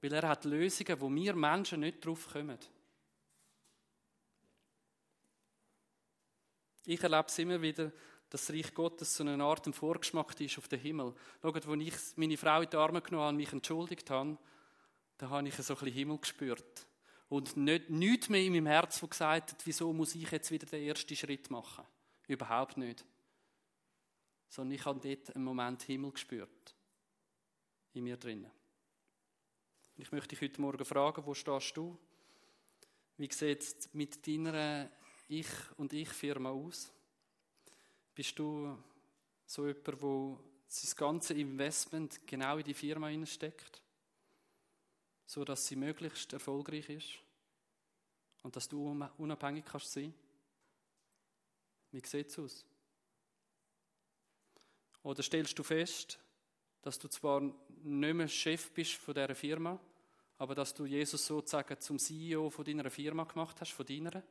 Weil 0.00 0.12
er 0.12 0.28
hat 0.28 0.44
Lösungen, 0.44 1.00
wo 1.00 1.10
wir 1.10 1.34
Menschen 1.34 1.80
nicht 1.80 2.06
drauf 2.06 2.28
kommen. 2.32 2.58
Ich 6.86 7.02
erlebe 7.02 7.26
es 7.26 7.38
immer 7.40 7.60
wieder, 7.60 7.90
dass 8.28 8.46
das 8.46 8.54
Reich 8.54 8.72
Gottes 8.72 9.16
so 9.16 9.24
eine 9.24 9.42
Art 9.42 9.66
ein 9.66 9.72
Vorgeschmack 9.72 10.40
ist 10.40 10.58
auf 10.58 10.68
den 10.68 10.78
Himmel. 10.78 11.12
Schaut, 11.42 11.66
als 11.66 11.80
ich 11.80 12.16
meine 12.16 12.36
Frau 12.36 12.60
in 12.60 12.70
die 12.70 12.76
Arme 12.76 13.02
genommen 13.02 13.24
habe 13.24 13.30
und 13.30 13.36
mich 13.36 13.52
entschuldigt 13.52 14.08
habe, 14.10 14.38
da 15.20 15.28
habe 15.28 15.46
ich 15.46 15.54
so 15.54 15.74
ein 15.74 15.78
bisschen 15.78 15.94
Himmel 15.94 16.18
gespürt. 16.18 16.86
Und 17.28 17.54
nicht, 17.54 17.90
nichts 17.90 18.30
mehr 18.30 18.40
in 18.40 18.54
meinem 18.54 18.66
Herz, 18.66 19.00
das 19.00 19.10
gesagt 19.10 19.52
hat, 19.52 19.66
wieso 19.66 19.92
muss 19.92 20.14
ich 20.14 20.30
jetzt 20.30 20.50
wieder 20.50 20.64
den 20.64 20.82
ersten 20.82 21.14
Schritt 21.14 21.50
machen. 21.50 21.84
Überhaupt 22.26 22.78
nicht. 22.78 23.04
Sondern 24.48 24.74
ich 24.74 24.84
habe 24.84 24.98
dort 24.98 25.36
einen 25.36 25.44
Moment 25.44 25.82
Himmel 25.82 26.12
gespürt. 26.12 26.74
In 27.92 28.04
mir 28.04 28.16
drinnen. 28.16 28.50
Ich 29.98 30.10
möchte 30.10 30.28
dich 30.28 30.40
heute 30.40 30.60
Morgen 30.62 30.84
fragen, 30.86 31.26
wo 31.26 31.34
stehst 31.34 31.76
du? 31.76 31.98
Wie 33.18 33.30
sieht 33.30 33.60
es 33.60 33.92
mit 33.92 34.26
deiner 34.26 34.90
Ich- 35.28 35.46
und 35.76 35.92
Ich-Firma 35.92 36.48
aus? 36.48 36.90
Bist 38.14 38.38
du 38.38 38.74
so 39.44 39.66
jemand, 39.66 39.86
der 39.86 40.38
sein 40.66 40.96
ganzes 40.96 41.36
Investment 41.36 42.26
genau 42.26 42.56
in 42.56 42.64
die 42.64 42.72
Firma 42.72 43.10
steckt? 43.26 43.82
So 45.30 45.44
dass 45.44 45.64
sie 45.64 45.76
möglichst 45.76 46.32
erfolgreich 46.32 46.88
ist? 46.88 47.20
Und 48.42 48.56
dass 48.56 48.66
du 48.66 48.90
unabhängig 49.16 49.64
kannst 49.64 49.92
sein? 49.92 50.12
Wie 51.92 52.04
sieht 52.04 52.30
es 52.30 52.38
aus? 52.40 52.66
Oder 55.04 55.22
stellst 55.22 55.56
du 55.56 55.62
fest, 55.62 56.18
dass 56.82 56.98
du 56.98 57.06
zwar 57.06 57.42
nicht 57.42 58.14
mehr 58.14 58.26
Chef 58.26 58.72
bist 58.72 58.94
von 58.94 59.14
dieser 59.14 59.36
Firma, 59.36 59.78
aber 60.36 60.56
dass 60.56 60.74
du 60.74 60.84
Jesus 60.84 61.24
sozusagen 61.24 61.78
zum 61.78 62.00
CEO 62.00 62.50
von 62.50 62.64
deiner 62.64 62.90
Firma 62.90 63.22
gemacht 63.22 63.60
hast, 63.60 63.70
von 63.70 63.86
deiner, 63.86 64.24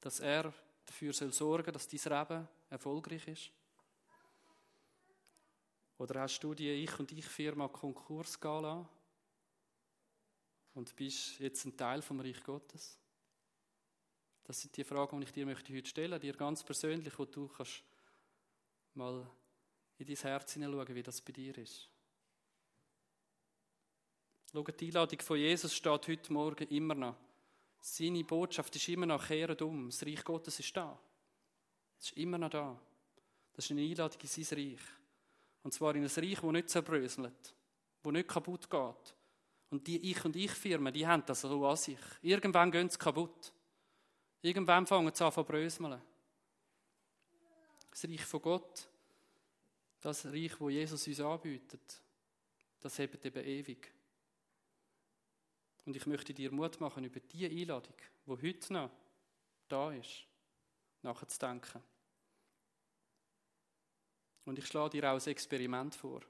dass 0.00 0.20
er 0.20 0.54
dafür 0.86 1.12
soll 1.12 1.34
sorgen, 1.34 1.70
dass 1.70 1.86
dein 1.86 2.00
Leben 2.18 2.48
erfolgreich 2.70 3.28
ist? 3.28 3.52
Oder 5.98 6.22
hast 6.22 6.40
du 6.40 6.54
die 6.54 6.70
Ich- 6.70 6.98
und 6.98 7.12
Ich-Firma 7.12 7.68
Konkurs 7.68 8.40
gehen 8.40 8.88
und 10.74 10.94
bist 10.96 11.38
jetzt 11.38 11.64
ein 11.64 11.76
Teil 11.76 12.02
vom 12.02 12.20
Reich 12.20 12.42
Gottes? 12.42 12.98
Das 14.44 14.60
sind 14.60 14.76
die 14.76 14.84
Fragen, 14.84 15.20
die 15.20 15.26
ich 15.26 15.32
dir 15.32 15.46
möchte 15.46 15.74
heute 15.74 15.88
stellen, 15.88 16.20
dir 16.20 16.34
ganz 16.34 16.64
persönlich, 16.64 17.16
wo 17.18 17.24
du 17.24 17.48
kannst 17.48 17.82
mal 18.94 19.26
in 19.98 20.06
dein 20.06 20.16
Herz 20.16 20.52
hineinschauen, 20.52 20.94
wie 20.94 21.02
das 21.02 21.20
bei 21.20 21.32
dir 21.32 21.56
ist. 21.58 21.88
Schau, 24.52 24.62
die 24.62 24.86
Einladung 24.86 25.20
von 25.20 25.38
Jesus 25.38 25.74
steht 25.74 26.08
heute 26.08 26.32
Morgen 26.32 26.68
immer 26.68 26.94
noch. 26.94 27.16
Seine 27.80 28.22
Botschaft 28.22 28.76
ist 28.76 28.88
immer 28.88 29.06
noch 29.06 29.26
kehrt 29.26 29.62
um. 29.62 29.88
Das 29.88 30.04
Reich 30.04 30.22
Gottes 30.22 30.60
ist 30.60 30.76
da. 30.76 30.98
Es 31.98 32.10
ist 32.10 32.18
immer 32.18 32.38
noch 32.38 32.50
da. 32.50 32.78
Das 33.54 33.64
ist 33.64 33.70
eine 33.70 33.82
Einladung 33.82 34.20
in 34.20 34.28
sein 34.28 34.58
Reich. 34.58 34.80
Und 35.62 35.72
zwar 35.72 35.94
in 35.94 36.04
ein 36.04 36.10
Reich, 36.10 36.40
das 36.40 36.52
nicht 36.52 36.70
zerbröselt, 36.70 37.54
das 38.02 38.12
nicht 38.12 38.28
kaputt 38.28 38.68
geht. 38.68 39.14
Und 39.72 39.86
die 39.86 40.10
Ich- 40.10 40.22
und 40.22 40.36
Ich-Firmen, 40.36 40.92
die 40.92 41.06
haben 41.06 41.24
das 41.24 41.40
so 41.40 41.66
an 41.66 41.76
sich. 41.76 41.98
Irgendwann 42.20 42.70
gehen 42.70 42.90
sie 42.90 42.98
kaputt. 42.98 43.54
Irgendwann 44.42 44.86
fangen 44.86 45.14
sie 45.14 45.24
an 45.24 45.32
zu 45.32 45.42
bröseln. 45.42 45.98
Das 47.90 48.04
Reich 48.04 48.24
von 48.26 48.42
Gott, 48.42 48.86
das 50.02 50.26
Reich, 50.26 50.60
wo 50.60 50.68
Jesus 50.68 51.06
uns 51.06 51.20
anbietet, 51.20 52.02
das 52.80 52.98
hebt 52.98 53.24
eben 53.24 53.42
ewig. 53.42 53.94
Und 55.86 55.96
ich 55.96 56.04
möchte 56.04 56.34
dir 56.34 56.52
Mut 56.52 56.78
machen, 56.78 57.04
über 57.04 57.20
die 57.20 57.46
Einladung, 57.46 57.96
die 58.26 58.30
heute 58.30 58.72
noch 58.74 58.90
da 59.68 59.90
ist, 59.90 60.26
nachzudenken. 61.00 61.82
Und 64.44 64.58
ich 64.58 64.66
schlage 64.66 65.00
dir 65.00 65.10
auch 65.10 65.18
ein 65.18 65.30
Experiment 65.30 65.94
vor, 65.94 66.20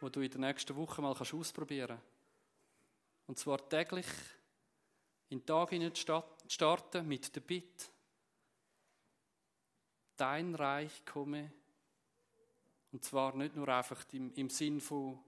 wo 0.00 0.08
du 0.08 0.20
in 0.20 0.30
der 0.30 0.40
nächsten 0.40 0.76
Woche 0.76 1.00
mal 1.02 1.14
kannst 1.14 1.34
ausprobieren 1.34 1.88
kannst. 1.88 2.04
Und 3.26 3.38
zwar 3.38 3.68
täglich 3.68 4.06
in 5.28 5.44
den 5.44 5.46
Tag 5.94 6.24
starten 6.48 7.06
mit 7.08 7.34
der 7.34 7.40
Bitte, 7.40 7.86
dein 10.16 10.54
Reich 10.54 11.04
komme, 11.04 11.52
und 12.92 13.04
zwar 13.04 13.34
nicht 13.34 13.56
nur 13.56 13.68
einfach 13.68 14.04
im, 14.12 14.32
im 14.34 14.48
Sinn 14.48 14.80
von, 14.80 15.18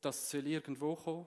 das 0.00 0.30
soll 0.30 0.46
irgendwo 0.46 0.94
kommen, 0.94 1.26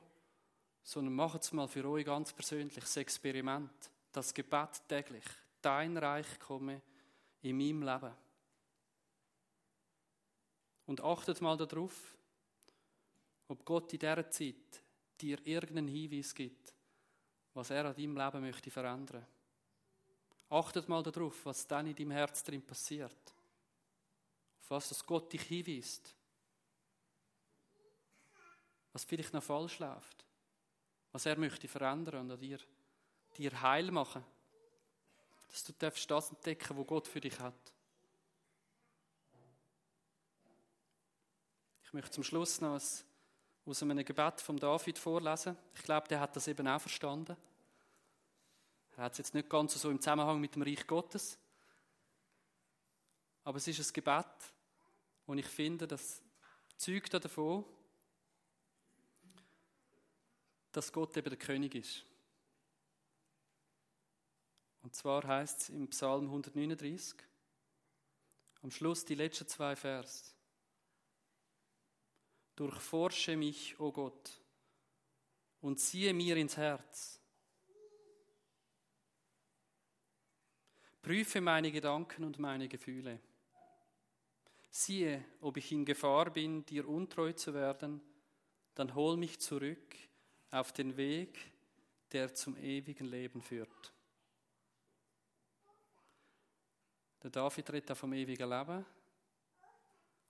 sondern 0.83 1.15
macht 1.15 1.41
es 1.41 1.51
mal 1.51 1.67
für 1.67 1.87
euch 1.89 2.05
ganz 2.05 2.31
persönlich 2.31 2.75
das 2.75 2.97
Experiment, 2.97 3.89
das 4.11 4.33
Gebet 4.33 4.81
täglich, 4.87 5.25
dein 5.61 5.97
Reich 5.97 6.39
komme 6.39 6.81
in 7.41 7.57
meinem 7.57 7.83
Leben. 7.83 8.15
Und 10.85 11.01
achtet 11.01 11.41
mal 11.41 11.57
darauf, 11.57 12.17
ob 13.49 13.65
Gott 13.65 13.91
in 13.93 13.99
dieser 13.99 14.29
Zeit 14.29 14.81
dir 15.19 15.45
irgendeinen 15.45 15.87
Hinweis 15.87 16.33
gibt, 16.33 16.73
was 17.53 17.71
er 17.71 17.85
an 17.85 17.95
deinem 17.95 18.15
Leben 18.15 18.41
möchte 18.41 18.71
verändern. 18.71 19.25
Achtet 20.49 20.87
mal 20.87 21.03
darauf, 21.03 21.45
was 21.45 21.67
dann 21.67 21.87
in 21.87 21.95
deinem 21.95 22.11
Herz 22.11 22.43
drin 22.43 22.65
passiert. 22.65 23.33
Auf 24.61 24.69
was 24.69 24.89
das 24.89 25.05
Gott 25.05 25.33
dich 25.33 25.41
hinweist. 25.41 26.15
Was 28.93 29.03
vielleicht 29.03 29.33
noch 29.33 29.43
falsch 29.43 29.79
läuft. 29.79 30.25
Was 31.11 31.25
er 31.25 31.37
möchte 31.37 31.67
verändern 31.67 32.21
und 32.21 32.31
an 32.31 32.39
dir, 32.39 32.59
dir 33.35 33.61
heil 33.61 33.91
machen. 33.91 34.23
Dass 35.47 35.63
du 35.63 35.73
darfst 35.73 36.09
das 36.09 36.29
entdecken, 36.29 36.77
was 36.77 36.87
Gott 36.87 37.07
für 37.07 37.19
dich 37.19 37.39
hat. 37.39 37.73
Ich 41.83 41.93
möchte 41.93 42.11
zum 42.11 42.23
Schluss 42.23 42.61
noch 42.61 42.75
aus, 42.75 43.03
aus 43.65 43.83
einem 43.83 44.03
Gebet 44.03 44.41
von 44.41 44.57
David 44.57 44.97
vorlesen. 44.97 45.57
Ich 45.75 45.83
glaube, 45.83 46.07
der 46.07 46.19
hat 46.19 46.35
das 46.35 46.47
eben 46.47 46.67
auch 46.67 46.81
verstanden. 46.81 47.35
Er 48.95 49.03
hat 49.03 49.13
es 49.13 49.19
jetzt 49.19 49.33
nicht 49.33 49.49
ganz 49.49 49.79
so 49.79 49.89
im 49.89 49.99
Zusammenhang 49.99 50.39
mit 50.39 50.55
dem 50.55 50.61
Reich 50.61 50.85
Gottes. 50.85 51.37
Aber 53.43 53.57
es 53.57 53.67
ist 53.67 53.79
ein 53.79 53.93
Gebet, 53.93 54.25
und 55.29 55.37
ich 55.37 55.45
finde, 55.45 55.87
das 55.87 56.23
zeugt 56.75 57.13
davon, 57.13 57.63
dass 60.71 60.91
Gott 60.91 61.15
eben 61.17 61.29
der 61.29 61.37
König 61.37 61.75
ist. 61.75 62.03
Und 64.81 64.95
zwar 64.95 65.23
heißt 65.27 65.61
es 65.61 65.69
im 65.69 65.87
Psalm 65.89 66.25
139, 66.25 67.15
am 68.63 68.71
Schluss 68.71 69.05
die 69.05 69.13
letzten 69.13 69.47
zwei 69.47 69.75
Vers. 69.75 70.35
Durchforsche 72.59 73.37
mich, 73.37 73.79
o 73.79 73.85
oh 73.85 73.91
Gott, 73.93 74.37
und 75.61 75.79
ziehe 75.79 76.13
mir 76.13 76.35
ins 76.35 76.57
Herz. 76.57 77.21
Prüfe 81.01 81.39
meine 81.39 81.71
Gedanken 81.71 82.25
und 82.25 82.37
meine 82.37 82.67
Gefühle. 82.67 83.21
Siehe, 84.69 85.23
ob 85.39 85.55
ich 85.55 85.71
in 85.71 85.85
Gefahr 85.85 86.31
bin, 86.31 86.65
dir 86.65 86.85
untreu 86.85 87.31
zu 87.31 87.53
werden, 87.53 88.01
dann 88.75 88.93
hol 88.93 89.15
mich 89.15 89.39
zurück 89.39 89.95
auf 90.51 90.73
den 90.73 90.97
Weg, 90.97 91.39
der 92.11 92.35
zum 92.35 92.57
ewigen 92.57 93.07
Leben 93.07 93.41
führt. 93.41 93.93
Der 97.23 97.29
David 97.29 97.71
redet 97.71 97.97
vom 97.97 98.11
ewigen 98.11 98.49
Leben. 98.49 98.85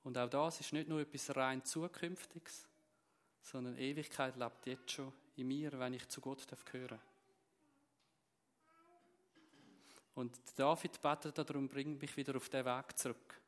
Und 0.09 0.17
auch 0.17 0.27
das 0.27 0.59
ist 0.59 0.73
nicht 0.73 0.89
nur 0.89 1.01
etwas 1.01 1.35
rein 1.35 1.63
Zukünftiges, 1.63 2.67
sondern 3.43 3.77
Ewigkeit 3.77 4.35
lebt 4.37 4.65
jetzt 4.65 4.89
schon 4.89 5.13
in 5.35 5.47
mir, 5.47 5.71
wenn 5.77 5.93
ich 5.93 6.07
zu 6.07 6.19
Gott 6.19 6.47
darf. 6.49 6.99
Und 10.15 10.35
David 10.55 10.99
betet 10.99 11.37
darum, 11.37 11.69
bring 11.69 11.99
mich 11.99 12.17
wieder 12.17 12.35
auf 12.35 12.49
den 12.49 12.65
Weg 12.65 12.97
zurück. 12.97 13.39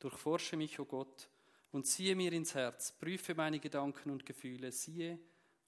Durchforsche 0.00 0.58
mich, 0.58 0.78
o 0.78 0.82
oh 0.82 0.84
Gott, 0.84 1.30
und 1.72 1.86
ziehe 1.86 2.14
mir 2.14 2.34
ins 2.34 2.54
Herz, 2.54 2.92
prüfe 2.92 3.34
meine 3.34 3.58
Gedanken 3.58 4.10
und 4.10 4.26
Gefühle, 4.26 4.70
siehe, 4.70 5.18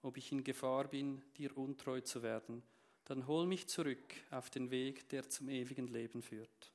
ob 0.02 0.18
ich 0.18 0.30
in 0.30 0.44
Gefahr 0.44 0.88
bin, 0.88 1.22
dir 1.38 1.56
untreu 1.56 2.02
zu 2.02 2.22
werden. 2.22 2.62
Dann 3.06 3.26
hol 3.26 3.46
mich 3.46 3.66
zurück 3.66 4.14
auf 4.30 4.50
den 4.50 4.70
Weg, 4.70 5.08
der 5.08 5.26
zum 5.26 5.48
ewigen 5.48 5.86
Leben 5.86 6.20
führt. 6.20 6.74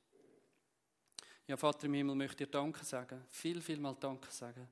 Ja, 1.46 1.56
Vater 1.56 1.86
im 1.86 1.94
Himmel, 1.94 2.16
möchte 2.16 2.44
dir 2.44 2.50
Danke 2.50 2.84
sagen, 2.84 3.24
viel, 3.28 3.60
viel 3.60 3.78
mal 3.78 3.96
Danke 3.98 4.30
sagen, 4.30 4.68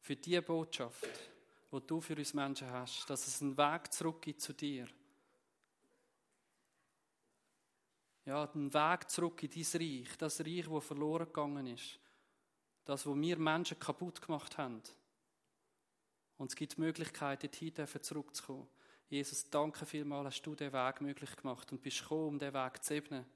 für 0.00 0.16
die 0.16 0.40
Botschaft, 0.40 1.08
wo 1.70 1.80
du 1.80 2.00
für 2.00 2.16
uns 2.16 2.32
Menschen 2.32 2.70
hast, 2.70 3.08
dass 3.10 3.26
es 3.26 3.42
einen 3.42 3.56
Weg 3.56 3.92
zurück 3.92 4.22
gibt 4.22 4.40
zu 4.40 4.52
dir 4.52 4.86
Ja, 8.30 8.46
den 8.46 8.72
Weg 8.72 9.10
zurück 9.10 9.42
in 9.42 9.50
dein 9.50 9.80
Reich, 9.80 10.16
das 10.16 10.40
Reich, 10.40 10.68
wo 10.68 10.78
verloren 10.80 11.26
gegangen 11.26 11.66
ist. 11.66 11.98
Das, 12.84 13.04
wo 13.04 13.16
wir 13.16 13.38
Menschen 13.38 13.78
kaputt 13.78 14.20
gemacht 14.20 14.56
haben. 14.58 14.80
Und 16.36 16.50
es 16.50 16.56
gibt 16.56 16.78
Möglichkeiten, 16.78 17.50
dorthin 17.50 18.02
zurückzukommen. 18.02 18.68
Jesus, 19.08 19.50
danke 19.50 19.84
vielmals, 19.84 20.26
hast 20.26 20.42
du 20.42 20.54
den 20.54 20.72
Weg 20.72 21.00
möglich 21.00 21.34
gemacht 21.34 21.72
und 21.72 21.82
bist 21.82 22.02
gekommen, 22.02 22.28
um 22.28 22.38
den 22.38 22.54
Weg 22.54 22.84
zu 22.84 22.94
ebnen. 22.94 23.26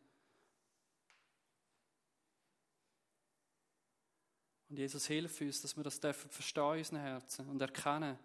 Und 4.74 4.80
Jesus, 4.80 5.06
hilf 5.06 5.40
uns, 5.40 5.62
dass 5.62 5.76
wir 5.76 5.84
das 5.84 6.00
dürfen 6.00 6.28
verstehen 6.28 6.72
in 6.72 6.78
unseren 6.78 6.98
Herzen 6.98 7.48
und 7.48 7.60
erkennen, 7.60 8.18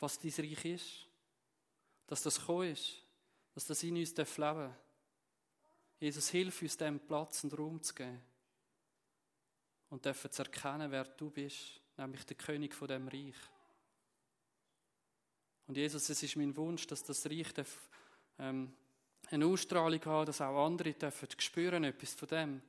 was 0.00 0.18
dein 0.18 0.32
Reich 0.32 0.64
ist. 0.64 1.06
Dass 2.08 2.22
das 2.22 2.40
gekommen 2.40 2.72
ist. 2.72 2.96
Dass 3.54 3.66
das 3.66 3.80
in 3.84 3.96
uns 3.96 4.16
leben 4.16 4.34
darf. 4.36 4.74
Jesus, 6.00 6.28
hilf 6.30 6.60
uns, 6.60 6.76
dem 6.76 6.98
Platz 6.98 7.44
und 7.44 7.56
Raum 7.56 7.80
zu 7.80 7.94
geben. 7.94 8.20
Und 9.90 10.04
dürfen 10.04 10.32
zu 10.32 10.42
erkennen, 10.42 10.90
wer 10.90 11.04
du 11.04 11.30
bist, 11.30 11.80
nämlich 11.96 12.26
der 12.26 12.36
König 12.36 12.74
von 12.74 12.88
dem 12.88 13.06
Reich. 13.06 13.38
Und 15.68 15.76
Jesus, 15.76 16.08
es 16.08 16.20
ist 16.20 16.34
mein 16.34 16.56
Wunsch, 16.56 16.88
dass 16.88 17.04
das 17.04 17.24
Reich 17.26 17.54
darf, 17.54 17.88
ähm, 18.40 18.74
eine 19.30 19.46
Ausstrahlung 19.46 20.04
hat, 20.04 20.26
dass 20.26 20.40
auch 20.40 20.66
andere 20.66 20.94
dürfen 20.94 21.28
spüren 21.38 21.84
etwas 21.84 22.14
von 22.14 22.26
dem, 22.26 22.62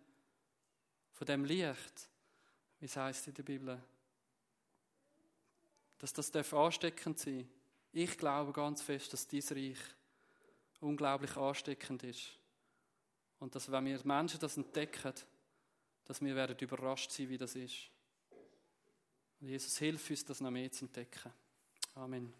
von 1.13 1.25
dem 1.25 1.45
Licht, 1.45 2.10
wie 2.81 2.85
es 2.85 2.97
heißt 2.97 3.27
in 3.27 3.33
der 3.35 3.43
Bibel. 3.43 3.79
Dass 5.99 6.11
das 6.11 6.31
darf 6.31 6.53
ansteckend 6.53 7.19
sein. 7.19 7.47
Ich 7.93 8.17
glaube 8.17 8.51
ganz 8.51 8.81
fest, 8.81 9.13
dass 9.13 9.27
dieses 9.27 9.55
Reich 9.55 9.77
unglaublich 10.79 11.37
ansteckend 11.37 12.03
ist. 12.03 12.37
Und 13.39 13.53
dass, 13.53 13.71
wenn 13.71 13.85
wir 13.85 13.99
Menschen 14.03 14.39
das 14.39 14.57
entdecken, 14.57 15.13
dass 16.05 16.21
wir 16.21 16.35
werden 16.35 16.57
überrascht 16.57 17.11
sein, 17.11 17.29
wie 17.29 17.37
das 17.37 17.55
ist. 17.55 17.89
Und 19.39 19.47
Jesus, 19.47 19.77
hilf 19.77 20.09
uns, 20.09 20.25
das 20.25 20.41
noch 20.41 20.51
mehr 20.51 20.71
zu 20.71 20.85
entdecken. 20.85 21.31
Amen. 21.95 22.33